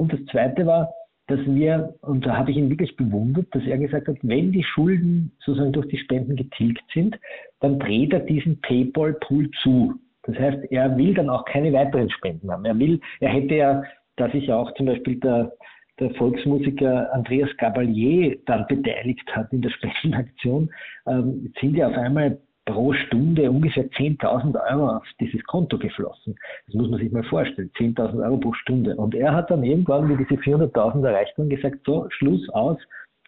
Und 0.00 0.14
das 0.14 0.24
Zweite 0.32 0.64
war, 0.64 0.94
dass 1.26 1.40
wir, 1.44 1.94
und 2.00 2.24
da 2.24 2.38
habe 2.38 2.50
ich 2.50 2.56
ihn 2.56 2.70
wirklich 2.70 2.96
bewundert, 2.96 3.54
dass 3.54 3.62
er 3.64 3.76
gesagt 3.76 4.08
hat, 4.08 4.16
wenn 4.22 4.50
die 4.50 4.64
Schulden 4.64 5.30
sozusagen 5.44 5.72
durch 5.72 5.88
die 5.88 5.98
Spenden 5.98 6.36
getilgt 6.36 6.82
sind, 6.94 7.18
dann 7.60 7.78
dreht 7.78 8.14
er 8.14 8.20
diesen 8.20 8.58
Paypal-Pool 8.62 9.50
zu. 9.62 9.92
Das 10.22 10.38
heißt, 10.38 10.72
er 10.72 10.96
will 10.96 11.12
dann 11.12 11.28
auch 11.28 11.44
keine 11.44 11.70
weiteren 11.74 12.08
Spenden 12.08 12.50
haben. 12.50 12.64
Er 12.64 12.78
will, 12.78 12.98
er 13.20 13.28
hätte 13.28 13.54
ja, 13.56 13.82
dass 14.16 14.32
sich 14.32 14.50
auch 14.50 14.72
zum 14.72 14.86
Beispiel 14.86 15.20
der 15.20 15.52
der 15.98 16.14
Volksmusiker 16.14 17.12
Andreas 17.12 17.54
Gabalier 17.58 18.38
dann 18.46 18.66
beteiligt 18.68 19.28
hat 19.36 19.52
in 19.52 19.60
der 19.60 19.68
Spendenaktion, 19.68 20.70
ähm, 21.06 21.52
sind 21.60 21.76
ja 21.76 21.88
auf 21.88 21.94
einmal 21.94 22.40
pro 22.72 22.92
Stunde 22.92 23.50
ungefähr 23.50 23.84
10.000 23.90 24.56
Euro 24.72 24.96
auf 24.96 25.06
dieses 25.20 25.42
Konto 25.44 25.78
geflossen. 25.78 26.36
Das 26.66 26.74
muss 26.74 26.90
man 26.90 27.00
sich 27.00 27.10
mal 27.12 27.24
vorstellen, 27.24 27.70
10.000 27.76 28.24
Euro 28.24 28.38
pro 28.38 28.52
Stunde. 28.54 28.96
Und 28.96 29.14
er 29.14 29.34
hat 29.34 29.50
dann 29.50 29.62
irgendwann, 29.62 30.08
wie 30.08 30.16
diese 30.16 30.40
400.000 30.40 31.06
erreicht 31.06 31.36
waren, 31.38 31.48
gesagt, 31.48 31.78
so, 31.84 32.06
Schluss 32.10 32.48
aus, 32.50 32.78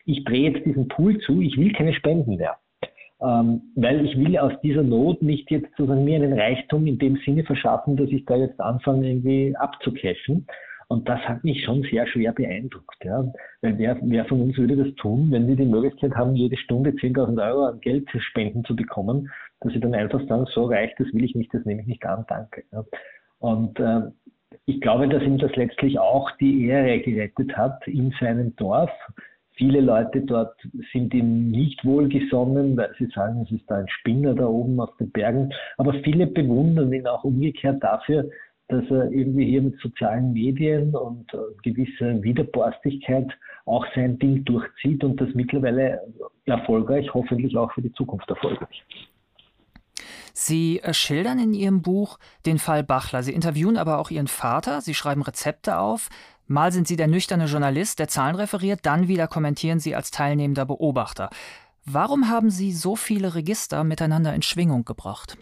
ich 0.04 0.24
drehe 0.24 0.50
jetzt 0.50 0.66
diesen 0.66 0.88
Pool 0.88 1.18
zu, 1.18 1.40
ich 1.40 1.56
will 1.56 1.72
keine 1.72 1.94
Spenden 1.94 2.36
mehr. 2.36 2.56
Ähm, 3.20 3.62
weil 3.76 4.04
ich 4.04 4.18
will 4.18 4.36
aus 4.36 4.52
dieser 4.62 4.82
Not 4.82 5.22
nicht 5.22 5.50
jetzt 5.50 5.68
sozusagen 5.76 6.04
mir 6.04 6.16
einen 6.16 6.32
Reichtum 6.38 6.86
in 6.86 6.98
dem 6.98 7.16
Sinne 7.24 7.44
verschaffen, 7.44 7.96
dass 7.96 8.08
ich 8.08 8.24
da 8.24 8.36
jetzt 8.36 8.60
anfange, 8.60 9.08
irgendwie 9.08 9.54
abzucashen. 9.56 10.46
Und 10.92 11.08
das 11.08 11.20
hat 11.20 11.42
mich 11.42 11.64
schon 11.64 11.82
sehr 11.84 12.06
schwer 12.06 12.34
beeindruckt. 12.34 13.02
Ja. 13.02 13.24
Weil 13.62 13.78
wer, 13.78 13.98
wer 14.02 14.26
von 14.26 14.42
uns 14.42 14.58
würde 14.58 14.76
das 14.76 14.94
tun, 14.96 15.28
wenn 15.30 15.48
wir 15.48 15.56
die 15.56 15.64
Möglichkeit 15.64 16.14
haben, 16.14 16.36
jede 16.36 16.58
Stunde 16.58 16.90
10.000 16.90 17.42
Euro 17.42 17.64
an 17.64 17.80
Geld 17.80 18.06
zu 18.10 18.20
spenden 18.20 18.62
zu 18.64 18.76
bekommen, 18.76 19.30
dass 19.60 19.72
sie 19.72 19.80
dann 19.80 19.94
einfach 19.94 20.20
sagen, 20.28 20.44
so 20.52 20.66
reicht, 20.66 21.00
das 21.00 21.06
will 21.14 21.24
ich 21.24 21.34
nicht, 21.34 21.52
das 21.54 21.64
nehme 21.64 21.80
ich 21.80 21.86
nicht 21.86 22.04
an, 22.04 22.26
danke. 22.28 22.64
Ja. 22.72 22.84
Und 23.38 23.80
äh, 23.80 24.02
ich 24.66 24.82
glaube, 24.82 25.08
dass 25.08 25.22
ihm 25.22 25.38
das 25.38 25.56
letztlich 25.56 25.98
auch 25.98 26.30
die 26.32 26.66
Ehre 26.66 27.00
gerettet 27.00 27.56
hat 27.56 27.88
in 27.88 28.12
seinem 28.20 28.54
Dorf. 28.56 28.90
Viele 29.54 29.80
Leute 29.80 30.20
dort 30.20 30.60
sind 30.92 31.14
ihm 31.14 31.50
nicht 31.50 31.86
wohlgesonnen, 31.86 32.76
weil 32.76 32.92
sie 32.98 33.06
sagen, 33.14 33.40
es 33.40 33.50
ist 33.50 33.64
da 33.70 33.76
ein 33.76 33.88
Spinner 33.88 34.34
da 34.34 34.44
oben 34.44 34.78
auf 34.78 34.94
den 34.98 35.10
Bergen. 35.10 35.54
Aber 35.78 35.94
viele 36.04 36.26
bewundern 36.26 36.92
ihn 36.92 37.06
auch 37.06 37.24
umgekehrt 37.24 37.82
dafür, 37.82 38.28
dass 38.68 38.84
er 38.90 39.10
irgendwie 39.10 39.46
hier 39.46 39.62
mit 39.62 39.78
sozialen 39.80 40.32
Medien 40.32 40.94
und 40.94 41.32
äh, 41.34 41.38
gewisser 41.62 42.22
Widerborstigkeit 42.22 43.28
auch 43.66 43.84
sein 43.94 44.18
Ding 44.18 44.44
durchzieht 44.44 45.04
und 45.04 45.20
das 45.20 45.28
mittlerweile 45.34 46.00
erfolgreich, 46.46 47.12
hoffentlich 47.12 47.56
auch 47.56 47.72
für 47.72 47.82
die 47.82 47.92
Zukunft 47.92 48.28
erfolgreich. 48.28 48.82
Sie 50.32 50.80
äh, 50.80 50.94
schildern 50.94 51.38
in 51.38 51.54
Ihrem 51.54 51.82
Buch 51.82 52.18
den 52.46 52.58
Fall 52.58 52.82
Bachler. 52.82 53.22
Sie 53.22 53.32
interviewen 53.32 53.76
aber 53.76 53.98
auch 53.98 54.10
Ihren 54.10 54.26
Vater. 54.26 54.80
Sie 54.80 54.94
schreiben 54.94 55.22
Rezepte 55.22 55.78
auf. 55.78 56.08
Mal 56.46 56.72
sind 56.72 56.88
Sie 56.88 56.96
der 56.96 57.08
nüchterne 57.08 57.46
Journalist, 57.46 57.98
der 57.98 58.08
Zahlen 58.08 58.36
referiert, 58.36 58.80
dann 58.82 59.08
wieder 59.08 59.26
kommentieren 59.26 59.78
Sie 59.78 59.94
als 59.94 60.10
teilnehmender 60.10 60.66
Beobachter. 60.66 61.30
Warum 61.84 62.28
haben 62.28 62.50
Sie 62.50 62.72
so 62.72 62.96
viele 62.96 63.34
Register 63.34 63.84
miteinander 63.84 64.34
in 64.34 64.42
Schwingung 64.42 64.84
gebracht? 64.84 65.36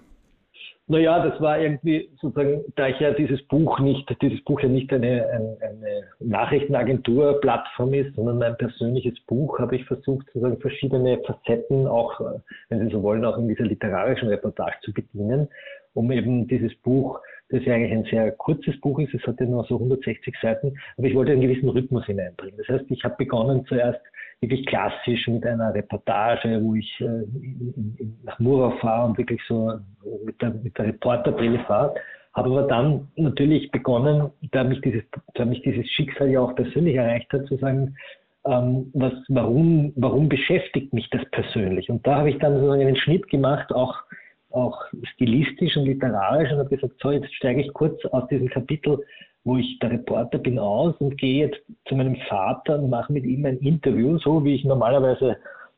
Naja, 0.90 1.24
das 1.24 1.40
war 1.40 1.56
irgendwie 1.56 2.10
sozusagen, 2.20 2.64
da 2.74 2.88
ich 2.88 2.98
ja 2.98 3.12
dieses 3.12 3.40
Buch 3.46 3.78
nicht, 3.78 4.12
dieses 4.20 4.42
Buch 4.42 4.58
ja 4.58 4.68
nicht 4.68 4.92
eine, 4.92 5.24
eine, 5.24 5.56
eine 5.60 6.02
Nachrichtenagentur-Plattform 6.18 7.94
ist, 7.94 8.16
sondern 8.16 8.38
mein 8.38 8.56
persönliches 8.56 9.14
Buch, 9.28 9.60
habe 9.60 9.76
ich 9.76 9.84
versucht, 9.84 10.26
sozusagen 10.26 10.58
verschiedene 10.58 11.20
Facetten 11.24 11.86
auch, 11.86 12.20
wenn 12.70 12.80
Sie 12.80 12.92
so 12.92 13.04
wollen, 13.04 13.24
auch 13.24 13.38
in 13.38 13.46
dieser 13.46 13.66
literarischen 13.66 14.26
Reportage 14.30 14.78
zu 14.82 14.92
bedienen, 14.92 15.46
um 15.94 16.10
eben 16.10 16.48
dieses 16.48 16.74
Buch, 16.82 17.20
das 17.50 17.64
ja 17.64 17.74
eigentlich 17.74 17.92
ein 17.92 18.04
sehr 18.10 18.32
kurzes 18.32 18.80
Buch 18.80 18.98
ist, 18.98 19.14
es 19.14 19.24
hat 19.28 19.38
ja 19.38 19.46
nur 19.46 19.62
so 19.66 19.76
160 19.76 20.34
Seiten, 20.42 20.76
aber 20.98 21.06
ich 21.06 21.14
wollte 21.14 21.30
einen 21.30 21.42
gewissen 21.42 21.68
Rhythmus 21.68 22.04
hineinbringen. 22.06 22.56
Das 22.58 22.66
heißt, 22.66 22.90
ich 22.90 23.04
habe 23.04 23.14
begonnen 23.16 23.64
zuerst 23.66 24.00
wirklich 24.40 24.64
klassisch 24.66 25.28
mit 25.28 25.44
einer 25.44 25.74
Reportage, 25.74 26.60
wo 26.62 26.74
ich 26.74 27.00
äh, 27.00 27.04
in, 27.04 27.94
in, 27.98 28.18
nach 28.24 28.38
Murau 28.38 28.70
fahre 28.78 29.08
und 29.08 29.18
wirklich 29.18 29.40
so 29.46 29.72
mit 30.24 30.40
der, 30.40 30.50
mit 30.50 30.76
der 30.78 30.86
Reporterbrille 30.86 31.58
fahre. 31.60 31.94
Habe 32.32 32.50
aber 32.50 32.62
dann 32.62 33.08
natürlich 33.16 33.70
begonnen, 33.70 34.30
da 34.52 34.64
mich 34.64 34.80
dieses, 34.80 35.02
da 35.34 35.44
mich 35.44 35.62
dieses 35.62 35.86
Schicksal 35.90 36.30
ja 36.30 36.40
auch 36.40 36.54
persönlich 36.54 36.96
erreicht 36.96 37.32
hat, 37.32 37.46
zu 37.46 37.56
sagen, 37.56 37.96
ähm, 38.46 38.90
was, 38.94 39.12
warum, 39.28 39.92
warum 39.96 40.28
beschäftigt 40.28 40.94
mich 40.94 41.10
das 41.10 41.22
persönlich? 41.32 41.90
Und 41.90 42.06
da 42.06 42.16
habe 42.16 42.30
ich 42.30 42.38
dann 42.38 42.54
sozusagen 42.54 42.80
einen 42.80 42.96
Schnitt 42.96 43.28
gemacht, 43.28 43.72
auch, 43.72 43.96
auch 44.50 44.80
stilistisch 45.14 45.76
und 45.76 45.84
literarisch 45.84 46.50
und 46.50 46.58
habe 46.58 46.74
gesagt, 46.74 46.94
so, 47.02 47.10
jetzt 47.10 47.34
steige 47.34 47.60
ich 47.60 47.72
kurz 47.74 48.02
aus 48.06 48.26
diesem 48.28 48.48
Kapitel 48.48 49.00
wo 49.44 49.56
ich 49.56 49.78
der 49.78 49.92
Reporter 49.92 50.38
bin 50.38 50.58
aus 50.58 50.94
und 50.98 51.16
gehe 51.16 51.46
jetzt 51.46 51.60
zu 51.86 51.94
meinem 51.94 52.16
Vater 52.28 52.78
und 52.78 52.90
mache 52.90 53.12
mit 53.12 53.24
ihm 53.24 53.46
ein 53.46 53.58
Interview, 53.58 54.18
so 54.18 54.44
wie 54.44 54.54
ich 54.54 54.64
normalerweise, 54.64 55.36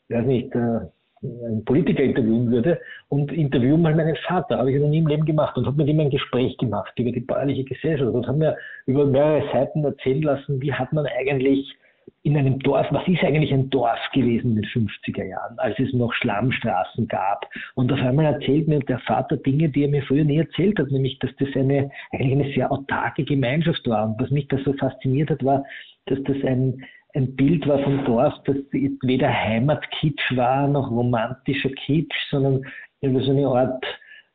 weiß 0.09 0.27
nicht, 0.27 0.55
äh, 0.55 0.81
einen 1.23 1.65
Politiker 1.65 2.03
interviewen 2.03 2.51
würde 2.51 2.81
und 3.09 3.31
interview 3.31 3.77
mal 3.77 3.95
meinen 3.95 4.17
Vater. 4.27 4.59
Habe 4.59 4.73
ich 4.73 4.81
noch 4.81 4.89
nie 4.89 4.99
im 4.99 5.07
Leben 5.07 5.25
gemacht 5.25 5.57
und 5.57 5.67
habe 5.67 5.77
mit 5.77 5.89
ihm 5.89 6.01
ein 6.01 6.11
Gespräch 6.11 6.57
gemacht 6.59 6.93
über 6.99 7.13
die 7.13 7.21
bäuerliche 7.21 7.65
Gesellschaft 7.65 8.13
und 8.13 8.27
habe 8.27 8.39
mir 8.39 8.57
über 8.87 9.07
mehrere 9.07 9.49
Seiten 9.53 9.85
erzählen 9.85 10.23
lassen, 10.23 10.61
wie 10.61 10.73
hat 10.73 10.93
man 10.93 11.07
eigentlich 11.07 11.77
in 12.25 12.37
einem 12.37 12.59
Dorf, 12.61 12.87
was 12.91 13.07
ist 13.09 13.23
eigentlich 13.25 13.53
ein 13.53 13.69
Dorf 13.71 13.99
gewesen 14.13 14.57
in 14.57 14.63
den 14.63 14.65
50er 14.65 15.25
Jahren, 15.25 15.59
als 15.59 15.79
es 15.79 15.93
noch 15.93 16.13
Schlammstraßen 16.13 17.09
gab. 17.09 17.49
Und 17.75 17.93
auf 17.93 17.99
einmal 18.01 18.27
erzählt 18.27 18.69
mir 18.69 18.79
der 18.81 19.01
Vater 19.01 19.37
Dinge, 19.37 19.69
die 19.69 19.83
er 19.83 19.89
mir 19.89 20.03
früher 20.03 20.25
nie 20.25 20.39
erzählt 20.39 20.79
hat, 20.79 20.91
nämlich, 20.91 21.19
dass 21.19 21.31
das 21.39 21.49
eine, 21.57 21.91
eigentlich 22.13 22.33
eine 22.33 22.55
sehr 22.55 22.71
autarke 22.71 23.25
Gemeinschaft 23.25 23.87
war. 23.89 24.07
Und 24.07 24.21
was 24.21 24.31
mich 24.31 24.47
da 24.49 24.59
so 24.65 24.73
fasziniert 24.75 25.31
hat, 25.31 25.45
war, 25.45 25.65
dass 26.07 26.23
das 26.25 26.37
ein, 26.45 26.85
ein 27.15 27.35
Bild 27.35 27.67
war 27.67 27.81
vom 27.81 28.05
Dorf, 28.05 28.35
das 28.45 28.57
weder 28.71 29.29
Heimatkitsch 29.29 30.37
war, 30.37 30.69
noch 30.69 30.91
romantischer 30.91 31.71
Kitsch, 31.71 32.17
sondern 32.31 32.63
so 33.01 33.31
eine 33.31 33.47
Art 33.49 33.85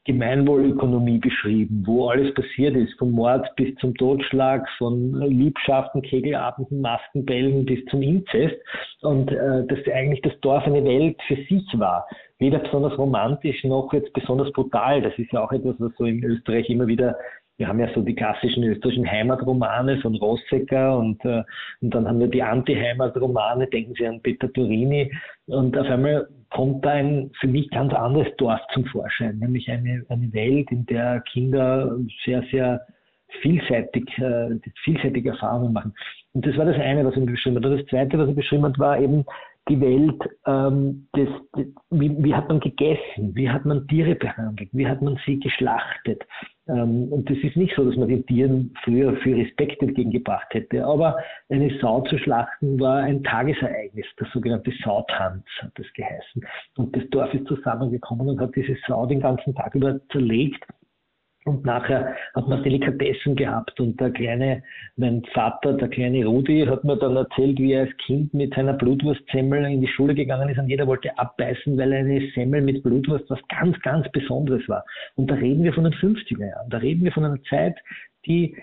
Gemeinwohlökonomie 0.07 1.19
beschrieben, 1.19 1.83
wo 1.85 2.07
alles 2.07 2.33
passiert 2.33 2.75
ist, 2.75 2.97
vom 2.97 3.11
Mord 3.11 3.45
bis 3.57 3.75
zum 3.75 3.93
Totschlag, 3.95 4.67
von 4.77 5.21
Liebschaften, 5.21 6.01
Kegelabenden, 6.01 6.81
Maskenbällen 6.81 7.65
bis 7.65 7.83
zum 7.85 8.01
Inzest 8.01 8.55
und 9.01 9.31
äh, 9.31 9.67
dass 9.67 9.79
eigentlich 9.93 10.21
das 10.21 10.39
Dorf 10.39 10.63
eine 10.63 10.83
Welt 10.83 11.17
für 11.27 11.35
sich 11.35 11.67
war. 11.73 12.07
Weder 12.39 12.59
besonders 12.59 12.97
romantisch 12.97 13.63
noch 13.65 13.91
jetzt 13.93 14.13
besonders 14.13 14.51
brutal. 14.53 15.01
Das 15.01 15.13
ist 15.17 15.31
ja 15.33 15.43
auch 15.43 15.51
etwas, 15.51 15.75
was 15.79 15.91
so 15.97 16.05
in 16.05 16.23
Österreich 16.23 16.69
immer 16.69 16.87
wieder 16.87 17.17
wir 17.57 17.67
haben 17.67 17.79
ja 17.79 17.91
so 17.93 18.01
die 18.01 18.13
klassischen 18.13 18.63
österreichischen 18.63 19.09
Heimatromane 19.09 19.99
von 20.01 20.15
Rossecker 20.15 20.97
und, 20.97 21.23
äh, 21.25 21.43
und 21.81 21.93
dann 21.93 22.07
haben 22.07 22.19
wir 22.19 22.27
die 22.27 22.43
Anti-Heimatromane, 22.43 23.67
denken 23.67 23.93
Sie 23.97 24.05
an 24.05 24.21
Peter 24.21 24.51
Turini. 24.53 25.11
Und 25.47 25.75
auf 25.75 25.87
einmal 25.87 26.27
kommt 26.51 26.85
da 26.85 26.91
ein 26.91 27.31
für 27.39 27.47
mich 27.47 27.69
ganz 27.71 27.93
anderes 27.93 28.27
Dorf 28.37 28.61
zum 28.73 28.85
Vorschein, 28.85 29.39
nämlich 29.39 29.69
eine, 29.71 30.05
eine 30.09 30.31
Welt, 30.33 30.71
in 30.71 30.85
der 30.85 31.21
Kinder 31.21 31.97
sehr, 32.23 32.43
sehr 32.51 32.81
vielseitig, 33.41 34.05
äh, 34.19 34.59
vielseitige 34.83 35.29
Erfahrungen 35.29 35.73
machen. 35.73 35.93
Und 36.33 36.45
das 36.45 36.55
war 36.57 36.65
das 36.65 36.79
eine, 36.79 37.03
was 37.05 37.15
er 37.15 37.21
beschrieben 37.21 37.57
hat. 37.57 37.65
Und 37.65 37.79
das 37.79 37.87
zweite, 37.87 38.19
was 38.19 38.27
er 38.27 38.35
beschrieben 38.35 38.65
hat, 38.65 38.77
war 38.77 38.99
eben 38.99 39.25
die 39.69 39.79
Welt, 39.81 40.21
ähm, 40.45 41.07
des, 41.15 41.29
wie, 41.89 42.23
wie, 42.23 42.33
hat 42.33 42.47
man 42.47 42.59
gegessen, 42.59 43.35
wie 43.35 43.49
hat 43.49 43.65
man 43.65 43.87
Tiere 43.87 44.15
behandelt, 44.15 44.69
wie 44.71 44.87
hat 44.87 45.01
man 45.01 45.19
sie 45.25 45.39
geschlachtet. 45.39 46.23
Ähm, 46.67 47.07
und 47.11 47.29
das 47.29 47.37
ist 47.39 47.55
nicht 47.55 47.75
so, 47.75 47.85
dass 47.85 47.95
man 47.95 48.07
den 48.07 48.25
Tieren 48.25 48.73
früher 48.83 49.15
viel 49.17 49.35
Respekt 49.35 49.81
entgegengebracht 49.81 50.53
hätte, 50.53 50.85
aber 50.85 51.17
eine 51.49 51.77
Sau 51.79 52.01
zu 52.01 52.17
schlachten 52.17 52.79
war 52.79 52.97
ein 53.03 53.23
Tagesereignis, 53.23 54.05
das 54.17 54.29
sogenannte 54.31 54.71
Sautanz 54.83 55.45
hat 55.59 55.71
das 55.75 55.87
geheißen. 55.93 56.45
Und 56.77 56.95
das 56.95 57.09
Dorf 57.09 57.33
ist 57.33 57.47
zusammengekommen 57.47 58.29
und 58.29 58.39
hat 58.39 58.55
diese 58.55 58.75
Sau 58.87 59.05
den 59.05 59.21
ganzen 59.21 59.55
Tag 59.55 59.75
über 59.75 59.99
zerlegt 60.11 60.63
Und 61.47 61.65
nachher 61.65 62.13
hat 62.35 62.49
man 62.49 62.61
Delikatessen 62.61 63.37
gehabt 63.37 63.79
und 63.79 63.99
der 64.01 64.11
kleine, 64.11 64.63
mein 64.97 65.23
Vater, 65.33 65.73
der 65.73 65.87
kleine 65.87 66.25
Rudi, 66.25 66.65
hat 66.65 66.83
mir 66.83 66.97
dann 66.97 67.15
erzählt, 67.15 67.57
wie 67.57 67.71
er 67.71 67.83
als 67.83 67.97
Kind 68.05 68.33
mit 68.33 68.53
seiner 68.53 68.73
Blutwurstsemmel 68.73 69.63
in 69.63 69.79
die 69.79 69.87
Schule 69.87 70.13
gegangen 70.13 70.49
ist 70.49 70.59
und 70.59 70.67
jeder 70.67 70.85
wollte 70.87 71.17
abbeißen, 71.17 71.77
weil 71.77 71.93
eine 71.93 72.21
Semmel 72.35 72.61
mit 72.61 72.83
Blutwurst 72.83 73.29
was 73.29 73.39
ganz, 73.47 73.79
ganz 73.79 74.11
Besonderes 74.11 74.67
war. 74.67 74.83
Und 75.15 75.31
da 75.31 75.35
reden 75.35 75.63
wir 75.63 75.71
von 75.71 75.85
den 75.85 75.93
50er 75.93 76.49
Jahren. 76.49 76.69
Da 76.69 76.79
reden 76.79 77.05
wir 77.05 77.13
von 77.13 77.23
einer 77.23 77.41
Zeit, 77.43 77.77
die 78.25 78.57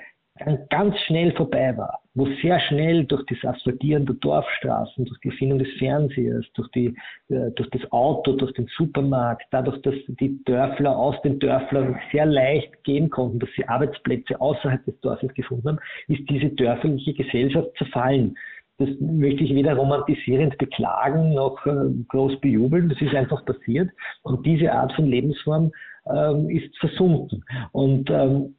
ganz 0.69 0.99
schnell 1.07 1.33
vorbei 1.33 1.75
war, 1.79 2.01
wo 2.15 2.27
sehr 2.41 2.61
schnell 2.61 3.05
durch 3.05 3.25
das 3.27 3.45
Asphaltieren 3.45 4.07
der 4.07 4.15
Dorfstraßen, 4.17 5.05
durch 5.05 5.19
die 5.21 5.29
Erfindung 5.29 5.59
des 5.59 5.69
Fernsehers, 5.79 6.47
durch, 6.55 6.69
die, 6.71 6.97
äh, 7.29 7.51
durch 7.57 7.69
das 7.71 7.91
Auto, 7.91 8.33
durch 8.35 8.53
den 8.53 8.69
Supermarkt, 8.77 9.45
dadurch, 9.51 9.81
dass 9.83 9.95
die 10.21 10.43
Dörfler 10.45 10.97
aus 10.97 11.21
den 11.23 11.39
Dörflern 11.41 11.99
sehr 12.13 12.27
leicht 12.27 12.85
gehen 12.85 13.11
konnten, 13.11 13.41
dass 13.41 13.49
sie 13.57 13.67
Arbeitsplätze 13.67 14.41
außerhalb 14.41 14.85
des 14.85 14.99
Dorfes 15.01 15.35
gefunden 15.35 15.69
haben, 15.69 15.79
ist 16.07 16.29
diese 16.31 16.51
dörfliche 16.51 17.15
Gesellschaft 17.15 17.69
zerfallen. 17.79 18.37
Das 18.79 18.89
möchte 19.01 19.45
ich 19.45 19.55
weder 19.55 19.75
romantisierend 19.75 20.59
beklagen 20.59 21.35
noch 21.35 21.65
äh, 21.67 21.91
groß 22.09 22.41
bejubeln. 22.41 22.89
Das 22.89 23.01
ist 23.01 23.15
einfach 23.15 23.45
passiert. 23.45 23.91
Und 24.23 24.45
diese 24.45 24.73
Art 24.73 24.93
von 24.95 25.07
Lebensform 25.07 25.71
ähm, 26.07 26.51
ist 26.51 26.77
versunken. 26.79 27.45
Und 27.73 28.11
ähm, 28.11 28.57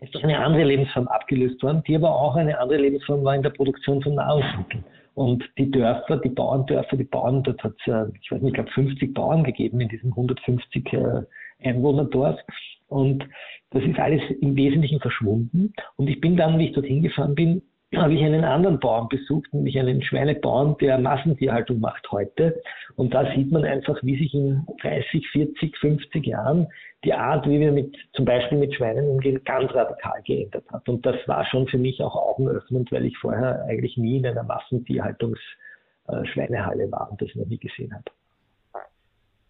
ist 0.00 0.14
durch 0.14 0.24
eine 0.24 0.38
andere 0.38 0.64
Lebensform 0.64 1.08
abgelöst 1.08 1.62
worden, 1.62 1.82
die 1.86 1.96
aber 1.96 2.10
auch 2.10 2.36
eine 2.36 2.58
andere 2.58 2.78
Lebensform 2.78 3.24
war 3.24 3.34
in 3.34 3.42
der 3.42 3.50
Produktion 3.50 4.02
von 4.02 4.14
Nahrungsmitteln. 4.14 4.84
Und 5.14 5.44
die 5.58 5.70
Dörfer, 5.70 6.18
die 6.18 6.28
Bauerndörfer, 6.28 6.96
die 6.96 7.04
Bauern, 7.04 7.42
dort 7.42 7.62
hat 7.64 7.74
es, 7.84 8.14
ich 8.22 8.30
weiß 8.30 8.40
nicht, 8.40 8.50
ich 8.50 8.54
glaube 8.54 8.70
50 8.70 9.12
Bauern 9.12 9.42
gegeben 9.42 9.80
in 9.80 9.88
diesem 9.88 10.10
150 10.10 10.92
äh, 10.92 11.22
Einwohnerdorf. 11.64 12.38
Und 12.86 13.24
das 13.70 13.82
ist 13.82 13.98
alles 13.98 14.22
im 14.40 14.54
Wesentlichen 14.54 15.00
verschwunden. 15.00 15.72
Und 15.96 16.08
ich 16.08 16.20
bin 16.20 16.36
dann, 16.36 16.58
wie 16.58 16.68
ich 16.68 16.72
dorthin 16.72 17.02
gefahren 17.02 17.34
bin, 17.34 17.62
habe 17.96 18.14
ich 18.14 18.22
einen 18.22 18.44
anderen 18.44 18.78
Bauern 18.80 19.08
besucht, 19.08 19.54
nämlich 19.54 19.78
einen 19.78 20.02
Schweinebauern, 20.02 20.76
der 20.78 20.98
Massentierhaltung 20.98 21.80
macht 21.80 22.12
heute. 22.12 22.60
Und 22.96 23.14
da 23.14 23.34
sieht 23.34 23.50
man 23.50 23.64
einfach, 23.64 23.98
wie 24.02 24.18
sich 24.18 24.34
in 24.34 24.66
30, 24.82 25.26
40, 25.28 25.74
50 25.78 26.26
Jahren 26.26 26.66
die 27.04 27.14
Art, 27.14 27.48
wie 27.48 27.60
wir 27.60 27.70
mit, 27.72 27.96
zum 28.12 28.26
Beispiel 28.26 28.58
mit 28.58 28.74
Schweinen 28.74 29.08
umgehen, 29.08 29.40
ganz 29.44 29.72
radikal 29.72 30.20
geändert 30.24 30.64
hat. 30.70 30.86
Und 30.88 31.06
das 31.06 31.16
war 31.26 31.46
schon 31.46 31.66
für 31.68 31.78
mich 31.78 32.02
auch 32.02 32.14
augenöffnend, 32.14 32.92
weil 32.92 33.06
ich 33.06 33.16
vorher 33.16 33.64
eigentlich 33.64 33.96
nie 33.96 34.18
in 34.18 34.26
einer 34.26 34.42
Massentierhaltungsschweinehalle 34.42 36.82
äh, 36.82 36.92
war 36.92 37.10
und 37.10 37.22
das 37.22 37.34
noch 37.34 37.46
nie 37.46 37.58
gesehen 37.58 37.94
habe. 37.94 38.04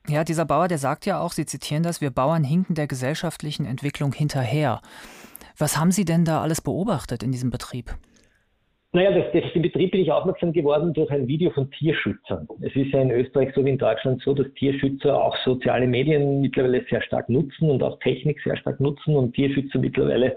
Ja, 0.09 0.23
dieser 0.25 0.47
Bauer, 0.47 0.69
der 0.69 0.79
sagt 0.79 1.07
ja 1.07 1.21
auch, 1.21 1.33
Sie 1.33 1.45
zitieren 1.45 1.83
das, 1.83 2.01
wir 2.01 2.11
Bauern 2.11 2.45
hinken 2.45 2.75
der 2.75 2.87
gesellschaftlichen 2.87 3.67
Entwicklung 3.67 4.13
hinterher. 4.13 4.81
Was 5.59 5.77
haben 5.77 5.91
Sie 5.91 6.05
denn 6.05 6.25
da 6.25 6.41
alles 6.41 6.61
beobachtet 6.61 7.23
in 7.23 7.33
diesem 7.33 7.51
Betrieb? 7.51 7.95
Naja, 8.93 9.11
das, 9.11 9.27
das, 9.35 9.53
den 9.53 9.61
Betrieb 9.61 9.91
bin 9.91 10.01
ich 10.01 10.11
aufmerksam 10.11 10.53
geworden 10.53 10.95
durch 10.95 11.11
ein 11.11 11.29
Video 11.29 11.51
von 11.51 11.71
Tierschützern. 11.73 12.49
Es 12.63 12.75
ist 12.75 12.91
ja 12.91 13.03
in 13.03 13.11
Österreich 13.11 13.53
so 13.55 13.63
wie 13.63 13.71
in 13.71 13.79
Deutschland 13.79 14.23
so, 14.23 14.33
dass 14.33 14.51
Tierschützer 14.55 15.23
auch 15.23 15.37
soziale 15.45 15.87
Medien 15.87 16.41
mittlerweile 16.41 16.83
sehr 16.89 17.03
stark 17.03 17.29
nutzen 17.29 17.71
und 17.71 17.83
auch 17.83 17.99
Technik 17.99 18.41
sehr 18.43 18.57
stark 18.57 18.81
nutzen 18.81 19.15
und 19.15 19.35
Tierschützer 19.35 19.79
mittlerweile 19.79 20.35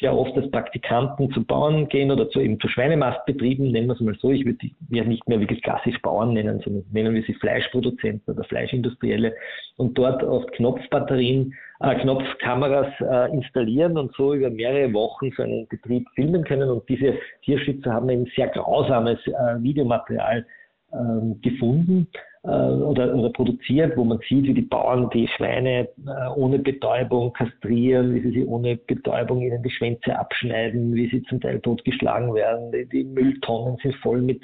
sehr 0.00 0.16
oft 0.16 0.36
als 0.36 0.50
Praktikanten 0.50 1.30
zu 1.32 1.44
Bauern 1.44 1.88
gehen 1.88 2.10
oder 2.10 2.28
zu 2.30 2.40
eben 2.40 2.58
zu 2.58 2.68
Schweinemastbetrieben, 2.68 3.70
nennen 3.70 3.88
wir 3.88 3.94
es 3.94 4.00
mal 4.00 4.16
so. 4.20 4.30
Ich 4.30 4.44
würde 4.44 4.58
die 4.58 4.74
ja 4.90 5.04
nicht 5.04 5.28
mehr 5.28 5.40
wirklich 5.40 5.62
klassisch 5.62 6.00
Bauern 6.00 6.32
nennen, 6.32 6.60
sondern 6.64 6.84
nennen 6.90 7.14
wir 7.14 7.22
sie 7.22 7.34
Fleischproduzenten 7.34 8.34
oder 8.34 8.44
Fleischindustrielle 8.44 9.34
und 9.76 9.96
dort 9.98 10.22
oft 10.22 10.50
Knopfbatterien, 10.52 11.54
äh, 11.80 11.94
Knopfkameras 11.96 12.88
äh, 13.00 13.32
installieren 13.32 13.98
und 13.98 14.14
so 14.14 14.34
über 14.34 14.50
mehrere 14.50 14.92
Wochen 14.94 15.30
so 15.36 15.42
einen 15.42 15.68
Betrieb 15.68 16.06
filmen 16.14 16.44
können. 16.44 16.70
Und 16.70 16.88
diese 16.88 17.14
Tierschützer 17.44 17.92
haben 17.92 18.08
ein 18.08 18.26
sehr 18.34 18.48
grausames 18.48 19.18
äh, 19.26 19.62
Videomaterial 19.62 20.46
ähm, 20.92 21.40
gefunden 21.42 22.08
oder, 22.48 23.14
oder 23.14 23.30
produziert, 23.30 23.96
wo 23.96 24.04
man 24.04 24.18
sieht, 24.26 24.44
wie 24.44 24.54
die 24.54 24.62
Bauern 24.62 25.10
die 25.10 25.28
Schweine 25.28 25.88
äh, 26.06 26.28
ohne 26.36 26.58
Betäubung 26.58 27.32
kastrieren, 27.34 28.14
wie 28.14 28.20
sie 28.20 28.30
sie 28.30 28.46
ohne 28.46 28.76
Betäubung 28.76 29.42
ihnen 29.42 29.62
die 29.62 29.70
Schwänze 29.70 30.18
abschneiden, 30.18 30.94
wie 30.94 31.08
sie 31.10 31.22
zum 31.24 31.40
Teil 31.40 31.60
totgeschlagen 31.60 32.34
werden. 32.34 32.72
Die, 32.72 32.88
die 32.88 33.04
Mülltonnen 33.04 33.76
sind 33.82 33.94
voll 33.96 34.22
mit 34.22 34.42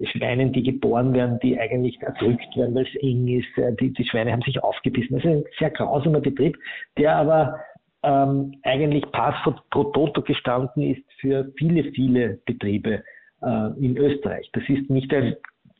Schweinen, 0.00 0.52
die 0.52 0.62
geboren 0.62 1.14
werden, 1.14 1.38
die 1.40 1.58
eigentlich 1.58 2.00
erdrückt 2.02 2.56
werden, 2.56 2.74
weil 2.74 2.86
es 2.86 3.02
eng 3.02 3.28
ist. 3.28 3.58
Äh, 3.58 3.74
die, 3.76 3.92
die 3.92 4.04
Schweine 4.04 4.32
haben 4.32 4.42
sich 4.42 4.62
aufgebissen. 4.62 5.14
Das 5.14 5.24
ist 5.24 5.30
ein 5.30 5.44
sehr 5.58 5.70
grausamer 5.70 6.20
Betrieb, 6.20 6.58
der 6.98 7.14
aber 7.14 7.60
ähm, 8.02 8.56
eigentlich 8.62 9.04
Pass 9.12 9.36
pro 9.70 9.84
Toto 9.84 10.20
gestanden 10.22 10.82
ist 10.82 11.02
für 11.20 11.52
viele, 11.56 11.84
viele 11.92 12.40
Betriebe 12.44 13.02
äh, 13.42 13.68
in 13.78 13.96
Österreich. 13.96 14.50
Das 14.52 14.64
ist 14.68 14.90
nicht 14.90 15.12
ein 15.14 15.36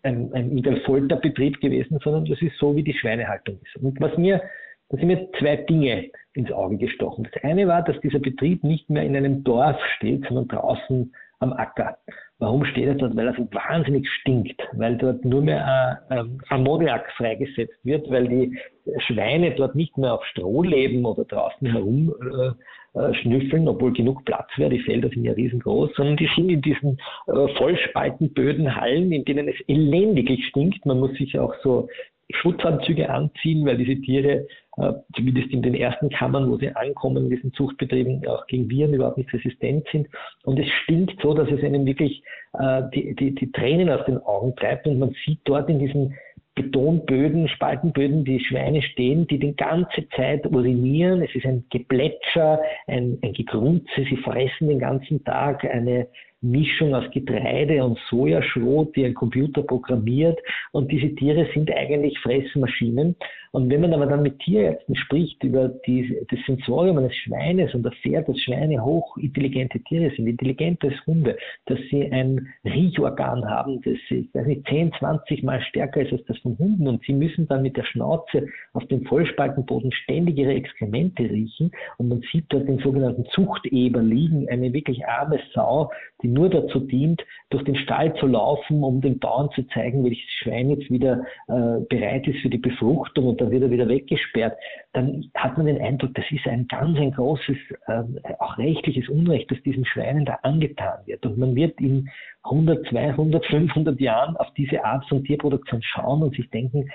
ein, 0.07 0.32
ein, 0.32 0.64
ein 0.64 0.80
Folterbetrieb 0.84 1.61
gewesen, 1.61 1.98
sondern 2.02 2.24
das 2.24 2.40
ist 2.40 2.57
so, 2.59 2.74
wie 2.76 2.82
die 2.82 2.94
Schweinehaltung 2.94 3.59
ist. 3.62 3.82
Und 3.82 4.00
was 4.00 4.16
mir, 4.16 4.40
da 4.88 4.96
sind 4.96 5.09
mir 5.09 5.28
zwei 5.38 5.57
Dinge 5.57 6.11
ins 6.34 6.52
Auge 6.52 6.76
gestochen. 6.76 7.28
Das 7.32 7.42
eine 7.42 7.66
war, 7.66 7.82
dass 7.82 8.00
dieser 8.00 8.20
Betrieb 8.20 8.62
nicht 8.62 8.88
mehr 8.88 9.02
in 9.02 9.16
einem 9.16 9.42
Dorf 9.44 9.78
steht, 9.96 10.24
sondern 10.26 10.48
draußen 10.48 11.12
am 11.40 11.52
Acker. 11.52 11.98
Warum 12.38 12.64
steht 12.66 12.86
er 12.86 12.94
dort? 12.94 13.16
Weil 13.16 13.28
er 13.28 13.34
so 13.34 13.48
wahnsinnig 13.50 14.09
stinkt, 14.20 14.61
weil 14.72 14.96
dort 14.96 15.24
nur 15.24 15.42
mehr 15.42 15.98
äh, 16.11 16.18
ähm, 16.18 16.38
Ammoniak 16.50 17.11
freigesetzt 17.16 17.78
wird, 17.82 18.11
weil 18.11 18.28
die 18.28 18.59
Schweine 19.07 19.54
dort 19.54 19.74
nicht 19.74 19.96
mehr 19.96 20.14
auf 20.14 20.24
Stroh 20.26 20.62
leben 20.62 21.04
oder 21.07 21.24
draußen 21.24 21.66
herum 21.66 22.14
äh, 22.20 22.50
äh, 22.97 23.12
schnüffeln, 23.14 23.68
obwohl 23.68 23.92
genug 23.92 24.24
Platz 24.24 24.49
wäre, 24.57 24.70
die 24.70 24.80
Felder 24.80 25.11
sind 25.11 25.24
ja 25.24 25.32
riesengroß, 25.32 25.90
sondern 25.97 26.16
die 26.16 26.30
sind 26.34 26.49
in 26.49 26.62
diesen 26.62 26.99
äh, 27.26 27.49
vollspaltenböden 27.57 28.74
Hallen, 28.74 29.12
in 29.12 29.24
denen 29.24 29.49
es 29.49 29.61
elendiglich 29.68 30.47
stinkt. 30.47 30.86
Man 30.86 31.01
muss 31.01 31.12
sich 31.18 31.38
auch 31.38 31.55
so 31.62 31.88
Schutzanzüge 32.30 33.11
anziehen, 33.11 33.66
weil 33.66 33.76
diese 33.76 34.01
Tiere, 34.01 34.47
äh, 34.78 34.92
zumindest 35.14 35.51
in 35.51 35.62
den 35.62 35.74
ersten 35.74 36.09
Kammern, 36.09 36.51
wo 36.51 36.57
sie 36.57 36.74
ankommen, 36.74 37.24
in 37.24 37.30
diesen 37.30 37.53
Zuchtbetrieben, 37.53 38.26
auch 38.26 38.47
gegen 38.47 38.70
Viren 38.70 38.94
überhaupt 38.94 39.18
nicht 39.18 39.32
resistent 39.32 39.86
sind. 39.92 40.09
Und 40.44 40.59
es 40.59 40.66
stinkt 40.82 41.20
so, 41.22 41.34
dass 41.34 41.51
es 41.51 41.62
einem 41.62 41.86
wirklich 41.86 42.22
äh, 42.59 42.82
die, 42.94 43.14
die, 43.14 43.34
die 43.34 43.53
Tränen 43.53 43.90
aus 43.90 44.05
den 44.07 44.18
Augen 44.18 44.57
treibt 44.57 44.86
und 44.86 44.99
man 44.99 45.14
sieht 45.24 45.40
dort 45.44 45.68
in 45.68 45.78
diesen 45.78 46.14
Betonböden, 46.57 47.48
Spaltenböden, 47.48 48.24
die 48.24 48.40
Schweine 48.40 48.80
stehen, 48.82 49.26
die 49.26 49.38
die 49.38 49.54
ganze 49.54 50.09
Zeit 50.16 50.46
urinieren. 50.46 51.22
Es 51.22 51.34
ist 51.34 51.44
ein 51.44 51.66
Geplätscher, 51.70 52.61
ein, 52.86 53.18
ein 53.22 53.34
Gegrunze. 53.34 53.86
Sie 54.09 54.16
fressen 54.16 54.68
den 54.68 54.78
ganzen 54.78 55.22
Tag 55.22 55.64
eine 55.64 56.09
Mischung 56.43 56.95
aus 56.95 57.11
Getreide 57.12 57.82
und 57.84 57.99
Sojaschrot, 58.11 58.95
die 58.95 59.05
ein 59.05 59.14
Computer 59.14 59.62
programmiert. 59.62 60.39
Und 60.72 60.91
diese 60.93 61.14
Tiere 61.14 61.49
sind 61.55 61.70
eigentlich 61.70 62.18
Fressmaschinen. 62.20 63.16
Und 63.53 63.70
wenn 63.70 63.80
man 63.80 63.95
aber 63.95 64.05
dann 64.05 64.22
mit 64.22 64.39
Tierärzten 64.41 64.95
spricht 64.97 65.43
über 65.43 65.68
die, 65.87 66.14
das 66.28 66.39
Sensorium 66.47 66.99
eines 66.99 67.14
Schweines 67.16 67.74
und 67.74 67.87
erfährt, 67.87 68.28
dass 68.28 68.39
Schweine 68.41 68.84
hochintelligente 68.84 69.80
Tiere 69.80 70.14
sind, 70.14 70.26
intelligenter 70.26 70.89
als 70.89 71.07
Hunde, 71.07 71.39
dass 71.64 71.78
sie 71.91 72.12
ein 72.12 72.49
Riechorgan 72.64 73.49
haben, 73.49 73.80
das 73.80 73.95
ich 74.11 74.28
weiß 74.34 74.47
nicht, 74.47 74.68
10, 74.68 74.93
20 74.99 75.43
Mal 75.43 75.62
stärker 75.62 76.03
ist 76.03 76.12
als 76.12 76.24
das 76.26 76.37
von 76.41 76.59
Hunden 76.59 76.87
und 76.87 77.03
sie 77.05 77.14
müssen 77.14 77.49
dann 77.49 77.62
mit 77.62 77.78
der 77.78 77.84
Schnauze 77.84 78.47
auf 78.74 78.87
dem 78.89 79.07
Vollspaltenboden 79.07 79.91
ständig 79.91 80.37
ihre 80.37 80.53
Exkremente 80.53 81.22
riechen 81.22 81.70
und 81.97 82.09
man 82.09 82.22
sieht 82.30 82.45
dort 82.51 82.68
den 82.68 82.78
sogenannten 82.80 83.24
Zuchteber 83.30 84.03
liegen, 84.03 84.51
eine 84.51 84.70
wirklich 84.74 85.07
arme 85.07 85.41
Sau, 85.55 85.91
die 86.22 86.26
nur 86.27 86.49
dazu 86.49 86.81
dient, 86.81 87.24
durch 87.51 87.64
den 87.64 87.77
Stall 87.77 88.14
zu 88.16 88.27
laufen, 88.27 88.83
um 88.83 89.01
den 89.01 89.18
Bauern 89.18 89.51
zu 89.55 89.62
zeigen, 89.68 90.05
welches 90.05 90.31
Schwein 90.41 90.70
jetzt 90.70 90.91
wieder 90.91 91.24
äh, 91.49 91.81
bereit 91.89 92.27
ist 92.27 92.41
für 92.41 92.51
die 92.51 92.59
Befruchtung 92.59 93.27
und 93.27 93.41
dann 93.41 93.51
wird 93.51 93.62
er 93.62 93.70
wieder 93.70 93.89
weggesperrt, 93.89 94.57
dann 94.93 95.31
hat 95.35 95.57
man 95.57 95.66
den 95.66 95.81
Eindruck, 95.81 96.14
das 96.14 96.24
ist 96.31 96.47
ein 96.47 96.66
ganz 96.68 96.99
ein 96.99 97.12
großes, 97.12 97.57
äh, 97.87 98.03
auch 98.39 98.59
rechtliches 98.59 99.09
Unrecht, 99.09 99.51
das 99.51 99.62
diesen 99.62 99.85
Schweinen 99.85 100.24
da 100.24 100.39
angetan 100.43 100.99
wird. 101.07 101.24
Und 101.27 101.39
man 101.39 101.55
wird 101.55 101.81
in 101.81 102.09
100, 102.45 102.87
200, 102.89 103.45
500 103.47 104.01
Jahren 104.01 104.37
auf 104.37 104.53
diese 104.55 104.85
Art 104.85 105.07
von 105.09 105.24
Tierproduktion 105.24 105.83
schauen 105.83 106.22
und 106.22 106.35
sich 106.35 106.49
denken, 106.51 106.89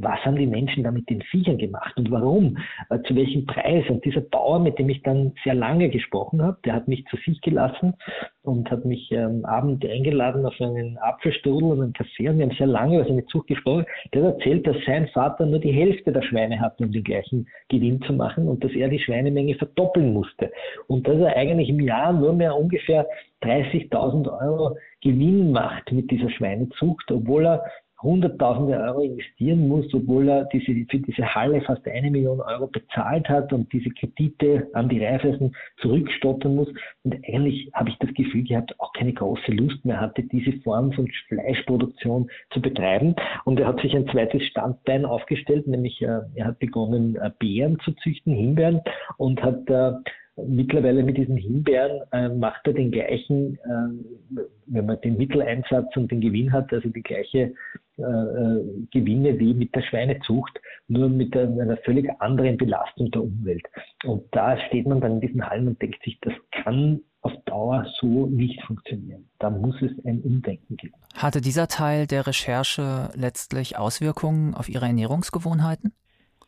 was 0.00 0.18
haben 0.24 0.36
die 0.36 0.46
Menschen 0.46 0.82
da 0.82 0.90
mit 0.90 1.08
den 1.08 1.22
Viechern 1.22 1.58
gemacht 1.58 1.96
und 1.96 2.10
warum, 2.10 2.58
äh, 2.90 2.98
zu 3.06 3.14
welchem 3.14 3.46
Preis. 3.46 3.84
Und 3.88 4.04
dieser 4.04 4.20
Bauer, 4.20 4.58
mit 4.58 4.78
dem 4.78 4.88
ich 4.88 5.02
dann 5.02 5.32
sehr 5.44 5.54
lange 5.54 5.88
gesprochen 5.88 6.42
habe, 6.42 6.58
der 6.64 6.74
hat 6.74 6.88
mich 6.88 7.04
zu 7.06 7.16
sich 7.18 7.40
gelassen 7.40 7.94
und 8.42 8.70
hat 8.70 8.84
mich 8.84 9.10
am 9.12 9.38
ähm, 9.38 9.44
Abend 9.44 9.84
eingeladen 9.84 10.44
auf 10.46 10.60
einen 10.60 10.98
Apfelstrudel 10.98 11.70
und 11.70 11.82
einen 11.82 11.92
Kaffee 11.92 12.28
und 12.28 12.38
wir 12.38 12.46
haben 12.46 12.56
sehr 12.56 12.66
lange 12.66 12.96
über 12.96 13.08
seine 13.08 13.26
Zucht 13.26 13.48
gesprochen. 13.48 13.86
Der 14.12 14.24
hat 14.24 14.34
erzählt, 14.34 14.66
dass 14.66 14.76
sein 14.86 15.08
Vater 15.08 15.46
nur 15.46 15.60
die 15.60 15.72
Hälfte 15.72 16.12
der 16.12 16.22
Schweine 16.22 16.60
hatte, 16.60 16.84
um 16.84 16.92
den 16.92 17.04
gleichen 17.04 17.46
Gewinn 17.68 18.00
zu 18.02 18.12
machen 18.12 18.48
und 18.48 18.62
dass 18.62 18.72
er 18.72 18.88
die 18.88 18.98
Schweinemenge 18.98 19.54
verdoppeln 19.54 20.12
musste. 20.12 20.50
Und 20.86 21.06
dass 21.08 21.18
er 21.18 21.36
eigentlich 21.36 21.68
im 21.68 21.80
Jahr 21.80 22.12
nur 22.12 22.32
mehr 22.32 22.56
ungefähr 22.56 23.06
30.000 23.42 24.40
Euro 24.40 24.76
Gewinn 25.02 25.52
macht 25.52 25.92
mit 25.92 26.10
dieser 26.10 26.30
Schweinezucht, 26.30 27.10
obwohl 27.10 27.46
er 27.46 27.64
hunderttausende 28.02 28.78
Euro 28.78 29.00
investieren 29.00 29.68
muss, 29.68 29.92
obwohl 29.94 30.28
er 30.28 30.44
diese, 30.46 30.72
für 30.90 30.98
diese 30.98 31.34
Halle 31.34 31.60
fast 31.62 31.86
eine 31.86 32.10
Million 32.10 32.40
Euro 32.40 32.66
bezahlt 32.66 33.28
hat 33.28 33.52
und 33.52 33.72
diese 33.72 33.90
Kredite 33.90 34.68
an 34.74 34.88
die 34.88 35.04
Raiffeisen 35.04 35.54
zurückstottern 35.78 36.54
muss. 36.54 36.68
Und 37.02 37.14
eigentlich 37.26 37.70
habe 37.72 37.90
ich 37.90 37.98
das 37.98 38.12
Gefühl 38.14 38.44
gehabt, 38.44 38.78
auch 38.78 38.92
keine 38.92 39.12
große 39.12 39.52
Lust 39.52 39.84
mehr 39.84 40.00
hatte, 40.00 40.22
diese 40.22 40.52
Form 40.60 40.92
von 40.92 41.08
Fleischproduktion 41.28 42.30
zu 42.50 42.60
betreiben. 42.60 43.14
Und 43.44 43.58
er 43.60 43.68
hat 43.68 43.80
sich 43.80 43.94
ein 43.94 44.08
zweites 44.08 44.42
Standbein 44.44 45.04
aufgestellt, 45.04 45.66
nämlich 45.66 46.00
äh, 46.02 46.20
er 46.34 46.46
hat 46.46 46.58
begonnen, 46.58 47.16
äh, 47.16 47.30
Beeren 47.38 47.78
zu 47.80 47.92
züchten, 47.92 48.34
Himbeeren, 48.34 48.80
und 49.16 49.42
hat 49.42 49.68
äh, 49.70 49.92
Mittlerweile 50.36 51.04
mit 51.04 51.16
diesen 51.16 51.36
Himbeeren 51.36 52.00
äh, 52.10 52.28
macht 52.28 52.66
er 52.66 52.72
den 52.72 52.90
gleichen, 52.90 53.54
äh, 53.54 54.40
wenn 54.66 54.86
man 54.86 55.00
den 55.00 55.16
Mitteleinsatz 55.16 55.96
und 55.96 56.10
den 56.10 56.20
Gewinn 56.20 56.52
hat, 56.52 56.72
also 56.72 56.88
die 56.88 57.04
gleiche 57.04 57.54
Gewinne 57.96 59.38
wie 59.38 59.54
mit 59.54 59.74
der 59.74 59.82
Schweinezucht, 59.82 60.58
nur 60.88 61.08
mit 61.08 61.36
einer, 61.36 61.76
völlig 61.78 62.10
anderen 62.20 62.56
Belastung 62.56 63.10
der 63.10 63.22
Umwelt. 63.22 63.62
Und 64.04 64.24
da 64.32 64.58
steht 64.66 64.86
man 64.86 65.00
dann 65.00 65.12
in 65.12 65.20
diesen 65.20 65.48
Hallen 65.48 65.68
und 65.68 65.80
denkt 65.80 66.02
sich, 66.02 66.18
das 66.20 66.34
kann 66.50 67.00
auf 67.22 67.32
Dauer 67.46 67.86
so 68.00 68.26
nicht 68.26 68.62
funktionieren. 68.64 69.28
Da 69.38 69.48
muss 69.48 69.76
es 69.80 69.92
ein 70.04 70.20
Umdenken 70.20 70.76
geben. 70.76 70.94
Hatte 71.14 71.40
dieser 71.40 71.68
Teil 71.68 72.06
der 72.06 72.26
Recherche 72.26 73.10
letztlich 73.14 73.78
Auswirkungen 73.78 74.54
auf 74.54 74.68
Ihre 74.68 74.86
Ernährungsgewohnheiten? 74.86 75.92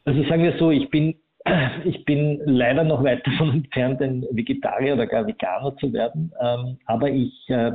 Also 0.04 0.22
sagen 0.28 0.42
wir 0.42 0.58
so, 0.58 0.70
ich 0.70 0.90
bin 0.90 1.14
ich 1.84 2.04
bin 2.04 2.40
leider 2.44 2.84
noch 2.84 3.02
weit 3.04 3.26
davon 3.26 3.50
entfernt, 3.54 4.02
ein 4.02 4.24
Vegetarier 4.30 4.94
oder 4.94 5.06
gar 5.06 5.26
Veganer 5.26 5.76
zu 5.76 5.92
werden, 5.92 6.32
ähm, 6.40 6.78
aber 6.86 7.10
ich 7.10 7.32
äh, 7.48 7.72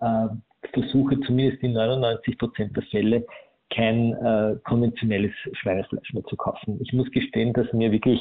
äh, 0.00 0.28
versuche 0.72 1.20
zumindest 1.20 1.62
in 1.62 1.72
99 1.72 2.38
Prozent 2.38 2.76
der 2.76 2.82
Fälle 2.84 3.26
kein 3.74 4.12
äh, 4.14 4.56
konventionelles 4.64 5.32
Schweinefleisch 5.52 6.12
mehr 6.12 6.24
zu 6.24 6.36
kaufen. 6.36 6.78
Ich 6.80 6.92
muss 6.92 7.10
gestehen, 7.10 7.52
dass 7.52 7.72
mir 7.72 7.90
wirklich 7.90 8.20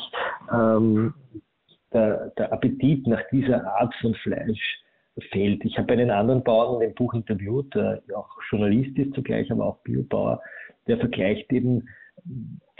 ähm, 0.52 1.14
der, 1.93 2.32
der 2.38 2.52
Appetit 2.52 3.06
nach 3.08 3.22
dieser 3.32 3.66
Art 3.80 3.93
von 4.02 4.16
Fleisch 4.16 4.82
fehlt. 5.32 5.64
Ich 5.64 5.78
habe 5.78 5.93
einen 5.93 6.10
anderen 6.10 6.43
Bauern 6.43 6.82
in 6.82 6.89
dem 6.89 6.96
Buch 6.96 7.14
interviewt, 7.14 7.74
der 7.74 8.02
auch 8.16 8.30
Journalist 8.50 8.98
ist 8.98 9.14
zugleich, 9.14 9.50
aber 9.52 9.66
auch 9.66 9.78
Biobauer, 9.84 10.41
der 10.88 10.98
vergleicht 10.98 11.52
eben 11.54 11.88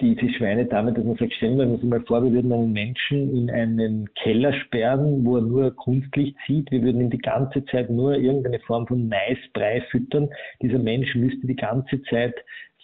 die, 0.02 0.34
Schweine 0.34 0.66
damit, 0.66 0.98
dass 0.98 1.06
man 1.06 1.16
sagt, 1.16 1.34
stellen 1.34 1.58
wir 1.58 1.68
uns 1.68 1.84
mal 1.84 2.02
vor, 2.02 2.24
wir 2.24 2.32
würden 2.32 2.52
einen 2.52 2.74
Menschen 2.74 3.36
in 3.36 3.50
einen 3.50 4.14
Keller 4.16 4.54
sperren, 4.54 5.24
wo 5.24 5.38
er 5.38 5.42
nur 5.42 5.76
Kunstlicht 5.76 6.36
sieht. 6.48 6.70
Wir 6.72 6.82
würden 6.82 7.02
ihn 7.02 7.10
die 7.10 7.18
ganze 7.18 7.64
Zeit 7.66 7.90
nur 7.90 8.16
irgendeine 8.16 8.60
Form 8.60 8.88
von 8.88 9.08
Maisbrei 9.08 9.82
füttern. 9.92 10.30
Dieser 10.62 10.80
Mensch 10.80 11.16
müsste 11.16 11.48
die 11.48 11.56
ganze 11.56 12.02
Zeit 12.04 12.36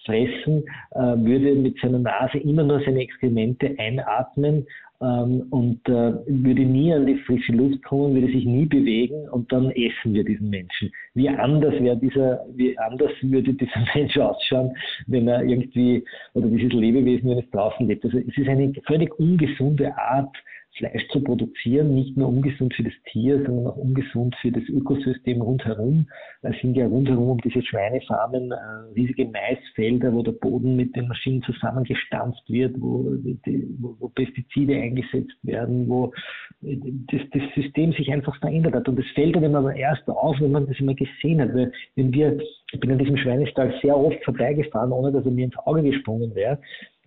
fressen, 0.05 0.63
äh, 0.91 0.99
würde 0.99 1.53
mit 1.55 1.79
seiner 1.79 1.99
Nase 1.99 2.37
immer 2.37 2.63
nur 2.63 2.81
seine 2.83 3.01
Exkremente 3.01 3.75
einatmen 3.77 4.65
ähm, 5.01 5.47
und 5.49 5.87
äh, 5.89 6.13
würde 6.27 6.61
nie 6.61 6.93
an 6.93 7.05
die 7.05 7.17
frische 7.19 7.53
Luft 7.53 7.83
kommen, 7.83 8.13
würde 8.13 8.27
sich 8.27 8.45
nie 8.45 8.65
bewegen 8.65 9.27
und 9.29 9.51
dann 9.51 9.71
essen 9.71 10.13
wir 10.13 10.23
diesen 10.23 10.49
Menschen. 10.49 10.91
Wie 11.13 11.27
anders 11.27 11.73
wäre 11.81 11.97
dieser, 11.97 12.45
wie 12.53 12.77
anders 12.77 13.11
würde 13.21 13.53
dieser 13.53 13.85
Mensch 13.95 14.17
ausschauen, 14.17 14.71
wenn 15.07 15.27
er 15.27 15.43
irgendwie, 15.43 16.03
oder 16.33 16.47
dieses 16.47 16.73
Lebewesen, 16.73 17.29
wenn 17.29 17.39
es 17.39 17.49
draußen 17.49 17.87
lebt. 17.87 18.05
Also 18.05 18.19
es 18.19 18.37
ist 18.37 18.47
eine 18.47 18.71
völlig 18.85 19.17
ungesunde 19.19 19.97
Art, 19.97 20.35
Fleisch 20.77 21.05
zu 21.09 21.21
produzieren, 21.21 21.93
nicht 21.93 22.15
nur 22.15 22.29
ungesund 22.29 22.73
für 22.73 22.83
das 22.83 22.93
Tier, 23.11 23.43
sondern 23.43 23.67
auch 23.67 23.75
ungesund 23.75 24.35
für 24.41 24.51
das 24.51 24.63
Ökosystem 24.69 25.41
rundherum. 25.41 26.07
Es 26.43 26.59
sind 26.61 26.75
ja 26.75 26.87
rundherum 26.87 27.31
um 27.31 27.41
diese 27.41 27.61
Schweinefarmen 27.61 28.51
äh, 28.51 28.55
riesige 28.95 29.25
Maisfelder, 29.25 30.13
wo 30.13 30.23
der 30.23 30.31
Boden 30.31 30.77
mit 30.77 30.95
den 30.95 31.07
Maschinen 31.07 31.43
zusammengestampft 31.43 32.49
wird, 32.49 32.75
wo, 32.79 33.15
wo, 33.79 34.09
Pestizide 34.09 34.75
eingesetzt 34.75 35.37
werden, 35.43 35.89
wo 35.89 36.13
das, 36.61 37.21
das, 37.31 37.43
System 37.55 37.91
sich 37.93 38.11
einfach 38.11 38.37
verändert 38.39 38.73
hat. 38.73 38.87
Und 38.87 38.97
das 38.97 39.05
fällt 39.13 39.35
einem 39.35 39.55
aber 39.55 39.75
erst 39.75 40.07
auf, 40.07 40.39
wenn 40.39 40.51
man 40.51 40.67
das 40.67 40.79
immer 40.79 40.93
gesehen 40.93 41.41
hat. 41.41 41.53
Weil 41.53 41.71
wenn 41.95 42.13
wir, 42.13 42.39
ich 42.71 42.79
bin 42.79 42.91
an 42.91 42.99
diesem 42.99 43.17
Schweinestall 43.17 43.73
sehr 43.81 43.97
oft 43.97 44.23
vorbeigefahren, 44.23 44.91
ohne 44.91 45.11
dass 45.11 45.25
er 45.25 45.31
mir 45.31 45.45
ins 45.45 45.57
Auge 45.57 45.83
gesprungen 45.83 46.33
wäre 46.33 46.59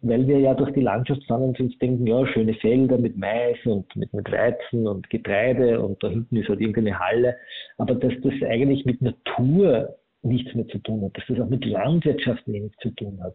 weil 0.07 0.27
wir 0.27 0.39
ja 0.39 0.55
durch 0.55 0.73
die 0.73 0.81
Landschaft 0.81 1.25
fahren 1.25 1.55
und 1.59 1.83
denken, 1.83 2.07
ja, 2.07 2.27
schöne 2.27 2.55
Felder 2.55 2.99
mit 2.99 3.17
Mais 3.17 3.57
und 3.65 3.95
mit, 3.97 4.13
mit 4.13 4.31
Weizen 4.31 4.87
und 4.87 5.09
Getreide 5.11 5.81
und 5.81 6.03
da 6.03 6.09
hinten 6.09 6.37
ist 6.37 6.49
halt 6.49 6.61
irgendeine 6.61 6.99
Halle. 6.99 7.37
Aber 7.79 7.95
dass 7.95 8.13
das 8.23 8.35
eigentlich 8.43 8.85
mit 8.85 9.01
Natur 9.01 9.97
nichts 10.23 10.55
mehr 10.55 10.69
zu 10.69 10.79
tun 10.79 11.03
hat, 11.03 11.17
dass 11.17 11.25
das 11.29 11.41
auch 11.41 11.49
mit 11.49 11.65
Landwirtschaft 11.65 12.47
wenig 12.47 12.73
zu 12.81 12.91
tun 12.91 13.19
hat, 13.23 13.35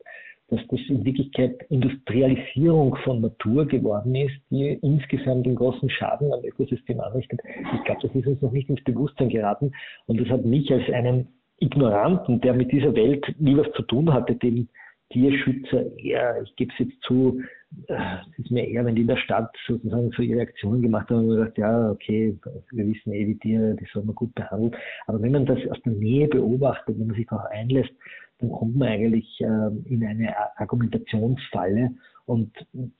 dass 0.49 0.59
das 0.69 0.79
in 0.89 1.05
Wirklichkeit 1.05 1.63
Industrialisierung 1.69 2.95
von 3.03 3.21
Natur 3.21 3.67
geworden 3.67 4.15
ist, 4.15 4.35
die 4.49 4.79
insgesamt 4.81 5.45
einen 5.45 5.55
großen 5.55 5.89
Schaden 5.89 6.33
am 6.33 6.43
Ökosystem 6.43 6.99
anrichtet. 6.99 7.39
Ich 7.75 7.83
glaube, 7.83 8.01
das 8.01 8.15
ist 8.15 8.27
uns 8.27 8.41
noch 8.41 8.51
nicht 8.51 8.69
ins 8.69 8.83
Bewusstsein 8.83 9.29
geraten 9.29 9.71
und 10.07 10.19
das 10.19 10.27
hat 10.29 10.45
mich 10.45 10.71
als 10.71 10.89
einen 10.91 11.27
Ignoranten, 11.59 12.41
der 12.41 12.53
mit 12.53 12.71
dieser 12.71 12.95
Welt 12.95 13.25
nie 13.37 13.57
was 13.57 13.71
zu 13.73 13.83
tun 13.83 14.11
hatte, 14.13 14.35
dem 14.35 14.69
Tierschützer 15.11 15.97
eher, 15.97 16.41
ich 16.43 16.55
gebe 16.55 16.71
es 16.73 16.87
jetzt 16.87 17.01
zu, 17.03 17.41
äh, 17.87 18.17
es 18.31 18.45
ist 18.45 18.51
mir 18.51 18.67
eher, 18.67 18.85
wenn 18.85 18.95
die 18.95 19.01
in 19.01 19.07
der 19.07 19.17
Stadt 19.17 19.55
sozusagen 19.67 20.11
so 20.15 20.21
ihre 20.21 20.41
Aktionen 20.41 20.81
gemacht 20.81 21.09
haben, 21.09 21.29
und 21.29 21.35
gesagt, 21.35 21.57
ja, 21.57 21.91
okay, 21.91 22.37
wir 22.71 22.87
wissen 22.87 23.13
eh, 23.13 23.27
wie 23.27 23.37
Tiere, 23.37 23.75
die 23.75 23.87
soll 23.91 24.03
man 24.03 24.15
gut 24.15 24.33
behandeln. 24.35 24.75
Aber 25.07 25.21
wenn 25.21 25.31
man 25.31 25.45
das 25.45 25.59
aus 25.69 25.81
der 25.83 25.93
Nähe 25.93 26.27
beobachtet, 26.27 26.99
wenn 26.99 27.07
man 27.07 27.15
sich 27.15 27.27
darauf 27.27 27.45
einlässt, 27.51 27.91
dann 28.39 28.51
kommt 28.51 28.75
man 28.75 28.87
eigentlich 28.87 29.41
äh, 29.41 29.91
in 29.93 30.05
eine 30.05 30.33
Argumentationsfalle. 30.57 31.91
Und 32.25 32.51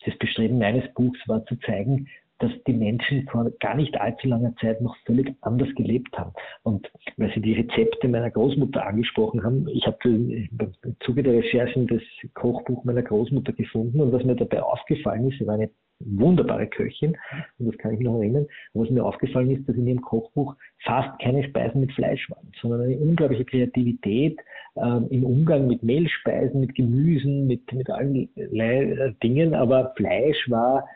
das 0.06 0.18
Bestreben 0.18 0.58
meines 0.58 0.92
Buchs 0.96 1.20
war 1.28 1.46
zu 1.46 1.56
zeigen, 1.58 2.08
dass 2.40 2.52
die 2.68 2.74
Menschen 2.74 3.28
vor 3.28 3.50
gar 3.60 3.76
nicht 3.76 4.00
allzu 4.00 4.28
langer 4.28 4.56
Zeit 4.62 4.82
noch 4.82 4.96
völlig 5.06 5.36
anders 5.42 5.70
gelebt 5.76 6.18
haben. 6.18 6.32
Und 6.64 6.92
weil 7.18 7.32
Sie 7.34 7.42
die 7.42 7.54
Rezepte 7.54 8.08
meiner 8.08 8.32
Großmutter 8.32 8.86
angesprochen 8.86 9.44
haben, 9.44 9.68
ich 9.68 9.86
habe 9.86 9.98
im 10.06 10.50
Zuge 11.02 11.24
der 11.24 11.34
Recherchen 11.34 11.88
das 11.88 12.02
Kochbuch 12.34 12.84
meiner 12.84 13.04
Großmutter 13.04 13.54
gefunden 13.54 14.02
und 14.02 14.12
was 14.12 14.24
mir 14.24 14.36
dabei 14.36 14.64
aufgefallen 14.64 15.30
ist, 15.30 15.40
sie 15.40 15.48
war 15.48 15.56
eine 15.56 15.70
wunderbare 16.00 16.68
Köchin, 16.68 17.18
und 17.58 17.68
das 17.68 17.78
kann 17.78 17.94
ich 17.94 18.00
noch 18.00 18.20
erinnern, 18.20 18.48
und 18.74 18.84
was 18.84 18.90
mir 18.90 19.04
aufgefallen 19.04 19.52
ist, 19.52 19.68
dass 19.68 19.76
in 19.76 19.88
ihrem 19.88 20.02
Kochbuch 20.02 20.56
fast 20.84 21.20
keine 21.22 21.44
Speisen 21.44 21.82
mit 21.82 21.92
Fleisch 21.92 22.30
waren, 22.30 22.52
sondern 22.62 22.84
eine 22.84 22.98
unglaubliche 22.98 23.46
Kreativität 23.46 24.40
äh, 24.76 24.82
im 25.10 25.26
Umgang 25.26 25.68
mit 25.68 25.84
Mehlspeisen, 25.84 26.62
mit 26.62 26.76
Gemüsen, 26.76 27.48
mit, 27.48 27.72
mit 27.74 27.90
allen 27.90 28.30
Dingen, 29.22 29.54
aber 29.54 29.94
Fleisch 29.98 30.50
war 30.50 30.88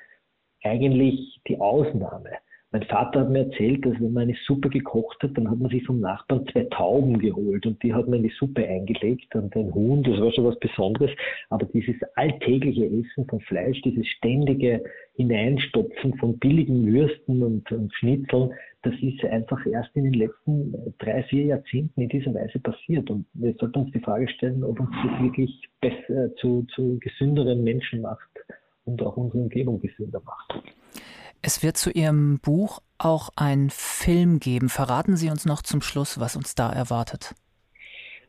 eigentlich 0.63 1.41
die 1.47 1.59
Ausnahme. 1.59 2.29
Mein 2.73 2.83
Vater 2.85 3.19
hat 3.19 3.29
mir 3.29 3.45
erzählt, 3.45 3.85
dass 3.85 3.93
wenn 3.99 4.13
man 4.13 4.23
eine 4.23 4.35
Suppe 4.47 4.67
gekocht 4.67 5.21
hat, 5.21 5.37
dann 5.37 5.47
hat 5.47 5.59
man 5.59 5.69
sich 5.69 5.85
vom 5.85 5.99
Nachbarn 5.99 6.47
zwei 6.51 6.63
Tauben 6.63 7.19
geholt 7.19 7.67
und 7.67 7.83
die 7.83 7.93
hat 7.93 8.07
man 8.07 8.17
in 8.17 8.23
die 8.23 8.33
Suppe 8.39 8.67
eingelegt 8.67 9.35
und 9.35 9.55
ein 9.55 9.71
Huhn, 9.75 10.01
das 10.01 10.19
war 10.19 10.31
schon 10.31 10.45
was 10.45 10.57
Besonderes. 10.57 11.11
Aber 11.51 11.67
dieses 11.67 11.97
alltägliche 12.15 12.85
Essen 12.85 13.27
von 13.29 13.41
Fleisch, 13.41 13.79
dieses 13.83 14.07
ständige 14.07 14.83
Hineinstopfen 15.13 16.15
von 16.17 16.39
billigen 16.39 16.91
Würsten 16.91 17.43
und, 17.43 17.71
und 17.71 17.93
Schnitzeln, 17.93 18.53
das 18.81 18.95
ist 19.03 19.23
einfach 19.23 19.63
erst 19.67 19.95
in 19.95 20.05
den 20.05 20.13
letzten 20.13 20.95
drei, 20.97 21.21
vier 21.21 21.45
Jahrzehnten 21.45 22.01
in 22.01 22.09
dieser 22.09 22.33
Weise 22.33 22.57
passiert. 22.57 23.07
Und 23.11 23.27
wir 23.35 23.53
sollten 23.53 23.81
uns 23.81 23.91
die 23.91 23.99
Frage 23.99 24.27
stellen, 24.27 24.63
ob 24.63 24.79
uns 24.79 24.89
das 25.03 25.21
wirklich 25.21 25.69
besser 25.79 26.33
zu, 26.37 26.63
zu 26.73 26.97
gesünderen 26.99 27.63
Menschen 27.63 28.01
macht 28.01 28.32
und 28.85 29.01
auch 29.01 29.17
unsere 29.17 29.43
Umgebung 29.43 29.81
gesünder 29.81 30.21
macht. 30.25 30.63
Es 31.41 31.61
wird 31.61 31.75
zu 31.75 31.91
Ihrem 31.91 32.39
Buch 32.39 32.79
auch 32.97 33.29
ein 33.35 33.69
Film 33.69 34.39
geben. 34.39 34.69
Verraten 34.69 35.17
Sie 35.17 35.29
uns 35.29 35.45
noch 35.45 35.61
zum 35.61 35.81
Schluss, 35.81 36.19
was 36.19 36.37
uns 36.37 36.55
da 36.55 36.71
erwartet. 36.71 37.35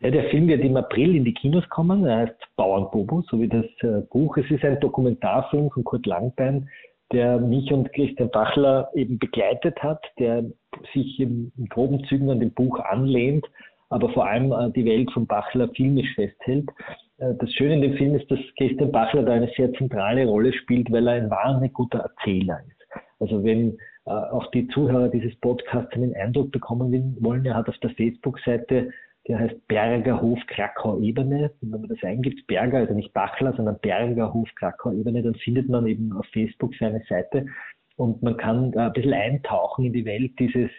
Ja, 0.00 0.10
der 0.10 0.28
Film 0.30 0.48
wird 0.48 0.62
im 0.62 0.76
April 0.76 1.14
in 1.14 1.24
die 1.24 1.32
Kinos 1.32 1.66
kommen. 1.70 2.04
Er 2.04 2.26
heißt 2.26 2.56
Bauernbobo, 2.56 3.22
so 3.30 3.40
wie 3.40 3.48
das 3.48 3.66
äh, 3.80 4.02
Buch. 4.10 4.36
Es 4.36 4.50
ist 4.50 4.64
ein 4.64 4.80
Dokumentarfilm 4.80 5.70
von 5.70 5.84
Kurt 5.84 6.06
Langbein, 6.06 6.68
der 7.12 7.38
mich 7.38 7.72
und 7.72 7.92
Christian 7.92 8.30
Bachler 8.30 8.90
eben 8.94 9.18
begleitet 9.18 9.80
hat, 9.82 10.02
der 10.18 10.44
sich 10.92 11.20
in, 11.20 11.52
in 11.56 11.66
groben 11.66 12.04
Zügen 12.04 12.28
an 12.30 12.40
dem 12.40 12.52
Buch 12.52 12.80
anlehnt, 12.80 13.46
aber 13.90 14.10
vor 14.10 14.26
allem 14.26 14.50
äh, 14.50 14.72
die 14.72 14.84
Welt 14.84 15.10
von 15.12 15.26
Bachler 15.26 15.68
filmisch 15.68 16.12
festhält. 16.16 16.68
Äh, 17.18 17.34
das 17.38 17.52
Schöne 17.52 17.74
in 17.74 17.82
dem 17.82 17.96
Film 17.96 18.14
ist, 18.14 18.30
dass 18.30 18.38
Christian 18.56 18.92
Bachler 18.92 19.22
da 19.22 19.32
eine 19.32 19.50
sehr 19.56 19.72
zentrale 19.74 20.26
Rolle 20.26 20.52
spielt, 20.52 20.90
weil 20.90 21.06
er 21.08 21.14
ein 21.14 21.30
wahnsinnig 21.30 21.72
guter 21.72 22.00
Erzähler 22.00 22.60
ist. 22.68 23.02
Also 23.20 23.44
wenn 23.44 23.78
äh, 24.06 24.10
auch 24.10 24.50
die 24.50 24.68
Zuhörer 24.68 25.08
dieses 25.08 25.34
Podcasts 25.40 25.92
einen 25.94 26.14
Eindruck 26.14 26.52
bekommen 26.52 27.16
wollen, 27.20 27.44
er 27.44 27.54
hat 27.54 27.68
auf 27.68 27.78
der 27.78 27.90
Facebook-Seite, 27.90 28.90
der 29.26 29.38
heißt 29.38 29.66
Berger 29.68 30.20
Hof 30.20 30.38
Krakau 30.48 31.00
Ebene. 31.00 31.50
Und 31.62 31.72
wenn 31.72 31.80
man 31.80 31.88
das 31.88 32.02
eingibt, 32.02 32.46
Berger, 32.46 32.78
also 32.78 32.94
nicht 32.94 33.14
Bachler, 33.14 33.54
sondern 33.56 33.78
Berger 33.80 34.34
Hof 34.34 34.48
Krakau 34.56 34.92
Ebene, 34.92 35.22
dann 35.22 35.34
findet 35.36 35.68
man 35.68 35.86
eben 35.86 36.12
auf 36.12 36.26
Facebook 36.26 36.74
seine 36.78 37.02
Seite 37.08 37.46
und 37.96 38.22
man 38.22 38.36
kann 38.36 38.72
da 38.72 38.88
ein 38.88 38.92
bisschen 38.92 39.14
eintauchen 39.14 39.84
in 39.86 39.92
die 39.92 40.04
Welt 40.04 40.32
dieses 40.38 40.70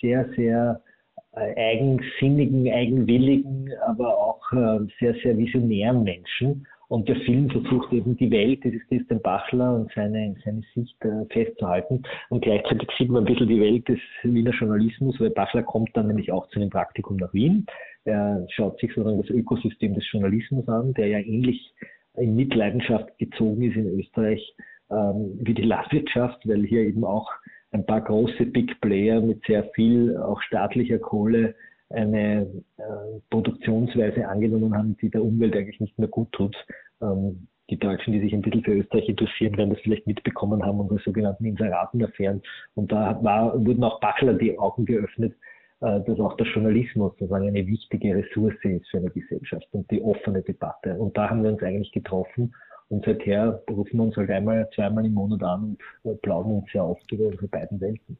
sehr, 0.00 0.28
sehr 0.36 0.80
äh, 0.80 0.91
eigensinnigen, 1.34 2.70
eigenwilligen, 2.70 3.70
aber 3.86 4.16
auch 4.16 4.52
äh, 4.52 4.80
sehr, 5.00 5.14
sehr 5.22 5.36
visionären 5.36 6.02
Menschen. 6.04 6.66
Und 6.88 7.08
der 7.08 7.16
Film 7.16 7.48
versucht 7.48 7.90
eben 7.92 8.18
die 8.18 8.30
Welt 8.30 8.62
dieses 8.64 8.86
Christian 8.88 9.22
Bachler 9.22 9.76
und 9.76 9.90
seine, 9.94 10.34
seine 10.44 10.62
Sicht 10.74 11.02
äh, 11.02 11.24
festzuhalten. 11.30 12.02
Und 12.28 12.42
gleichzeitig 12.42 12.86
sieht 12.98 13.08
man 13.08 13.22
ein 13.22 13.32
bisschen 13.32 13.48
die 13.48 13.60
Welt 13.60 13.88
des 13.88 13.98
Wiener 14.22 14.50
Journalismus, 14.50 15.18
weil 15.18 15.30
Bachler 15.30 15.62
kommt 15.62 15.96
dann 15.96 16.08
nämlich 16.08 16.30
auch 16.30 16.46
zu 16.48 16.60
einem 16.60 16.68
Praktikum 16.68 17.16
nach 17.16 17.32
Wien. 17.32 17.64
Er 18.04 18.46
schaut 18.50 18.78
sich 18.78 18.90
sozusagen 18.92 19.22
das 19.22 19.30
Ökosystem 19.30 19.94
des 19.94 20.04
Journalismus 20.12 20.68
an, 20.68 20.92
der 20.92 21.06
ja 21.06 21.18
ähnlich 21.18 21.72
in 22.18 22.36
Mitleidenschaft 22.36 23.16
gezogen 23.18 23.62
ist 23.62 23.76
in 23.76 23.98
Österreich 23.98 24.54
ähm, 24.90 25.38
wie 25.40 25.54
die 25.54 25.62
Landwirtschaft, 25.62 26.46
weil 26.46 26.66
hier 26.66 26.82
eben 26.82 27.04
auch 27.04 27.30
ein 27.72 27.86
paar 27.86 28.02
große 28.02 28.46
Big 28.46 28.80
Player 28.80 29.20
mit 29.20 29.42
sehr 29.46 29.64
viel 29.74 30.16
auch 30.16 30.40
staatlicher 30.42 30.98
Kohle 30.98 31.54
eine 31.90 32.42
äh, 32.78 32.82
Produktionsweise 33.30 34.26
angenommen 34.28 34.76
haben, 34.76 34.96
die 34.98 35.10
der 35.10 35.22
Umwelt 35.22 35.54
eigentlich 35.56 35.80
nicht 35.80 35.98
mehr 35.98 36.08
gut 36.08 36.30
tut. 36.32 36.56
Ähm, 37.02 37.48
die 37.70 37.78
Deutschen, 37.78 38.12
die 38.12 38.20
sich 38.20 38.34
ein 38.34 38.42
bisschen 38.42 38.64
für 38.64 38.74
Österreich 38.74 39.08
interessieren, 39.08 39.56
werden 39.56 39.70
das 39.70 39.80
vielleicht 39.80 40.06
mitbekommen 40.06 40.62
haben, 40.64 40.80
unsere 40.80 41.00
sogenannten 41.00 41.44
Inseratenaffären. 41.44 42.42
Und 42.74 42.92
da 42.92 43.18
war, 43.22 43.54
wurden 43.64 43.84
auch 43.84 44.00
Bachler 44.00 44.34
die 44.34 44.58
Augen 44.58 44.84
geöffnet, 44.84 45.34
äh, 45.80 46.00
dass 46.00 46.20
auch 46.20 46.36
der 46.36 46.46
Journalismus 46.46 47.12
sozusagen 47.12 47.48
eine 47.48 47.66
wichtige 47.66 48.14
Ressource 48.16 48.54
ist 48.62 48.88
für 48.90 48.98
eine 48.98 49.10
Gesellschaft 49.10 49.66
und 49.72 49.90
die 49.90 50.02
offene 50.02 50.42
Debatte. 50.42 50.94
Und 50.98 51.16
da 51.16 51.30
haben 51.30 51.42
wir 51.42 51.50
uns 51.50 51.62
eigentlich 51.62 51.92
getroffen 51.92 52.54
und 52.92 53.06
seither 53.06 53.62
rufen 53.70 53.96
wir 53.96 54.04
uns 54.04 54.16
halt 54.16 54.30
einmal, 54.30 54.68
zweimal 54.74 55.06
im 55.06 55.14
Monat 55.14 55.42
an 55.42 55.78
und 56.02 56.20
plaudern 56.20 56.58
uns 56.58 56.70
sehr 56.70 56.84
oft 56.84 57.10
über 57.10 57.24
unsere 57.24 57.48
beiden 57.48 57.80
Welten. 57.80 58.18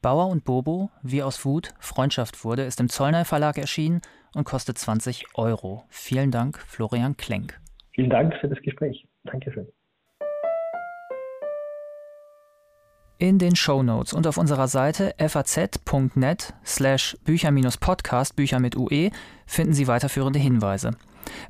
Bauer 0.00 0.28
und 0.28 0.44
Bobo, 0.44 0.90
wie 1.02 1.22
aus 1.22 1.44
Wut 1.44 1.74
Freundschaft 1.80 2.44
wurde, 2.44 2.62
ist 2.62 2.78
im 2.78 2.88
Zollner 2.88 3.24
Verlag 3.24 3.58
erschienen 3.58 4.02
und 4.36 4.44
kostet 4.44 4.78
20 4.78 5.26
Euro. 5.34 5.82
Vielen 5.88 6.30
Dank, 6.30 6.58
Florian 6.58 7.16
Klenk. 7.16 7.60
Vielen 7.92 8.10
Dank 8.10 8.34
für 8.40 8.48
das 8.48 8.60
Gespräch. 8.62 9.04
Dankeschön. 9.24 9.66
In 13.18 13.38
den 13.38 13.56
Show 13.56 13.82
Notes 13.82 14.12
und 14.12 14.28
auf 14.28 14.36
unserer 14.36 14.68
Seite 14.68 15.14
faz.net 15.18 16.54
slash 16.64 17.16
Bücher-Podcast, 17.24 18.36
Bücher 18.36 18.60
mit 18.60 18.76
UE, 18.76 19.10
finden 19.46 19.72
Sie 19.72 19.88
weiterführende 19.88 20.38
Hinweise. 20.38 20.92